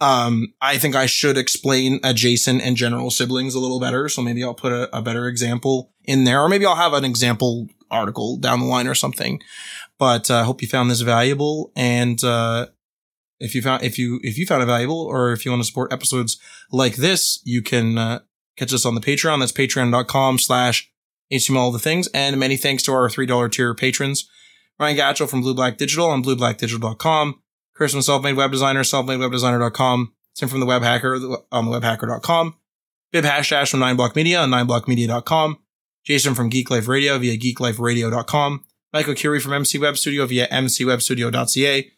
Um, 0.00 0.54
I 0.60 0.78
think 0.78 0.94
I 0.94 1.06
should 1.06 1.36
explain 1.36 2.00
adjacent 2.02 2.62
and 2.62 2.76
general 2.76 3.10
siblings 3.10 3.54
a 3.54 3.60
little 3.60 3.80
better. 3.80 4.08
So 4.08 4.22
maybe 4.22 4.42
I'll 4.42 4.54
put 4.54 4.72
a, 4.72 4.96
a 4.96 5.02
better 5.02 5.26
example 5.26 5.90
in 6.04 6.24
there, 6.24 6.40
or 6.40 6.48
maybe 6.48 6.64
I'll 6.64 6.76
have 6.76 6.94
an 6.94 7.04
example 7.04 7.68
article 7.90 8.36
down 8.36 8.60
the 8.60 8.66
line 8.66 8.86
or 8.86 8.94
something. 8.94 9.42
But 9.98 10.30
I 10.30 10.40
uh, 10.40 10.44
hope 10.44 10.62
you 10.62 10.68
found 10.68 10.90
this 10.90 11.00
valuable. 11.00 11.72
And, 11.74 12.22
uh, 12.22 12.68
if 13.40 13.54
you 13.54 13.62
found, 13.62 13.82
if 13.82 13.98
you, 13.98 14.20
if 14.22 14.38
you 14.38 14.46
found 14.46 14.62
it 14.62 14.66
valuable 14.66 15.00
or 15.00 15.32
if 15.32 15.44
you 15.44 15.50
want 15.50 15.62
to 15.62 15.66
support 15.66 15.92
episodes 15.92 16.38
like 16.70 16.96
this, 16.96 17.40
you 17.44 17.62
can, 17.62 17.98
uh, 17.98 18.20
catch 18.56 18.72
us 18.72 18.84
on 18.84 18.94
the 18.94 19.00
Patreon. 19.00 19.40
That's 19.40 19.52
patreon.com 19.52 20.38
slash 20.38 20.90
HTML 21.32 21.72
the 21.72 21.78
things. 21.78 22.08
And 22.08 22.38
many 22.38 22.56
thanks 22.56 22.82
to 22.84 22.92
our 22.92 23.08
$3 23.08 23.52
tier 23.52 23.74
patrons. 23.74 24.28
Ryan 24.78 24.96
Gatchell 24.96 25.28
from 25.28 25.40
Blue 25.40 25.54
Black 25.54 25.76
Digital 25.76 26.06
on 26.06 26.22
blueblackdigital.com. 26.22 27.40
Chris 27.74 27.92
from 27.92 28.02
Self 28.02 28.22
Made 28.22 28.34
Web 28.34 28.50
Designer, 28.50 28.82
selfmadewebdesigner.com. 28.82 30.12
Tim 30.34 30.48
from 30.48 30.60
the 30.60 30.66
Web 30.66 30.82
Hacker 30.82 31.14
on 31.50 31.64
the 31.64 31.70
webhacker.com. 31.70 32.54
Bib 33.12 33.24
Hashdash 33.24 33.70
from 33.70 33.80
9block 33.80 34.14
Media 34.14 34.40
on 34.40 34.50
9blockmedia.com. 34.50 35.58
Jason 36.04 36.34
from 36.34 36.48
Geek 36.48 36.70
Life 36.70 36.88
Radio 36.88 37.18
via 37.18 37.36
geekliferadio.com. 37.36 38.64
Michael 38.92 39.14
Curie 39.14 39.40
from 39.40 39.52
MC 39.52 39.78
Web 39.78 39.96
Studio 39.96 40.26
via 40.26 40.46
mcwebstudio.ca. 40.48 41.90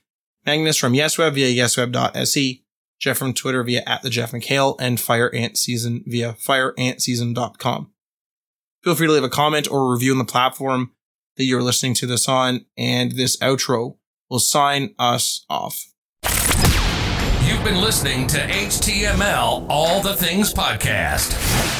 Magnus 0.46 0.76
from 0.76 0.92
YesWeb 0.92 1.34
via 1.34 1.64
yesweb.se. 1.64 2.62
Jeff 2.98 3.16
from 3.16 3.32
Twitter 3.32 3.62
via 3.62 3.82
at 3.86 4.02
the 4.02 4.10
Jeff 4.10 4.32
McHale 4.32 4.76
and 4.78 5.00
Fire 5.00 5.34
Ant 5.34 5.56
Season 5.56 6.04
via 6.06 6.34
fireantseason.com. 6.34 7.90
Feel 8.84 8.94
free 8.94 9.06
to 9.06 9.12
leave 9.12 9.24
a 9.24 9.28
comment 9.28 9.70
or 9.70 9.92
review 9.92 10.12
on 10.12 10.18
the 10.18 10.24
platform 10.24 10.92
that 11.36 11.44
you're 11.44 11.62
listening 11.62 11.94
to 11.94 12.06
this 12.06 12.28
on. 12.28 12.66
And 12.76 13.12
this 13.12 13.38
outro 13.38 13.96
will 14.28 14.38
sign 14.38 14.94
us 14.98 15.44
off. 15.48 15.86
You've 17.44 17.64
been 17.64 17.80
listening 17.80 18.26
to 18.28 18.38
HTML 18.38 19.66
All 19.68 20.00
the 20.02 20.14
Things 20.14 20.52
Podcast 20.52 21.79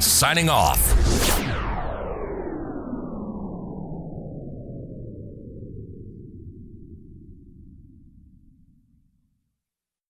signing 0.00 0.48
off. 0.48 1.69